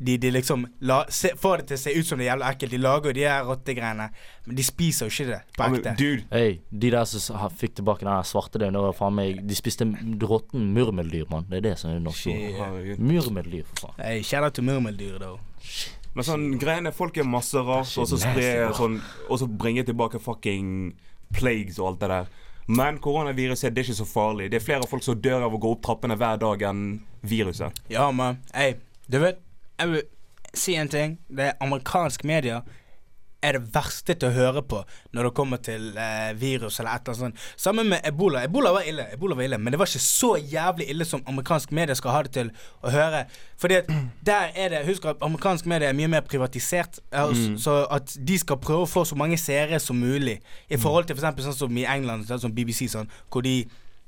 de, 0.00 0.16
de 0.16 0.30
liksom 0.32 0.64
la, 0.88 1.02
se, 1.12 1.34
får 1.36 1.60
det 1.60 1.66
til 1.68 1.76
å 1.76 1.80
se 1.82 1.92
ut 1.92 2.08
som 2.08 2.20
det 2.20 2.24
er 2.24 2.30
jævla 2.30 2.50
ekkelt. 2.54 2.72
De 2.72 2.80
lager 2.80 3.10
jo 3.10 3.16
de 3.18 3.24
her 3.28 3.42
rottegreiene, 3.44 4.06
men 4.46 4.56
de 4.56 4.64
spiser 4.64 5.06
jo 5.08 5.12
ikke 5.12 5.26
det 5.28 5.40
på 5.58 5.66
ekte. 5.66 5.92
dude, 6.00 6.24
Hey, 6.32 6.54
de 6.72 6.92
der 6.94 7.04
som 7.10 7.44
fikk 7.60 7.76
tilbake 7.82 8.06
den 8.08 8.24
svarte 8.24 8.60
delen, 8.62 8.78
det 8.78 8.84
var 8.86 8.96
faen 8.96 9.16
meg 9.18 9.42
De 9.44 9.58
spiste 9.58 9.84
råtten 9.84 10.70
murmeldyr, 10.72 11.26
mann. 11.28 11.44
Det 11.50 11.60
er 11.60 11.66
det 11.68 11.74
som 11.82 11.92
er 11.92 12.00
norsk 12.00 12.32
ord. 12.32 12.92
Murmeldyr, 12.96 13.66
for 13.68 13.90
faen. 13.90 14.00
Hey, 14.00 14.24
shout 14.24 14.56
til 14.56 14.64
murmeldyr, 14.70 15.18
da. 15.20 15.34
Men 16.16 16.26
sånn 16.26 16.46
greiene 16.58 16.90
Folk 16.96 17.20
er 17.20 17.28
masse 17.28 17.60
rart, 17.62 17.92
og 18.00 18.08
så 18.10 18.18
sprer 18.18 18.72
sånn 18.74 18.96
Og 19.30 19.38
så 19.38 19.46
bringer 19.46 19.84
tilbake 19.86 20.18
fucking 20.18 20.94
plagues 21.36 21.76
og 21.78 21.92
alt 21.92 22.00
det 22.00 22.08
der. 22.10 22.32
Men 22.70 22.98
koronaviruset 23.02 23.74
det 23.74 23.82
er 23.84 23.88
ikke 23.90 24.00
så 24.00 24.06
farlig. 24.08 24.48
Det 24.50 24.58
er 24.58 24.64
flere 24.64 24.88
folk 24.90 25.04
som 25.06 25.18
dør 25.18 25.44
av 25.46 25.54
å 25.54 25.60
gå 25.62 25.70
opp 25.76 25.84
trappene 25.86 26.16
hver 26.18 26.40
dag 26.42 26.64
enn 26.70 26.82
viruset. 27.26 27.78
Ja, 27.92 28.08
men 28.14 28.40
Hey, 28.54 28.76
du 29.10 29.18
vet, 29.22 29.38
jeg 29.80 29.94
vil 29.94 30.02
si 30.54 30.76
en 30.76 30.88
ting. 30.92 31.18
Det 31.28 31.50
er 31.50 31.58
amerikansk 31.60 32.24
media. 32.24 32.60
er 33.40 33.56
det 33.56 33.70
verste 33.72 34.12
til 34.20 34.28
å 34.28 34.34
høre 34.34 34.60
på 34.68 34.82
når 35.16 35.24
det 35.26 35.30
kommer 35.32 35.60
til 35.64 35.94
eh, 35.96 36.34
virus 36.36 36.76
eller 36.76 36.90
et 36.92 37.06
eller 37.08 37.22
annet 37.22 37.38
sånt. 37.38 37.46
Sammen 37.56 37.88
med 37.88 38.04
ebola. 38.04 38.42
Ebola 38.44 38.74
var 38.76 38.84
ille, 38.84 39.06
ebola 39.14 39.38
var 39.38 39.46
ille, 39.46 39.56
men 39.56 39.72
det 39.72 39.78
var 39.80 39.88
ikke 39.88 40.02
så 40.04 40.34
jævlig 40.36 40.90
ille 40.92 41.06
som 41.08 41.22
amerikansk 41.24 41.72
media 41.72 41.96
skal 41.96 42.12
ha 42.12 42.20
det 42.26 42.34
til 42.34 42.50
å 42.84 42.92
høre. 42.92 43.22
Fordi 43.56 43.78
at 43.80 43.88
der 44.28 44.52
er 44.52 44.74
det 44.74 44.82
Husk 44.90 45.08
at 45.08 45.24
amerikansk 45.24 45.70
media 45.72 45.88
er 45.88 45.96
mye 45.96 46.12
mer 46.12 46.26
privatisert, 46.28 47.00
eh, 47.14 47.24
og 47.24 47.60
så 47.64 47.78
at 47.88 48.12
de 48.28 48.38
skal 48.44 48.60
prøve 48.60 48.84
å 48.84 48.92
få 48.92 49.06
så 49.08 49.16
mange 49.16 49.40
seere 49.40 49.80
som 49.80 49.96
mulig. 49.96 50.42
I 50.68 50.76
forhold 50.76 51.08
til 51.08 51.16
f.eks. 51.16 51.40
sånn 51.48 51.60
som 51.62 51.80
i 51.80 51.88
England, 51.88 52.28
sånn 52.28 52.44
som 52.44 52.52
BBC, 52.52 52.90
sånn, 52.92 53.08
hvor 53.32 53.46
de 53.48 53.62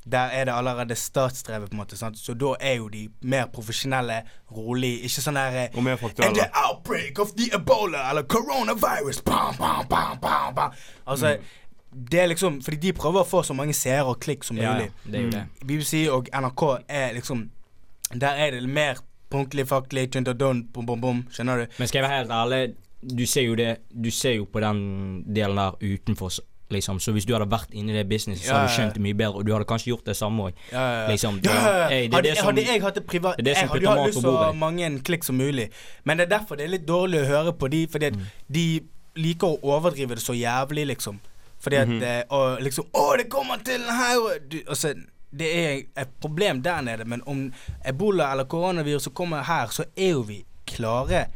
der 0.04 0.32
er 0.34 0.44
det 0.44 0.52
allerede 0.52 0.94
statsdrevet, 0.98 1.70
på 1.70 1.74
en 1.74 1.78
måte. 1.84 1.96
Sant? 1.96 2.18
Så 2.18 2.34
da 2.34 2.54
er 2.60 2.74
jo 2.80 2.88
de 2.88 3.08
mer 3.22 3.46
profesjonelle, 3.52 4.22
rolig. 4.50 4.96
Ikke 5.06 5.22
sånn 5.22 5.38
der 5.38 5.58
eh, 5.64 5.76
Og 5.76 5.82
mer 5.84 5.92
And 5.92 6.00
faktuelle. 6.00 6.34
the 6.34 6.48
outbreak 6.66 7.18
of 7.22 7.30
the 7.36 7.50
Ebola 7.54 8.08
eller 8.10 8.22
coronavirus 8.22 9.22
bam, 9.24 9.54
bam, 9.58 9.86
bam, 9.88 10.18
bam, 10.20 10.54
bam. 10.54 10.72
Altså, 11.06 11.36
det 12.10 12.20
er 12.20 12.26
liksom 12.32 12.62
Fordi 12.64 12.76
de 12.76 12.92
prøver 12.92 13.20
å 13.20 13.28
få 13.28 13.42
så 13.44 13.54
mange 13.54 13.74
seere 13.76 14.04
og 14.08 14.18
klikk 14.20 14.44
som 14.44 14.56
Ja, 14.56 14.72
mulig. 14.74 14.90
det 15.04 15.14
er 15.20 15.22
jo 15.22 15.30
det. 15.30 15.44
BBC 15.66 16.06
og 16.10 16.28
NRK 16.32 16.62
er 16.88 17.12
liksom 17.12 17.50
Der 18.14 18.28
er 18.46 18.50
det 18.50 18.68
mer 18.68 18.98
punktlig, 19.30 19.66
faktlig, 19.68 20.10
tynt 20.12 20.28
og 20.28 20.36
don, 20.40 20.64
bom, 20.72 20.86
bom, 20.86 21.00
bom. 21.00 21.22
Skjønner 21.30 21.56
du? 21.62 21.66
Men 21.78 21.88
skal 21.88 22.02
jeg 22.02 22.08
være 22.10 22.18
helt 22.18 22.30
ærlig, 22.30 22.74
du 23.02 23.26
ser 23.26 23.42
jo 23.42 23.54
det 23.54 23.76
Du 24.02 24.10
ser 24.10 24.34
jo 24.36 24.44
på 24.44 24.60
den 24.60 25.24
delen 25.34 25.56
der 25.56 25.78
utenfor, 25.80 26.30
liksom. 26.72 27.00
Så 27.00 27.12
hvis 27.12 27.26
du 27.28 27.32
hadde 27.36 27.48
vært 27.50 27.74
inni 27.76 27.92
det 27.92 28.06
businesset, 28.08 28.46
så 28.46 28.54
hadde 28.54 28.68
du 28.68 28.74
skjønt 28.76 28.94
det 28.94 29.02
mye 29.02 29.14
bedre, 29.14 29.40
og 29.40 29.46
du 29.46 29.52
hadde 29.54 29.68
kanskje 29.68 29.92
gjort 29.92 30.06
det 30.06 30.16
samme 30.16 30.48
òg. 30.48 30.62
Liksom. 31.10 31.40
Hey, 31.44 32.08
hadde, 32.12 32.34
hadde 32.40 32.64
jeg 32.66 32.82
hatt 32.82 32.94
det 32.98 33.04
privat 33.06 33.36
det 33.38 33.54
Jeg 33.56 33.68
hadde 33.68 33.82
jo 33.84 33.88
hatt 33.90 33.98
mat 33.98 34.10
lyst 34.10 34.24
til 34.24 34.30
å 34.30 34.52
mange 34.56 34.90
klikk 35.06 35.24
som 35.24 35.36
mulig. 35.36 35.68
Men 36.04 36.18
det 36.18 36.26
er 36.26 36.38
derfor 36.38 36.56
det 36.56 36.64
er 36.66 36.74
litt 36.78 36.88
dårlig 36.88 37.22
å 37.22 37.28
høre 37.28 37.52
på 37.52 37.68
de, 37.72 37.86
fordi 37.86 38.10
Mm. 38.12 38.24
de 38.48 38.66
liker 39.16 39.46
å 39.46 39.58
overdrive 39.76 40.14
det 40.16 40.22
så 40.24 40.34
jævlig, 40.34 40.86
liksom. 40.86 41.20
Fordi 41.62 41.76
at 41.76 41.88
mm 41.88 42.00
-hmm. 42.02 42.22
Og 42.28 42.62
liksom 42.62 42.84
Å, 42.92 43.16
det 43.16 43.28
kommer 43.30 43.56
til 43.64 43.80
her 43.80 44.38
du, 44.50 44.60
altså, 44.68 44.94
Det 45.38 45.66
er 45.66 45.82
et 45.96 46.08
problem 46.20 46.62
der 46.62 46.80
nede, 46.80 47.04
men 47.04 47.22
om 47.26 47.52
ebola 47.84 48.32
eller 48.32 48.44
koronaviruset 48.44 49.14
kommer 49.14 49.42
her, 49.42 49.66
så 49.66 49.84
er 49.96 50.10
jo 50.10 50.20
vi 50.20 50.44
klare 50.66 51.26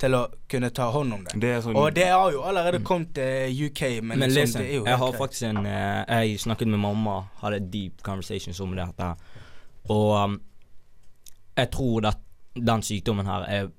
til 0.00 0.16
å 0.16 0.22
kunne 0.50 0.70
ta 0.74 0.88
hånd 0.90 1.14
om 1.14 1.22
det. 1.24 1.36
Det 1.40 1.52
sånn 1.64 1.76
Og 1.78 1.92
det 1.94 2.08
har 2.10 2.32
jo 2.34 2.42
allerede 2.46 2.80
kommet 2.86 3.14
til 3.14 3.68
UK, 3.68 3.82
men, 4.02 4.18
Men 4.18 4.32
liksom, 4.32 4.40
listen, 4.40 4.62
det 4.62 4.72
er 4.72 4.80
jo 4.80 4.86
jeg 4.88 5.00
har 5.04 5.16
faktisk 5.18 5.46
en 5.48 5.60
uh, 5.66 6.02
Jeg 6.24 6.40
snakket 6.42 6.70
med 6.72 6.82
mamma, 6.82 7.20
hadde 7.42 7.62
deep 7.72 8.02
conversations 8.02 8.60
om 8.60 8.74
dette. 8.76 9.10
her. 9.12 9.14
Og 9.94 10.10
um, 10.24 10.36
jeg 11.56 11.70
tror 11.70 12.10
at 12.10 12.20
den 12.54 12.82
sykdommen 12.82 13.26
her 13.26 13.46
er 13.50 13.70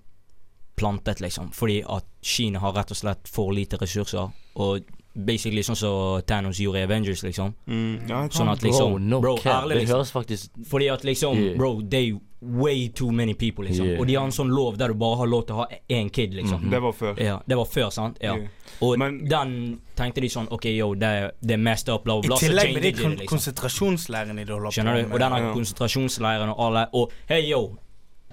plantet, 0.76 1.22
liksom. 1.24 1.52
Fordi 1.56 1.82
at 1.88 2.08
Kina 2.22 2.60
har 2.60 2.76
rett 2.76 2.92
og 2.92 3.00
slett 3.00 3.32
for 3.32 3.52
lite 3.56 3.80
ressurser. 3.82 4.32
Og 4.56 4.88
basically 5.16 5.62
sånn 5.64 5.76
som 5.80 6.22
Thanos 6.28 6.58
gjorde 6.60 6.80
i 6.80 6.84
Avengers, 6.84 7.24
liksom. 7.24 7.54
mm, 7.68 8.08
ja, 8.10 8.28
Sånn 8.30 8.50
at 8.52 8.60
liksom 8.62 8.92
Bro, 8.96 9.00
no 9.00 9.20
Bro, 9.22 9.36
ærlig, 9.46 9.78
liksom. 9.78 9.88
Det 9.88 9.96
høres 9.96 10.12
faktisk 10.12 10.50
Fordi 10.68 10.90
at 10.92 11.04
liksom 11.04 11.38
Yeah. 11.38 11.58
Bro, 11.58 11.82
they 11.90 12.14
way 12.42 12.90
too 12.90 13.12
many 13.12 13.34
people, 13.34 13.66
liksom. 13.66 13.86
Yeah. 13.88 14.00
Og 14.00 14.08
de 14.08 14.16
har 14.16 14.26
en 14.26 14.32
sånn 14.32 14.50
lov 14.54 14.78
der 14.78 14.90
du 14.90 14.94
bare 14.94 15.18
har 15.18 15.26
lov 15.28 15.46
til 15.48 15.56
å 15.56 15.58
ha 15.64 15.68
én 15.90 16.10
kid, 16.12 16.34
liksom. 16.34 16.62
Mhm. 16.62 16.70
Det 16.70 16.82
var 16.82 16.92
før. 16.94 17.18
Ja, 17.24 17.40
det 17.48 17.56
var 17.58 17.66
før, 17.66 17.90
sant? 17.92 18.18
Ja. 18.22 18.36
Yeah. 18.36 18.48
Og 18.82 18.98
Men- 19.00 19.26
den 19.28 19.80
tenkte 19.96 20.22
de 20.22 20.28
sånn 20.30 20.48
OK, 20.52 20.66
yo, 20.66 20.94
det, 20.96 21.04
er- 21.08 21.32
det 21.42 21.52
er 21.54 21.58
messed 21.58 21.90
up, 21.90 22.04
bla, 22.04 22.20
bla, 22.22 22.26
I 22.26 22.28
bla. 22.28 22.36
I 22.36 22.40
tillegg 22.50 22.74
med 22.74 22.84
de 22.84 22.92
kon 22.92 23.12
det, 23.16 23.20
liksom. 23.20 23.38
konsentrasjonsleirene 23.38 24.46
de 24.46 24.52
holder 24.54 24.70
Skjønner 24.72 24.94
på 24.94 25.02
du? 25.02 25.08
med. 25.08 25.14
Og 25.14 25.20
denne 25.20 25.40
Ja. 25.40 25.54
konsentrasjonsleiren 25.54 26.50
og 26.50 26.60
alle 26.60 26.88
Og 26.94 27.12
hei, 27.30 27.42
yo, 27.50 27.78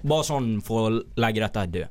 bare 0.03 0.23
sånn 0.23 0.61
for 0.63 0.89
å 0.89 1.03
legge 1.17 1.39
dette 1.39 1.71
død. 1.71 1.87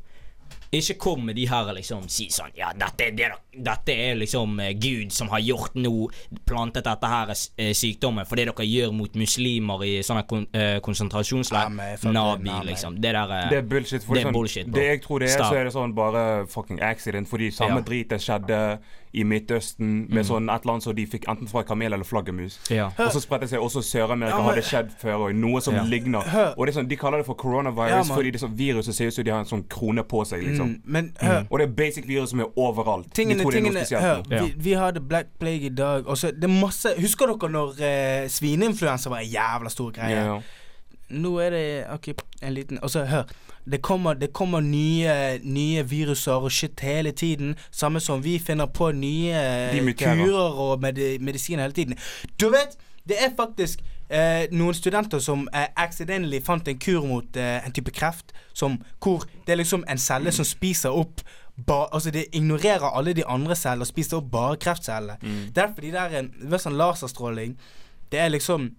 Ikke 0.73 0.95
kom 0.97 1.27
med 1.29 1.37
de 1.37 1.45
her 1.51 1.69
liksom 1.77 2.07
si 2.09 2.31
sånn 2.33 2.55
Ja, 2.57 2.71
dette 2.73 3.11
det, 3.13 3.27
dette 3.53 3.93
er 3.93 4.15
liksom 4.17 4.55
eh, 4.65 4.71
Gud 4.81 5.13
som 5.13 5.29
har 5.29 5.43
gjort 5.45 5.75
noe 5.77 6.09
Plantet 6.49 6.87
dette 6.89 7.11
her 7.13 7.33
eh, 7.35 7.75
sykdommen 7.77 8.25
For 8.25 8.41
det 8.41 8.47
dere 8.49 8.65
gjør 8.65 8.95
mot 8.97 9.19
muslimer 9.21 9.85
i 9.85 9.91
sånne 10.07 10.23
kon, 10.31 10.47
eh, 10.57 10.79
konsentrasjonsleir. 10.85 11.69
Nabi, 12.09 12.49
nei, 12.49 12.63
liksom. 12.71 12.97
Det 13.05 13.13
der 13.13 13.35
eh, 13.37 13.51
Det 13.53 13.59
er 13.61 13.69
bullshit. 13.69 14.03
For 14.07 14.15
Det 14.17 14.23
er 14.25 14.29
sånn, 14.31 14.39
bullshit, 14.39 14.67
bro. 14.71 14.79
det 14.81 14.87
jeg 14.89 15.03
tror 15.05 15.21
det 15.21 15.29
er, 15.29 15.37
Stop. 15.37 15.53
så 15.53 15.61
er 15.61 15.65
det 15.69 15.75
sånn 15.77 15.95
bare 15.95 16.25
fucking 16.49 16.81
accident. 16.83 17.29
Fordi 17.29 17.51
samme 17.53 17.83
Ja. 17.83 17.87
dritet 17.93 18.25
skjedde 18.25 18.59
i 19.15 19.25
Midtøsten 19.29 20.09
med 20.09 20.25
sånn 20.25 20.47
et 20.49 20.63
eller 20.65 20.73
annet 20.73 20.83
som 20.87 20.95
de 20.97 21.05
fikk 21.07 21.27
enten 21.29 21.49
fra 21.51 21.63
kamel 21.69 21.93
eller 21.93 22.05
flaggermus. 22.05 22.59
Ja. 22.73 22.87
Og 22.97 23.11
så 23.13 23.21
spredte 23.21 23.45
det 23.45 23.51
seg 23.51 23.61
også 23.61 23.83
Sør-Amerika, 23.85 24.39
Ja, 24.39 24.43
hadde 24.47 24.63
skjedd 24.65 24.91
før 25.01 25.27
òg. 25.29 25.35
Noe 25.37 25.61
som 25.61 25.75
Ja. 25.75 25.83
ligner. 25.85 26.23
Hør. 26.23 26.55
Og 26.57 26.67
det 26.67 26.75
er 26.77 26.81
sånn, 26.81 26.89
De 26.89 26.97
kaller 26.97 27.19
det 27.19 27.27
for 27.27 27.35
coronavirus 27.35 28.09
Ja, 28.09 28.15
fordi 28.15 28.31
det 28.33 28.41
sånn, 28.41 28.57
viruset 28.57 28.95
ser 28.95 29.07
ut 29.07 29.15
som 29.15 29.25
de 29.25 29.31
har 29.31 29.39
en 29.41 29.45
sånn 29.45 29.65
krone 29.69 30.03
på 30.03 30.25
seg. 30.27 30.43
liksom 30.43 30.69
Mm, 30.69 30.81
men 30.85 31.13
hør, 31.21 31.47
Og 31.51 31.59
det 31.59 31.69
er 31.69 31.73
basic 31.73 32.07
virus 32.07 32.31
som 32.31 32.41
er 32.41 32.47
overalt. 32.57 33.11
tingene, 33.13 33.39
de 33.39 33.45
tror 33.45 33.51
det 33.53 33.59
er 33.59 33.63
noe 33.63 33.71
tingene 33.71 33.85
spesielt 33.87 34.03
Hør, 34.03 34.23
vi, 34.47 34.55
vi 34.57 34.73
hadde 34.73 35.01
Black 35.01 35.27
Plague 35.39 35.65
i 35.67 35.69
dag. 35.69 36.05
Også, 36.07 36.31
det 36.33 36.45
er 36.45 36.61
masse 36.61 36.95
Husker 36.99 37.27
dere 37.27 37.51
når 37.51 37.81
eh, 37.81 38.29
svineinfluensa 38.29 39.11
var 39.11 39.19
en 39.19 39.31
jævla 39.31 39.71
stor 39.71 39.91
greie? 39.93 40.11
Ja, 40.17 40.25
ja. 40.25 40.41
Nå 41.11 41.39
er 41.45 41.51
det 41.51 41.87
OK, 41.93 42.15
en 42.43 42.55
liten 42.55 42.79
Og 42.83 42.89
så 42.91 43.05
hør. 43.07 43.25
Det 43.65 43.83
kommer, 43.83 44.15
det 44.15 44.33
kommer 44.33 44.61
nye, 44.61 45.39
nye 45.43 45.85
viruser 45.87 46.33
og 46.33 46.53
shit 46.53 46.81
hele 46.81 47.13
tiden. 47.13 47.55
Samme 47.71 48.01
som 48.01 48.25
vi 48.25 48.39
finner 48.39 48.67
på 48.67 48.91
nye 48.93 49.33
eh, 49.71 49.95
kurer 49.99 50.59
og 50.67 50.81
med, 50.81 50.99
medisiner 51.21 51.63
hele 51.63 51.77
tiden. 51.77 51.99
Du 52.41 52.49
vet, 52.51 52.75
det 53.09 53.17
er 53.23 53.37
faktisk 53.37 53.83
eh, 54.13 54.49
noen 54.53 54.75
studenter 54.75 55.23
som 55.23 55.47
eh, 55.55 55.69
accidentally 55.77 56.41
fant 56.45 56.69
en 56.69 56.79
kur 56.79 57.07
mot 57.07 57.37
eh, 57.37 57.59
en 57.67 57.75
type 57.75 57.95
kreft 57.95 58.35
som, 58.53 58.79
hvor 59.03 59.27
det 59.47 59.55
er 59.55 59.63
liksom 59.63 59.85
en 59.89 60.01
celle 60.01 60.33
som 60.35 60.47
spiser 60.47 60.95
opp 60.95 61.23
ba, 61.57 61.87
Altså 61.93 62.11
det 62.11 62.27
ignorerer 62.33 62.91
alle 62.93 63.15
de 63.17 63.27
andre 63.27 63.57
cellene 63.57 63.87
og 63.87 63.91
spiser 63.91 64.21
opp 64.21 64.31
bare 64.33 64.57
kreftcellene. 64.57 65.19
Mm. 65.23 65.53
Derfor 65.57 65.85
de 65.85 65.93
der 65.93 66.19
en, 66.21 66.33
sånn 66.59 66.79
laserstråling 66.79 67.59
Det 68.13 68.21
er 68.21 68.33
liksom 68.33 68.71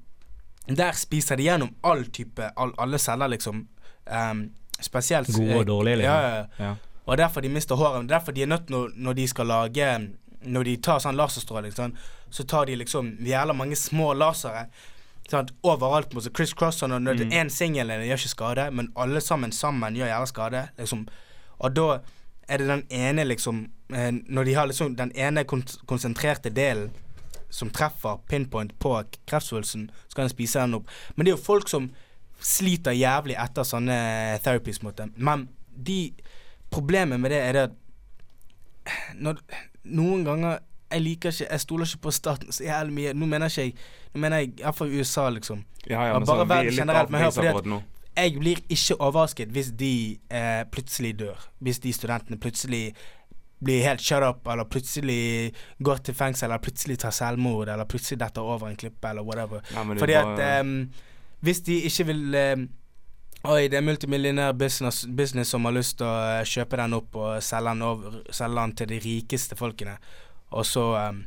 Der 0.68 0.96
spiser 0.98 1.38
de 1.38 1.48
gjennom 1.48 1.74
all 1.84 2.06
type 2.06 2.52
all, 2.58 2.74
Alle 2.78 2.98
celler, 2.98 3.28
liksom. 3.28 3.68
Um, 4.08 4.50
spesielt 4.82 5.28
Gode 5.36 5.56
og 5.60 5.66
dårlige, 5.68 5.98
liksom. 5.98 6.14
Ja, 6.16 6.46
ja. 6.60 6.76
Og 7.06 7.18
derfor 7.18 7.42
de 7.42 7.50
mister 7.50 7.76
håret. 7.76 8.08
Derfor 8.10 8.32
de 8.32 8.42
er 8.42 8.48
nødt 8.48 8.70
når, 8.70 8.92
når 8.96 9.14
de 9.14 9.28
skal 9.28 9.46
lage 9.48 10.10
Når 10.44 10.64
de 10.64 10.78
tar 10.78 11.00
sånn 11.00 11.16
laserstråling, 11.16 11.72
sånn, 11.72 11.94
så 12.30 12.44
tar 12.44 12.66
de 12.66 12.76
liksom 12.76 13.14
jævla 13.24 13.54
mange 13.56 13.76
små 13.80 14.14
lasere. 14.14 14.66
Sånn, 15.32 15.48
Overalt 15.64 16.10
på 16.12 16.20
Chris 16.36 16.54
Cross 16.54 16.84
og 16.84 16.90
når 16.90 17.14
Mm. 17.24 17.32
én 17.32 17.50
singel 17.50 17.88
gjør 17.88 18.18
ikke 18.18 18.28
skade, 18.30 18.72
men 18.74 18.92
alle 18.98 19.22
sammen 19.22 19.52
sammen 19.52 19.96
gjør 19.96 20.08
jævla 20.12 20.28
skade. 20.28 20.70
Liksom. 20.78 21.08
Og 21.60 21.74
da 21.74 22.00
er 22.50 22.58
det 22.58 22.68
den 22.68 22.84
ene 22.92 23.24
liksom 23.24 23.70
eh, 23.94 24.12
Når 24.12 24.44
de 24.46 24.54
har 24.54 24.68
liksom 24.68 24.96
den 24.98 25.12
ene 25.16 25.46
konsentrerte 25.86 26.50
delen 26.50 26.92
som 27.50 27.70
treffer 27.70 28.18
pinpoint 28.28 28.74
på 28.80 29.04
kreftsvulsten, 29.28 29.90
så 30.10 30.16
kan 30.16 30.26
de 30.26 30.30
spise 30.30 30.60
den 30.60 30.74
opp. 30.74 30.88
Men 31.16 31.26
det 31.26 31.32
er 31.34 31.38
jo 31.38 31.44
folk 31.44 31.70
som 31.70 31.92
sliter 32.44 32.92
jævlig 32.96 33.36
etter 33.40 33.64
sånne 33.68 33.98
therapies 34.44 34.82
mot 34.84 34.96
dem. 35.00 35.14
Men 35.18 35.48
de 35.76 36.14
Problemet 36.74 37.20
med 37.22 37.30
det 37.32 37.40
er 37.46 37.54
det 37.54 37.64
at 37.70 37.74
når, 39.22 39.38
Noen 39.96 40.24
ganger 40.28 40.60
Jeg 40.92 41.02
liker 41.06 41.32
ikke 41.34 41.48
Jeg 41.52 41.62
stoler 41.64 41.86
ikke 41.90 42.04
på 42.08 42.14
staten 42.16 42.52
så 42.54 42.66
jævlig 42.66 42.94
mye. 42.98 43.14
Nå 43.18 43.26
mener 43.30 43.52
ikke 43.52 43.68
jeg 43.68 43.76
Nå 44.14 44.22
mener 44.22 44.44
jeg 44.44 44.52
iallfall 44.62 44.92
USA, 45.00 45.28
liksom. 45.34 45.64
Ja, 45.90 46.04
ja, 46.08 46.14
men 46.20 46.26
bare 46.28 46.44
sånn, 46.44 46.50
verden 46.52 46.68
er 46.74 46.78
generelt, 46.78 47.10
men 47.10 47.22
hør, 47.24 47.58
at- 47.58 47.66
nå. 47.66 47.80
Jeg 48.16 48.36
blir 48.38 48.60
ikke 48.70 48.96
overrasket 49.02 49.50
hvis 49.56 49.72
de 49.74 49.90
eh, 50.30 50.64
plutselig 50.70 51.16
dør. 51.18 51.40
Hvis 51.66 51.80
de 51.82 51.94
studentene 51.98 52.38
plutselig 52.38 52.94
blir 53.64 53.82
helt 53.88 54.04
shut 54.06 54.22
up, 54.22 54.46
eller 54.54 54.68
plutselig 54.70 55.50
går 55.82 56.04
til 56.06 56.14
fengsel, 56.14 56.46
eller 56.52 56.62
plutselig 56.62 57.00
tar 57.02 57.10
selvmord, 57.18 57.72
eller 57.74 57.90
plutselig 57.90 58.20
detter 58.22 58.42
over 58.46 58.68
en 58.70 58.78
klippe, 58.78 59.10
eller 59.10 59.26
whatever. 59.26 59.64
Ja, 59.74 59.82
Fordi 59.82 59.96
det 59.96 60.00
Fordi 60.04 60.14
at 60.14 60.26
bare- 60.30 60.60
ehm, 60.60 60.92
hvis 61.44 61.62
de 61.68 61.82
ikke 61.90 62.08
vil 62.12 62.40
eh, 62.40 62.64
Oi, 63.44 63.68
det 63.68 63.76
er 63.76 63.84
multimillionær 63.84 64.54
business, 64.56 65.02
business 65.18 65.50
som 65.52 65.66
har 65.68 65.74
lyst 65.76 65.98
til 66.00 66.08
å 66.08 66.12
eh, 66.40 66.46
kjøpe 66.48 66.78
den 66.80 66.96
opp 66.96 67.18
og 67.20 67.44
selge 67.44 67.74
den, 67.74 67.82
over, 67.84 68.22
selge 68.32 68.62
den 68.62 68.76
til 68.80 68.88
de 68.94 69.00
rikeste 69.04 69.58
folkene. 69.60 69.98
Og 70.56 70.64
så 70.64 70.84
ehm, 70.96 71.26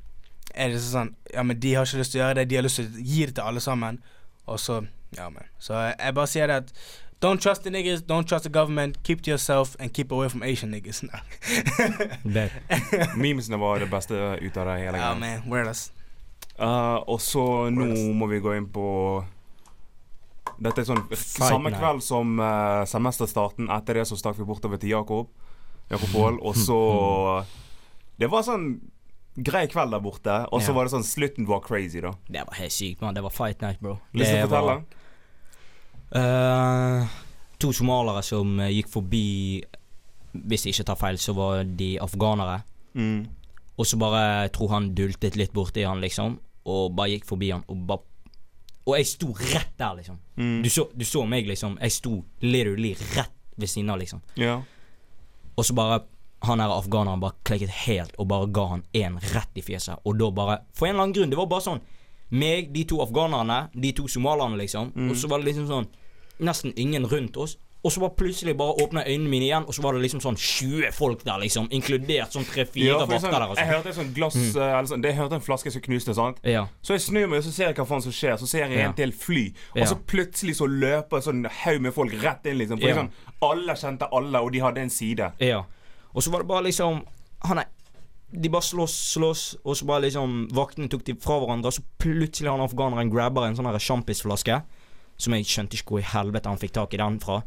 er 0.55 0.73
det 0.73 0.81
sånn 0.81 1.11
Ja, 1.35 1.45
men 1.45 1.61
de 1.61 1.75
har 1.77 1.85
ikke 1.85 2.01
lyst 2.01 2.15
til 2.15 2.23
å 2.23 2.25
gjøre 2.25 2.39
det, 2.39 2.47
de 2.49 2.57
har 2.57 2.65
lyst 2.65 2.81
til 2.81 2.89
å 2.89 3.05
gi 3.05 3.27
det 3.29 3.35
til 3.37 3.51
alle 3.51 3.61
sammen. 3.61 4.01
Og 4.47 4.63
så 4.63 4.81
Ja, 5.17 5.29
men. 5.29 5.45
Så 5.61 5.77
jeg 5.77 6.17
bare 6.17 6.33
sier 6.33 6.49
det 6.49 6.63
at 6.65 6.73
Don't 7.21 7.41
trust 7.41 7.63
the 7.65 7.71
niggas, 7.71 8.03
don't 8.03 8.29
trust 8.29 8.45
the 8.45 8.53
government. 8.53 9.03
Keep 9.03 9.23
to 9.23 9.31
yourself 9.31 9.77
and 9.81 9.93
keep 9.93 10.13
away 10.13 10.29
from 10.29 10.43
Asian 10.43 10.71
niggas. 10.71 11.05
Memesene 13.17 13.61
var 13.61 13.79
det 13.81 13.89
beste 13.91 14.15
ut 14.15 14.57
av 14.57 14.67
det 14.67 14.75
hele 14.83 14.99
ja, 14.99 15.15
greia. 15.15 15.15
man. 15.15 15.47
Weird 15.53 15.69
ass. 15.69 15.91
Uh, 16.61 17.01
og 17.09 17.21
så 17.21 17.71
nå 17.73 17.89
må 18.17 18.29
vi 18.29 18.41
gå 18.45 18.53
inn 18.57 18.69
på 18.73 18.85
Dette 20.59 20.81
er 20.83 20.87
sånn 20.89 21.03
Samme 21.21 21.71
kveld 21.75 22.03
som 22.05 22.39
uh, 22.41 22.85
semesterstarten. 22.89 23.69
Etter 23.71 23.99
det 24.01 24.07
så 24.09 24.17
stakk 24.17 24.39
vi 24.39 24.47
bortover 24.49 24.81
til 24.81 24.91
Jakob. 24.95 25.29
Jakob 25.91 26.13
Paul. 26.17 26.39
Og 26.41 26.57
så 26.57 26.79
Det 28.19 28.31
var 28.33 28.43
sånn 28.47 28.69
grei 29.37 29.67
kveld 29.69 29.93
der 29.93 30.01
borte. 30.01 30.37
Og 30.51 30.63
så 30.65 30.73
Ja. 30.73 30.77
var 30.79 30.89
det 30.89 30.95
sånn 30.95 31.05
Slutten 31.05 31.47
var 31.47 31.61
crazy, 31.61 32.01
da. 32.01 32.15
Det 32.29 32.47
var 32.49 32.55
helt 32.57 32.73
sykt, 32.73 33.03
mann. 33.05 33.15
Det 33.15 33.23
var 33.23 33.31
fight 33.35 33.61
night, 33.61 33.81
bro. 33.85 33.99
Lyst 34.17 34.33
til 34.33 34.47
å 34.47 34.49
fortelle? 34.49 34.79
var, 36.13 37.03
uh, 37.03 37.09
to 37.59 37.73
somaliere 37.73 38.23
som 38.25 38.59
eh, 38.61 38.71
gikk 38.77 38.89
forbi 38.93 39.25
Hvis 40.37 40.67
jeg 40.67 40.75
ikke 40.77 40.85
tar 40.91 40.99
feil, 41.01 41.17
så 41.19 41.33
var 41.37 41.63
de 41.65 41.95
afghanere. 42.03 42.59
Mm. 42.95 43.23
Og 43.79 43.87
så 43.89 43.97
bare 44.01 44.49
tror 44.53 44.69
han 44.75 44.91
dultet 44.97 45.37
litt 45.37 45.53
borti 45.57 45.85
han, 45.87 46.01
liksom. 46.01 46.39
Og 46.69 46.93
bare 46.97 47.15
gikk 47.15 47.25
forbi 47.29 47.51
han 47.55 47.65
og 47.73 47.87
bare 47.89 48.05
Og 48.87 48.95
jeg 49.01 49.09
sto 49.11 49.33
rett 49.35 49.73
der, 49.79 49.97
liksom. 49.99 50.19
Mm. 50.37 50.61
Du, 50.63 50.71
så, 50.71 50.87
du 50.95 51.05
så 51.05 51.25
meg, 51.27 51.49
liksom. 51.49 51.75
Jeg 51.83 51.95
sto 51.97 52.21
literally 52.45 52.93
rett 53.17 53.35
ved 53.57 53.71
siden 53.71 53.91
av, 53.91 53.99
liksom. 53.99 54.23
Ja. 54.39 54.61
Og 55.57 55.65
så 55.67 55.75
bare 55.75 56.05
Han 56.45 56.61
her 56.61 56.69
afghaneren 56.69 57.21
bare 57.21 57.33
klekket 57.49 57.71
helt 57.87 58.13
og 58.21 58.27
bare 58.29 58.47
ga 58.53 58.67
han 58.69 58.83
én 58.93 59.15
rett 59.33 59.57
i 59.57 59.63
fjeset. 59.65 60.03
Og 60.05 60.19
da 60.21 60.29
bare 60.31 60.59
For 60.77 60.87
en 60.87 60.93
eller 60.93 61.07
annen 61.07 61.15
grunn. 61.17 61.31
Det 61.33 61.39
var 61.39 61.49
bare 61.51 61.65
sånn 61.65 61.81
meg, 62.29 62.69
de 62.75 62.83
to 62.85 62.99
afghanerne, 63.01 63.71
de 63.73 63.93
to 63.97 64.05
somalierne, 64.11 64.59
liksom. 64.61 64.93
Mm. 64.95 65.11
Og 65.11 65.17
så 65.17 65.31
var 65.31 65.41
det 65.41 65.49
liksom 65.53 65.67
sånn 65.71 65.89
Nesten 66.45 66.75
ingen 66.77 67.07
rundt 67.09 67.37
oss. 67.41 67.57
Og 67.85 67.93
så 67.93 68.01
bare 68.01 68.17
plutselig 68.19 68.57
bare 68.59 68.75
åpna 68.83 69.05
øynene 69.07 69.29
mine 69.31 69.45
igjen, 69.47 69.65
og 69.69 69.75
så 69.75 69.83
var 69.83 69.93
det 69.95 70.01
liksom 70.03 70.19
sånn 70.21 70.35
20 70.37 70.91
folk 70.93 71.21
der, 71.25 71.39
liksom. 71.39 71.69
Inkludert 71.71 72.33
sånn 72.35 72.45
tre-fire 72.49 72.85
Ja, 72.89 72.99
vakter 72.99 73.21
sånn, 73.21 73.31
der. 73.31 73.41
jeg 73.41 73.49
Altså. 73.51 73.67
hørte 73.67 73.89
et 73.89 73.95
sånt 73.95 74.15
glass 74.15 74.37
eh, 74.57 74.63
eller 74.79 74.89
sånn, 74.91 75.03
jeg 75.05 75.15
hørte 75.15 75.35
en 75.35 75.41
flaske 75.41 75.71
som 75.71 75.81
knuste. 75.83 76.15
sant? 76.15 76.37
Ja. 76.43 76.67
Så 76.83 76.95
jeg 76.97 77.01
snur 77.05 77.29
meg 77.29 77.39
og 77.39 77.45
så 77.45 77.53
ser 77.53 77.67
jeg 77.69 77.77
hva 77.77 77.87
faen 77.87 78.03
som 78.03 78.13
skjer. 78.13 78.35
Så 78.39 78.47
ser 78.49 78.67
jeg 78.67 78.79
Ja. 78.79 78.89
en 78.89 78.95
til 78.95 79.13
fly. 79.13 79.53
Og 79.77 79.79
Ja. 79.79 79.85
så 79.85 79.95
plutselig 80.05 80.57
så 80.57 80.67
løper 80.67 81.17
en 81.17 81.23
sånn 81.23 81.47
haug 81.49 81.81
med 81.81 81.95
folk 81.95 82.13
rett 82.23 82.45
inn. 82.47 82.59
liksom 82.59 82.81
For 82.81 82.89
Ja. 82.89 82.95
liksom, 82.95 83.11
Alle 83.43 83.73
kjente 83.75 84.09
alle, 84.11 84.39
og 84.43 84.51
de 84.53 84.59
hadde 84.59 84.79
en 84.79 84.91
side. 84.91 85.33
Ja. 85.39 85.63
Og 86.15 86.23
så 86.23 86.31
var 86.33 86.39
det 86.41 86.49
bare 86.49 86.63
liksom 86.65 87.05
Han 87.45 87.59
er 87.59 87.65
De 88.33 88.49
bare 88.49 88.63
slåss, 88.63 89.15
slåss, 89.15 89.57
og 89.65 89.77
så 89.77 89.87
bare 89.87 90.01
liksom 90.11 90.49
Vaktene 90.51 90.89
tok 90.91 91.05
de 91.05 91.15
fra 91.15 91.39
hverandre, 91.39 91.67
og 91.67 91.73
så 91.73 91.83
plutselig 92.01 92.51
han 92.51 92.59
afghaneren 92.61 93.09
grabber 93.13 93.45
en 93.47 93.55
sånn 93.55 93.67
sjampisflaske. 93.79 94.63
Som 95.19 95.33
jeg 95.33 95.45
skjønte 95.45 95.75
ikke 95.75 95.85
hvor 95.93 95.99
i 96.01 96.03
helvete 96.03 96.45
han 96.47 96.59
fikk 96.59 96.73
tak 96.73 96.93
i 96.93 96.97
den 96.99 97.19
fra. 97.21 97.43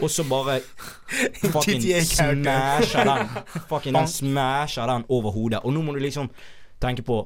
Og 0.00 0.10
så 0.10 0.24
bare 0.28 0.60
fucking 1.54 1.82
smasher 2.06 3.04
den. 3.04 3.28
Fucking 3.68 3.96
den 3.96 4.08
smasher 4.08 4.86
den 4.86 5.04
over 5.08 5.30
hodet. 5.30 5.60
Og 5.64 5.74
nå 5.74 5.82
må 5.84 5.94
du 5.96 6.00
liksom 6.02 6.30
tenke 6.80 7.04
på 7.06 7.20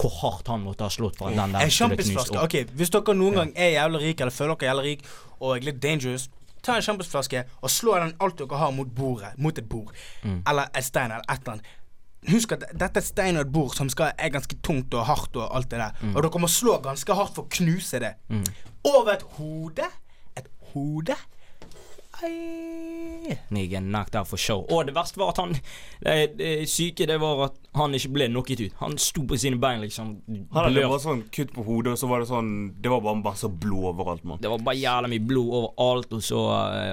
hvor 0.00 0.10
hardt 0.22 0.48
han 0.50 0.64
måtte 0.64 0.86
ha 0.86 0.90
slått 0.90 1.18
for 1.20 1.30
at 1.30 1.36
den 1.38 1.54
der 1.54 1.70
skulle 1.70 1.96
knust 2.00 2.32
opp. 2.34 2.48
Ok, 2.48 2.72
Hvis 2.74 2.90
dere 2.90 3.14
noen 3.14 3.38
gang 3.38 3.52
er 3.54 3.76
jævlig 3.76 4.00
rik 4.08 4.24
eller 4.24 4.34
føler 4.34 4.56
dere 4.58 4.66
er 4.66 4.72
jævlig 4.72 4.90
rik 4.90 5.06
og 5.38 5.52
er 5.54 5.68
litt 5.68 5.78
dangerous, 5.82 6.26
ta 6.64 6.78
en 6.78 6.84
sjampisflaske 6.84 7.44
og 7.60 7.70
slå 7.70 7.94
den 8.00 8.14
alt 8.24 8.40
dere 8.40 8.58
har 8.58 8.74
mot 8.74 8.90
bordet, 8.96 9.34
mot 9.38 9.58
et 9.58 9.68
bord. 9.70 9.92
Mm. 10.24 10.40
Eller 10.50 10.70
et 10.74 10.86
stein 10.86 11.12
eller 11.12 11.26
et 11.28 11.40
eller 11.44 11.58
annet. 11.58 11.72
Husk 12.32 12.54
at 12.56 12.64
dette 12.72 13.02
er 13.02 13.04
stein 13.04 13.36
og 13.36 13.44
et 13.44 13.52
bord 13.52 13.74
som 13.76 13.90
skal, 13.92 14.14
er 14.18 14.32
ganske 14.32 14.56
tungt 14.64 14.94
og 14.96 15.06
hardt 15.06 15.36
og 15.36 15.50
alt 15.54 15.70
det 15.70 15.78
der. 15.82 15.92
Mm. 16.00 16.16
Og 16.16 16.24
dere 16.24 16.42
må 16.42 16.50
slå 16.50 16.78
ganske 16.82 17.18
hardt 17.20 17.36
for 17.36 17.44
å 17.44 17.52
knuse 17.52 18.00
det. 18.02 18.14
Over 18.88 19.12
et 19.14 19.26
hode. 19.36 19.90
Et 20.40 20.48
hode. 20.72 21.18
Nigga 23.54 23.80
knocked 23.80 24.16
out 24.16 24.28
for 24.28 24.40
show. 24.40 24.64
Og 24.70 24.86
det 24.86 24.94
verste 24.96 25.20
var 25.20 25.32
at 25.32 25.40
han 25.40 25.54
Det, 26.04 26.36
det 26.38 26.68
syke 26.70 27.06
det 27.08 27.16
var 27.22 27.46
at 27.48 27.56
han 27.74 27.94
ikke 27.96 28.12
ble 28.14 28.28
knocket 28.30 28.60
ut. 28.60 28.74
Han 28.82 28.98
sto 29.00 29.24
på 29.26 29.38
sine 29.40 29.58
bein, 29.60 29.80
liksom. 29.82 30.12
Han 30.54 30.68
hadde 30.68 30.84
bare 30.86 31.00
sånn 31.02 31.24
kutt 31.34 31.54
på 31.54 31.64
hodet, 31.66 31.94
og 31.94 31.98
så 32.00 32.10
var 32.10 32.22
det 32.22 32.28
sånn 32.30 32.52
Det 32.82 32.92
var 32.92 33.02
bare 33.04 33.22
masse 33.22 33.48
blod 33.48 33.88
overalt, 33.94 34.24
mann. 34.28 34.42
Det 34.42 34.52
var 34.52 34.62
bare 34.62 34.78
jævla 34.78 35.10
mye 35.10 35.24
blod 35.26 35.56
overalt, 35.60 36.12
og 36.14 36.22
så 36.24 36.44
eh, 36.54 36.92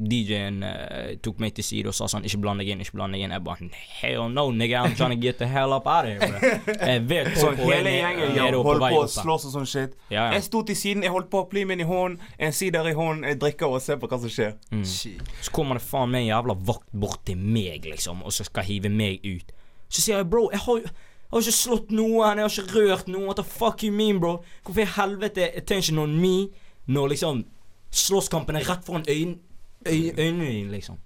DJ-en 0.00 0.62
uh, 0.64 1.12
tok 1.22 1.40
meg 1.42 1.52
til 1.54 1.66
side 1.66 1.90
og 1.90 1.94
sa 1.94 2.06
sånn 2.08 2.24
Ikke 2.24 2.38
bland 2.40 2.62
deg 2.62 2.70
inn, 2.72 2.80
ikke 2.80 2.96
bland 2.96 3.14
deg 3.14 3.26
inn. 3.26 3.34
Jeg 3.36 3.44
bare 3.44 3.68
Hell 4.00 4.30
no, 4.32 4.46
nigga. 4.50 4.80
I'm 4.86 4.96
trying 4.96 5.12
to 5.12 5.20
get 5.20 5.38
the 5.38 5.46
hell 5.46 5.74
up 5.76 5.86
out 5.86 6.08
of 6.08 6.22
here. 6.22 6.60
Jeg 6.80 7.04
vet 7.10 7.28
hvor 7.36 7.52
jeg 7.52 7.60
hele 7.60 7.92
er 7.92 7.98
gjengen 8.00 8.32
nede 8.32 8.48
ja, 8.48 8.56
på 8.56 8.64
holdt 8.66 8.86
på 8.86 9.02
å 9.02 9.06
slåss 9.12 9.46
og 9.50 9.54
sånn 9.58 9.68
shit. 9.68 9.94
Ja, 10.08 10.24
ja. 10.24 10.38
Jeg 10.38 10.48
sto 10.48 10.64
til 10.66 10.78
siden, 10.78 11.04
jeg 11.04 11.12
holdt 11.14 11.28
på 11.32 11.44
å 11.44 11.48
pli 11.50 11.66
min 11.68 11.84
i 11.84 11.86
hånden, 11.86 12.18
en 12.40 12.56
sider 12.56 12.88
i 12.88 12.96
hånden, 12.96 13.28
jeg 13.28 13.40
drikker 13.44 13.76
og 13.76 13.84
ser 13.84 14.00
på 14.00 14.08
hva 14.10 14.18
som 14.22 14.32
skjer. 14.32 14.56
Mm. 14.72 14.84
Så 14.88 15.54
kommer 15.54 15.78
det 15.78 15.84
faen 15.84 16.12
meg 16.12 16.24
en 16.24 16.30
jævla 16.32 16.56
vakt 16.72 16.88
bort 17.04 17.22
til 17.28 17.40
meg, 17.40 17.86
liksom, 17.92 18.24
og 18.24 18.34
så 18.34 18.48
skal 18.48 18.66
hive 18.66 18.90
meg 18.92 19.24
ut. 19.28 19.52
Så 19.92 20.00
sier 20.00 20.22
jeg, 20.22 20.30
bro, 20.32 20.48
jeg 20.54 20.64
har 20.64 20.82
jo 20.82 20.92
jeg 21.32 21.38
har 21.38 21.46
ikke 21.46 21.56
slått 21.56 21.92
noen, 21.96 22.40
jeg 22.40 22.44
har 22.44 22.56
ikke 22.60 22.74
rørt 22.76 23.06
noen. 23.08 23.24
What 23.24 23.38
the 23.40 23.44
fuck 23.48 23.80
you 23.80 23.88
mean, 23.88 24.18
bro? 24.20 24.42
Hvorfor 24.66 24.82
i 24.82 24.90
helvete 24.98 25.46
attention 25.56 26.02
on 26.02 26.18
me 26.20 26.50
når 26.92 27.14
liksom 27.14 27.46
slåsskampen 27.88 28.58
er 28.58 28.66
rett 28.68 28.84
foran 28.84 29.06
øyn, 29.08 29.38
øy, 29.38 29.38
øynene 29.86 30.70
liksom? 30.72 30.98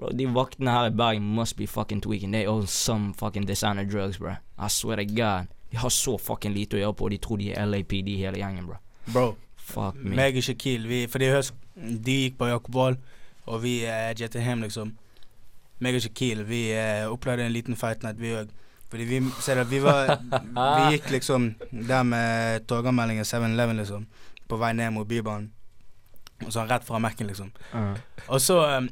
Bro, 0.00 0.08
de 0.16 0.26
vaktene 0.34 0.72
her 0.72 0.86
i 0.88 0.96
Bergen 0.96 1.34
must 1.34 1.56
be 1.56 1.66
fucking 1.66 2.00
tweaking. 2.00 2.32
They 2.32 2.46
own 2.46 2.66
some 2.66 3.14
fucking 3.14 3.46
designer 3.46 3.84
drugs, 3.84 4.18
bro. 4.18 4.36
I 4.58 4.68
swear 4.68 4.96
to 4.96 5.04
God. 5.04 5.46
De 5.70 5.76
har 5.76 5.88
så 5.88 6.18
fucking 6.18 6.54
lite 6.54 6.78
å 6.78 6.80
gjøre 6.80 6.96
på, 6.96 7.04
og 7.04 7.10
de 7.10 7.18
tror 7.18 7.38
de 7.38 7.50
er 7.52 7.68
LAPD 7.68 8.08
hele 8.16 8.40
gjengen, 8.40 8.66
bro. 8.66 8.78
Bro. 9.12 9.26
Fuck 9.56 10.00
me. 10.00 10.16
Meg 10.16 10.38
og 10.40 10.46
Shaquille, 10.46 10.88
vi, 10.88 11.02
fordi 11.10 11.28
høst, 11.30 11.54
de 11.76 12.16
gikk 12.24 12.40
på 12.40 12.48
Jakob 12.48 12.74
Wahl, 12.74 12.96
og 13.46 13.60
vi 13.62 13.74
uh, 13.84 14.08
jettet 14.16 14.42
hjem, 14.42 14.64
liksom. 14.66 14.96
Meg 15.84 16.00
og 16.00 16.04
Shaquille, 16.06 16.48
vi 16.48 16.64
uh, 16.72 17.12
opplevde 17.12 17.44
en 17.46 17.54
liten 17.54 17.78
fight 17.78 18.02
night, 18.06 18.18
vi 18.18 18.34
òg. 18.40 18.50
Fordi 18.90 19.04
vi 19.06 19.20
ser 19.38 19.60
at 19.62 19.70
vi 19.70 19.78
var 19.84 20.16
Vi 20.80 20.96
gikk 20.96 21.12
liksom 21.12 21.52
der 21.70 22.02
med 22.02 22.64
Torgallmeldingen 22.66 23.28
7-Eleven, 23.28 23.78
liksom. 23.84 24.08
På 24.50 24.58
vei 24.58 24.72
ned 24.74 24.90
mot 24.96 25.06
Bybanen. 25.06 25.52
Og 26.46 26.52
sånn 26.54 26.68
rett 26.70 26.86
fra 26.86 27.00
Mac-en, 27.02 27.28
liksom. 27.30 27.50
Uh. 27.74 27.94
Og 28.28 28.40
så 28.40 28.58
um, 28.78 28.88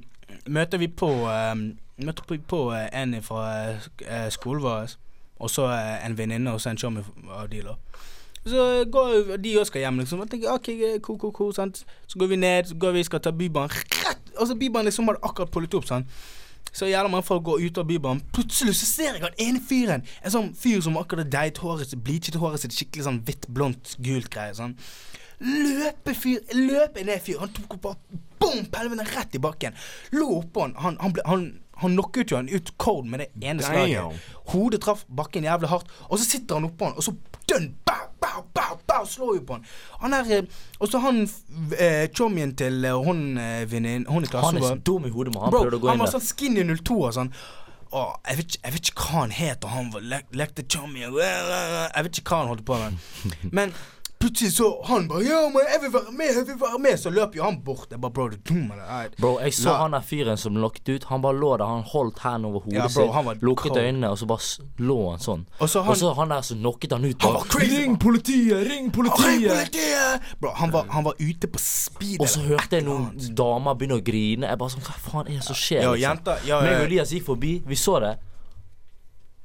møter 0.47 0.81
vi 0.81 0.91
på 0.93 1.11
um, 1.27 1.71
Møter 1.99 2.23
vi 2.31 2.39
på 2.39 2.61
uh, 2.71 2.85
en 2.95 3.17
fra 3.27 3.43
uh, 3.75 4.29
skolen 4.31 4.63
vår, 4.63 4.93
og 5.43 5.51
så 5.51 5.65
uh, 5.67 5.97
en 6.07 6.15
venninne 6.19 6.53
og 6.55 6.61
så 6.63 6.71
en 6.71 6.79
chummy 6.79 7.03
av 7.27 7.49
de, 7.51 7.65
da. 7.67 7.75
Så 8.47 8.85
går 8.93 9.37
de 9.43 9.57
òg 9.59 9.67
skal 9.67 9.83
hjem, 9.83 9.99
liksom. 10.05 10.23
Og 10.23 10.31
tenker 10.31 10.53
OK, 10.55 10.69
ko, 11.03 11.17
ko, 11.19 11.33
ko, 11.35 11.49
sant. 11.53 11.83
Så 12.07 12.21
går 12.21 12.31
vi 12.31 12.39
ned, 12.39 12.71
så 12.71 12.79
går 12.79 12.95
vi 12.95 13.03
skal 13.09 13.23
ta 13.25 13.35
Bybanen 13.35 13.75
rett 13.75 14.31
Altså, 14.39 14.55
Bybanen 14.55 14.93
liksom 14.93 15.11
hadde 15.11 15.25
akkurat 15.27 15.51
pullet 15.51 15.75
opp, 15.75 15.89
sant. 15.89 16.07
Så 16.73 16.87
jævla 16.87 17.11
mange 17.11 17.27
folk 17.27 17.43
går 17.45 17.65
ut 17.67 17.79
av 17.79 17.87
Bybanen. 17.89 18.23
Plutselig 18.33 18.77
så 18.79 18.87
ser 18.87 19.17
jeg 19.17 19.25
at 19.27 19.41
ene 19.41 19.61
fyren 19.69 20.05
En 20.23 20.35
sånn 20.35 20.51
fyr 20.55 20.83
som 20.85 20.99
akkurat 21.01 21.25
har 21.25 21.33
deiet 21.33 21.59
håret 21.63 21.91
sitt, 21.91 22.03
bleachet 22.05 22.39
håret 22.39 22.63
sitt 22.63 22.77
skikkelig 22.77 23.07
sånn 23.09 23.23
hvitt, 23.27 23.49
blondt, 23.51 23.97
gult 24.05 24.31
greie. 24.31 24.55
Sånn. 24.55 24.77
Løpefyr, 25.41 26.41
løpe 26.55 27.05
ned 27.07 27.23
fyr. 27.23 27.39
Han 27.43 27.53
tok 27.55 27.79
opp 27.79 27.85
bare 27.87 28.21
bom, 28.39 28.65
pelvene 28.73 29.07
rett 29.07 29.35
i 29.35 29.41
bakken. 29.43 29.77
Lå 30.15 30.29
oppå 30.41 30.67
han. 30.67 30.75
Han, 30.83 30.99
han, 31.03 31.15
ble, 31.15 31.25
han, 31.27 31.47
han 31.83 31.97
knocket 31.97 32.33
jo 32.33 32.41
han 32.41 32.51
ut 32.51 32.73
cold 32.81 33.07
med 33.11 33.25
det 33.25 33.31
ene 33.53 33.63
slaget. 33.67 34.23
Hodet 34.53 34.83
traff 34.85 35.05
bakken 35.09 35.47
jævlig 35.47 35.71
hardt, 35.71 35.91
og 36.09 36.19
så 36.19 36.25
sitter 36.25 36.59
han 36.59 36.69
oppå 36.71 36.89
han, 36.91 36.97
og 36.99 37.07
så 37.07 37.15
dønn, 37.49 37.71
bow, 37.87 38.09
bow, 38.23 38.43
bow, 38.55 38.81
bow, 38.89 39.07
slår 39.09 39.39
jo 39.39 39.45
på 39.49 39.59
han. 39.59 39.69
Han 40.03 40.17
er 40.19 40.33
eh, 40.39 40.59
Og 40.79 40.91
så 40.91 41.01
han 41.03 41.23
eh, 41.79 42.09
chommien 42.15 42.53
til 42.59 42.85
eh, 42.85 42.99
hun 42.99 43.39
eh, 43.41 43.63
venninnen 43.71 44.07
Hun 44.11 44.27
i 44.27 44.33
Han 44.35 44.59
er 44.59 44.67
så 44.67 44.75
dum 44.75 45.07
i 45.09 45.15
hodet, 45.15 45.33
men 45.35 45.47
han 45.47 45.55
prøvde 45.55 45.79
å 45.79 45.83
gå 45.83 45.91
han 45.91 45.99
inn 45.99 46.05
var 46.05 46.13
sånn 46.13 46.27
skinny 46.27 46.67
02 46.69 46.99
og 46.99 47.15
sånn. 47.17 47.33
Åh, 47.89 48.11
jeg, 48.29 48.37
vet 48.37 48.51
ikke, 48.51 48.61
jeg 48.67 48.75
vet 48.75 48.89
ikke 48.91 49.05
hva 49.07 49.21
han 49.23 49.31
het, 49.33 49.65
og 49.65 49.71
han 49.73 50.19
lekte 50.37 50.65
chummy 50.69 51.07
Jeg 51.07 52.03
vet 52.05 52.19
ikke 52.21 52.35
hva 52.35 52.43
han 52.43 52.51
holdt 52.53 52.67
på 52.69 52.77
med. 52.83 52.99
Men 53.57 53.73
plutselig 54.19 54.53
så 54.57 54.69
han 54.89 55.09
bare 55.09 55.23
Ja, 55.25 55.41
men 55.55 55.63
jeg 55.73 55.81
vil 55.83 55.93
være 55.95 56.13
med, 56.13 56.27
jeg 56.35 56.47
vil 56.47 56.57
være 56.61 56.79
med. 56.83 56.99
Så 56.99 57.11
løp 57.11 57.37
jo 57.37 57.45
han 57.45 57.61
bort. 57.65 57.87
Jeg 57.91 58.01
bare, 58.01 58.13
bro, 58.13 58.29
du 58.29 58.37
dum, 58.49 58.71
eller? 58.75 59.09
Bro, 59.21 59.39
jeg 59.41 59.55
så 59.55 59.71
La- 59.71 59.77
han 59.83 59.91
der 59.97 60.01
fyren 60.01 60.37
som 60.37 60.57
lokket 60.57 60.89
ut. 60.89 61.05
Han 61.11 61.23
bare 61.23 61.37
lå 61.39 61.57
der, 61.59 61.67
han 61.67 61.83
holdt 61.93 62.19
hendene 62.25 62.49
over 62.51 62.61
hodet 62.67 62.75
Ja, 62.79 62.89
bro, 62.95 63.13
han 63.13 63.25
var 63.25 63.35
sitt, 63.35 63.43
lukket 63.43 63.73
cold. 63.73 63.81
øynene, 63.83 64.11
og 64.11 64.19
så 64.19 64.27
bare 64.27 64.69
lå 64.79 64.99
han 65.11 65.19
sånn. 65.23 65.47
Og 65.61 65.69
så 65.69 65.83
han, 65.83 65.91
Og 65.91 65.97
så 65.97 66.13
han 66.19 66.29
der 66.35 66.43
som 66.43 66.59
knocket 66.59 66.93
han 66.93 67.05
ut. 67.05 67.23
han 67.23 67.33
var 67.35 67.47
crazy. 67.49 67.77
Ring 67.79 67.99
politiet! 67.99 68.67
Ring 68.71 68.91
Ring 68.91 68.93
politiet! 68.93 70.21
Bro, 70.41 70.51
han 70.57 70.73
var, 70.73 70.85
han 70.91 71.05
var 71.05 71.15
ute 71.21 71.47
på 71.49 71.59
speed. 71.59 72.21
Og 72.21 72.29
så 72.29 72.41
hørte 72.41 72.77
jeg 72.77 72.85
noen 72.85 73.13
damer 73.35 73.75
begynne 73.75 73.99
å 74.01 74.05
grine. 74.05 74.47
Jeg 74.49 74.59
bare 74.59 74.71
sånn, 74.75 74.83
hva 74.87 74.99
faen 74.99 75.27
er 75.29 75.39
det 75.39 75.45
som 75.47 75.55
skjer? 75.59 75.83
Ja, 75.83 75.93
liksom? 75.93 76.03
jenter 76.09 76.47
ja, 76.49 76.61
Meg 76.63 76.73
ja, 76.73 76.79
og 76.81 76.87
Elias 76.91 77.13
gikk 77.15 77.25
forbi, 77.29 77.63
vi 77.67 77.75
så 77.79 78.01
det, 78.03 78.17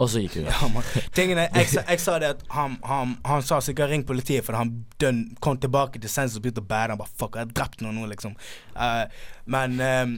og 0.03 0.09
så 0.11 0.21
gikk 0.23 0.35
hun. 0.41 0.49
ja. 0.51 0.81
Tingene, 1.15 1.47
jeg, 1.55 1.69
sa- 1.71 1.83
jeg 1.89 2.01
sa 2.03 2.17
det 2.21 2.29
at 2.35 2.43
han, 2.53 2.75
han, 2.87 3.15
han 3.25 3.41
sa 3.45 3.59
sikkert 3.63 3.89
'ring 3.89 4.03
politiet', 4.07 4.43
fordi 4.45 4.57
han 4.57 4.73
dønn, 4.99 5.23
kom 5.39 5.57
tilbake 5.57 5.99
til 5.99 6.09
sensus 6.11 6.37
og 6.37 6.43
begynte 6.45 6.61
å 6.63 6.67
bære. 6.69 6.93
Han 6.95 7.01
bare 7.01 7.15
'fuck, 7.17 7.35
jeg 7.39 7.47
har 7.47 7.53
drept 7.57 7.81
noen 7.81 7.95
nå', 8.01 8.09
liksom. 8.11 8.35
Uh, 8.75 9.05
men 9.45 9.79
um, 9.81 10.13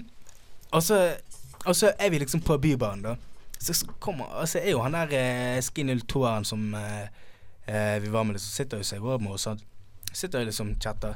Og 0.71 0.83
så 0.83 1.91
er 1.99 2.09
vi 2.09 2.19
liksom 2.19 2.41
på 2.41 2.57
Bybanen, 2.57 3.03
da. 3.03 3.15
Så, 3.59 3.73
så 3.73 3.85
kommer 3.99 4.25
Og 4.25 4.47
så 4.49 4.59
er 4.59 4.71
jo 4.71 4.81
han 4.83 4.93
der 4.93 5.13
eh, 5.15 5.61
Ski 5.63 5.83
02-eren 5.83 6.43
som 6.45 6.73
eh, 6.75 7.07
eh, 7.67 8.01
vi 8.03 8.09
var 8.11 8.23
med, 8.23 8.35
liksom, 8.35 8.51
sitter 8.51 8.77
jo 8.77 8.83
seg 8.83 9.03
over 9.05 9.17
med 9.23 9.31
oss. 9.31 9.45
Han 9.45 9.59
Sitter 10.13 10.39
jo 10.39 10.45
liksom 10.45 10.75
chatter. 10.79 11.15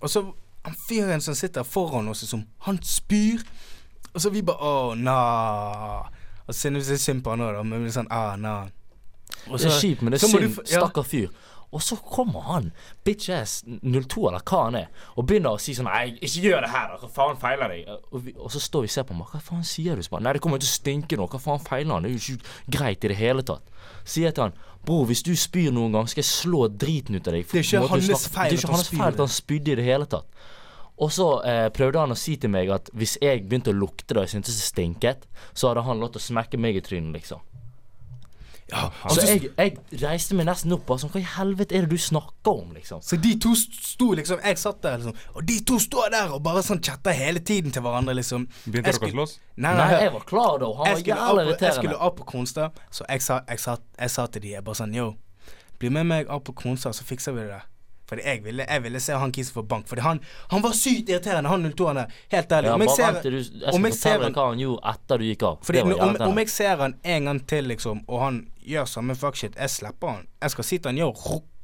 Og 0.00 0.10
så 0.10 0.24
han 0.64 0.74
fyren 0.88 1.20
som 1.20 1.34
sitter 1.34 1.62
foran 1.64 2.08
oss, 2.08 2.22
liksom, 2.22 2.42
han 2.66 2.78
spyr. 2.82 3.44
Og 4.14 4.20
så 4.20 4.30
vi 4.30 4.42
bare 4.42 4.58
Å, 4.60 4.94
na. 4.98 5.14
Og 6.50 6.56
synes 6.56 6.90
jeg 6.90 7.02
synd 7.02 7.22
på 7.24 7.34
han 7.34 7.46
òg, 7.46 7.54
da. 7.58 7.62
Men 7.66 7.86
er 7.86 7.94
sånn 7.94 8.10
ah, 8.10 8.34
na. 8.40 8.56
Og 9.46 9.56
Det 9.58 9.70
er 9.70 9.78
kjipt, 9.78 10.02
men 10.02 10.12
det 10.12 10.20
er 10.20 10.28
synd. 10.28 10.58
ja. 10.66 10.82
Stakkar 10.82 11.06
fyr. 11.06 11.30
Og 11.70 11.82
så 11.86 11.94
kommer 12.02 12.40
han, 12.48 12.72
bitch 13.06 13.30
ass 13.30 13.60
02 13.62 14.24
eller 14.26 14.42
hva 14.42 14.62
han 14.64 14.78
er, 14.80 14.88
og 15.14 15.26
begynner 15.30 15.54
å 15.54 15.60
si 15.62 15.70
sånn 15.76 15.86
Nei, 15.86 16.16
ikke 16.18 16.42
gjør 16.48 16.64
det 16.66 16.70
her. 16.72 16.96
Hva 16.98 17.10
faen 17.14 17.38
feiler 17.38 17.70
deg? 17.70 17.92
Og, 18.10 18.16
vi, 18.24 18.34
og 18.34 18.50
så 18.50 18.62
står 18.62 18.82
vi 18.82 18.90
og 18.90 18.94
ser 18.96 19.06
på 19.06 19.14
ham. 19.14 19.22
Hva 19.30 19.42
faen 19.44 19.62
sier 19.66 19.94
du? 19.94 20.02
Nei, 20.18 20.32
det 20.34 20.42
kommer 20.42 20.58
til 20.58 20.66
å 20.66 20.72
stinke 20.72 21.18
nå. 21.20 21.28
Hva 21.30 21.38
faen 21.44 21.62
feiler 21.62 21.94
han? 21.94 22.08
Det 22.08 22.10
er 22.10 22.16
jo 22.16 22.34
ikke 22.34 22.74
greit 22.78 23.06
i 23.06 23.12
det 23.12 23.20
hele 23.20 23.46
tatt. 23.46 23.70
Sier 24.02 24.30
jeg 24.30 24.38
til 24.38 24.48
han 24.48 24.58
Bror, 24.80 25.04
hvis 25.10 25.20
du 25.20 25.34
spyr 25.36 25.74
noen 25.76 25.92
gang, 25.92 26.06
skal 26.08 26.22
jeg 26.22 26.30
slå 26.30 26.64
driten 26.72 27.18
ut 27.18 27.26
av 27.28 27.34
deg. 27.36 27.44
Det 27.44 27.60
er 27.60 27.66
ikke 27.68 27.82
hans 27.84 27.90
feil 28.00 28.16
at 28.16 28.22
han 28.24 28.32
feil 28.32 28.50
Det 28.50 28.56
er 28.56 28.62
ikke 28.64 28.74
hans 28.78 28.88
feil 28.88 29.08
at 29.12 29.20
han 29.20 29.32
spydde 29.34 29.74
i 29.74 29.76
det 29.76 29.84
hele 29.84 30.06
tatt. 30.08 30.39
Og 31.00 31.12
så 31.12 31.28
eh, 31.48 31.66
prøvde 31.72 32.02
han 32.02 32.12
å 32.12 32.18
si 32.18 32.34
til 32.36 32.52
meg 32.52 32.68
at 32.74 32.90
hvis 32.92 33.16
jeg 33.22 33.46
begynte 33.48 33.72
å 33.72 33.76
lukte 33.76 34.12
det 34.12 34.20
og 34.20 34.26
jeg 34.26 34.34
syntes 34.36 34.58
det 34.60 34.66
stinket, 34.68 35.28
så 35.56 35.70
hadde 35.70 35.86
han 35.86 36.02
lov 36.02 36.12
til 36.12 36.20
å 36.20 36.26
smekke 36.28 36.60
meg 36.60 36.76
i 36.76 36.82
trynet, 36.84 37.14
liksom. 37.16 37.40
Ja, 38.70 38.84
Så 39.10 39.24
jeg, 39.26 39.48
jeg 39.58 40.02
reiste 40.02 40.36
meg 40.38 40.46
nesten 40.46 40.70
opp 40.76 40.90
og 40.94 41.00
sånn 41.02 41.10
Hva 41.10 41.18
i 41.18 41.26
helvete 41.26 41.74
er 41.74 41.88
det 41.88 41.96
du 41.96 41.98
snakker 41.98 42.52
om, 42.60 42.68
liksom? 42.76 43.00
Så 43.02 43.16
de 43.18 43.32
to 43.42 43.50
sto 43.58 44.12
liksom 44.14 44.38
Jeg 44.46 44.60
satt 44.62 44.78
der, 44.84 45.00
liksom, 45.00 45.16
og 45.34 45.42
de 45.48 45.56
to 45.66 45.78
står 45.82 46.12
der 46.14 46.34
og 46.36 46.44
bare 46.46 46.62
sånn 46.62 46.78
chatta 46.78 47.10
hele 47.16 47.42
tiden 47.42 47.74
til 47.74 47.82
hverandre, 47.82 48.14
liksom. 48.20 48.44
Begynte 48.68 48.92
dere 48.92 49.08
å 49.08 49.12
slåss? 49.16 49.34
Nei, 49.56 49.72
Nei, 49.72 49.74
nei, 49.80 49.98
jeg 50.04 50.12
var 50.14 50.28
klar 50.28 50.62
da. 50.62 50.70
Han 50.78 50.86
var 50.86 51.02
jævlig 51.02 51.16
irriterende. 51.48 51.66
jeg 51.66 51.78
skulle 51.80 51.98
opp 51.98 52.20
på 52.20 52.28
Kronstad, 52.30 52.78
så 52.94 53.08
jeg 53.10 53.26
sa, 53.26 53.40
jeg, 53.48 53.64
sa, 53.64 53.76
jeg 53.98 54.14
sa 54.14 54.28
til 54.30 54.46
de, 54.46 54.54
jeg 54.54 54.66
bare 54.70 54.80
sånn 54.84 54.94
Yo, 54.94 55.08
bli 55.82 55.90
med 55.98 56.06
meg 56.12 56.30
opp 56.30 56.46
på 56.46 56.54
Kronstad, 56.62 56.94
så 56.94 57.08
fikser 57.08 57.34
vi 57.34 57.48
det 57.48 57.56
der. 57.56 57.66
Fordi 58.10 58.24
jeg 58.26 58.42
ville, 58.44 58.66
jeg 58.66 58.82
ville 58.82 59.00
se 59.00 59.14
han 59.22 59.32
kisen 59.32 59.54
få 59.54 59.62
bank. 59.70 59.86
Fordi 59.88 60.02
han, 60.02 60.20
han 60.50 60.62
var 60.64 60.72
sykt 60.74 61.08
irriterende, 61.14 61.48
han 61.52 61.64
02-en 61.70 62.00
der. 62.02 62.16
Helt 62.34 62.52
ærlig. 62.58 62.68
Ja, 62.72 62.74
om 62.74 62.82
jeg 62.84 62.90
ser, 62.96 63.12
vent 63.12 63.22
du 63.22 63.36
Jeg 63.38 63.44
om 63.46 63.78
skal 63.78 63.84
jeg 63.84 63.94
ser 63.94 64.10
fortelle 64.10 64.24
han- 64.24 64.32
deg 64.32 64.40
hva 64.42 64.48
han 64.50 64.62
gjorde 64.64 64.94
etter 64.94 65.18
du 65.22 65.24
gikk 65.30 65.42
av. 65.46 65.58
fordi 65.62 65.78
Det 65.78 65.86
var 65.86 66.08
om, 66.08 66.16
om 66.34 66.38
jeg 66.42 66.48
ser 66.50 66.76
han 66.82 66.94
en 67.16 67.24
gang 67.30 67.40
til, 67.54 67.64
liksom, 67.70 68.02
og 68.08 68.20
han 68.26 68.40
gjør 68.66 68.88
samme 68.90 69.14
fuckshit, 69.16 69.54
jeg 69.56 69.70
slipper 69.70 70.08
han. 70.16 70.26
Jeg 70.42 70.50
skal 70.50 70.64
si 70.64 70.78
til 70.78 70.90
han 70.90 70.98
yo, 70.98 71.12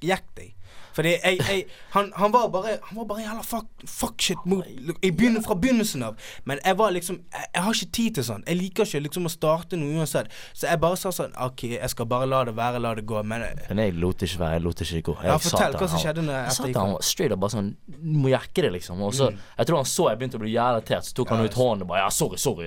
jekk 0.06 0.24
deg. 0.38 0.52
Fordi 0.96 1.10
jeg, 1.12 1.38
jeg 1.44 1.64
han, 1.92 2.06
han 2.16 2.32
var 2.32 2.46
bare 2.54 2.78
Han 2.88 2.96
var 3.02 3.04
bare 3.10 3.20
jævla 3.26 3.42
fuck, 3.44 3.66
fuck 3.84 4.22
shit 4.24 4.46
mot, 4.48 4.64
i 5.04 5.10
begynner, 5.12 5.42
fra 5.44 5.54
begynnelsen 5.60 6.02
av. 6.06 6.16
Men 6.48 6.58
jeg 6.64 6.78
var 6.80 6.94
liksom 6.96 7.18
jeg, 7.34 7.44
jeg 7.54 7.62
har 7.66 7.76
ikke 7.76 7.90
tid 7.98 8.14
til 8.16 8.24
sånn. 8.30 8.44
Jeg 8.48 8.56
liker 8.62 8.88
ikke 8.88 9.02
liksom 9.04 9.28
å 9.28 9.32
starte 9.32 9.76
noe 9.80 9.98
uansett. 10.00 10.30
Så 10.56 10.70
jeg 10.70 10.80
bare 10.80 10.96
sa 11.00 11.12
sånn 11.12 11.36
OK, 11.46 11.66
jeg 11.76 11.90
skal 11.92 12.08
bare 12.08 12.28
la 12.30 12.40
det 12.48 12.56
være, 12.56 12.80
la 12.80 12.94
det 12.96 13.04
gå. 13.10 13.20
Men 13.28 13.44
jeg, 13.44 13.60
Men 13.68 13.82
jeg 13.84 13.96
lot 14.00 14.24
ikke 14.24 14.40
være. 14.40 14.56
Jeg 14.56 14.64
lot 14.66 14.80
ikke 14.86 15.02
gå. 15.10 15.16
Jeg 15.22 15.32
Ja, 15.32 15.36
fortell 15.50 15.76
hva 15.76 15.88
som 15.92 16.02
skjedde 16.02 16.24
når 16.24 16.38
Jeg 16.38 16.46
etter 16.46 16.56
sa 16.56 16.62
jeg 16.62 16.72
til 16.72 16.80
gikk 16.80 16.94
han 16.96 17.08
straight 17.12 17.36
up 17.36 17.42
bare 17.44 17.54
sånn 17.58 17.70
Du 17.86 18.16
må 18.24 18.32
jekke 18.32 18.64
det, 18.66 18.72
liksom. 18.80 19.02
Og 19.04 19.12
så 19.14 19.26
Mm. 19.26 19.38
Jeg 19.58 19.66
tror 19.66 19.76
han 19.82 19.88
så 19.90 20.04
jeg 20.08 20.18
begynte 20.20 20.38
å 20.38 20.40
bli 20.40 20.52
jævla 20.54 20.78
irritert, 20.80 21.04
så 21.04 21.14
tok 21.18 21.28
han 21.34 21.44
ut 21.44 21.54
hånden 21.58 21.82
og 21.82 21.88
bare 21.90 22.04
Ja, 22.04 22.08
sorry, 22.14 22.36
sorry. 22.38 22.66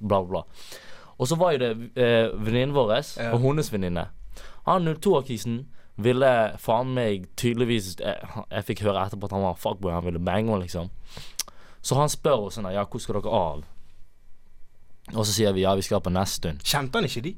Bla, 0.00 0.22
bla. 0.24 0.42
Og 1.18 1.28
så 1.30 1.36
var 1.38 1.52
jo 1.54 1.58
det 1.62 1.70
eh, 2.00 2.32
venninnen 2.34 2.74
vår 2.74 2.90
Ja. 3.20 3.30
og 3.34 3.40
hennes 3.44 3.70
venninne. 3.72 4.08
Han 4.66 4.88
02-kisen 4.88 5.66
ville 5.96 6.30
faen 6.58 6.88
meg 6.96 7.28
tydeligvis 7.38 7.92
Jeg, 8.00 8.16
Jeg 8.50 8.64
fikk 8.66 8.80
høre 8.82 9.04
etterpå 9.06 9.28
at 9.28 9.34
han 9.36 9.44
var 9.46 9.60
fuckboy, 9.60 9.92
han 9.94 10.04
ville 10.04 10.18
bange 10.18 10.56
liksom. 10.64 10.90
Så 11.84 11.94
han 11.98 12.10
spør 12.10 12.48
oss 12.48 12.58
sånn 12.58 12.70
Ja, 12.74 12.82
hvor 12.88 13.02
skal 13.02 13.20
dere 13.20 13.30
av? 13.30 13.64
Og 15.12 15.22
så 15.22 15.32
sier 15.34 15.52
vi 15.52 15.62
ja, 15.66 15.74
vi 15.76 15.84
skal 15.84 16.00
på 16.00 16.10
Nesttun. 16.10 16.58
Kjente 16.64 16.96
han 16.98 17.06
ikke 17.06 17.22
de? 17.26 17.34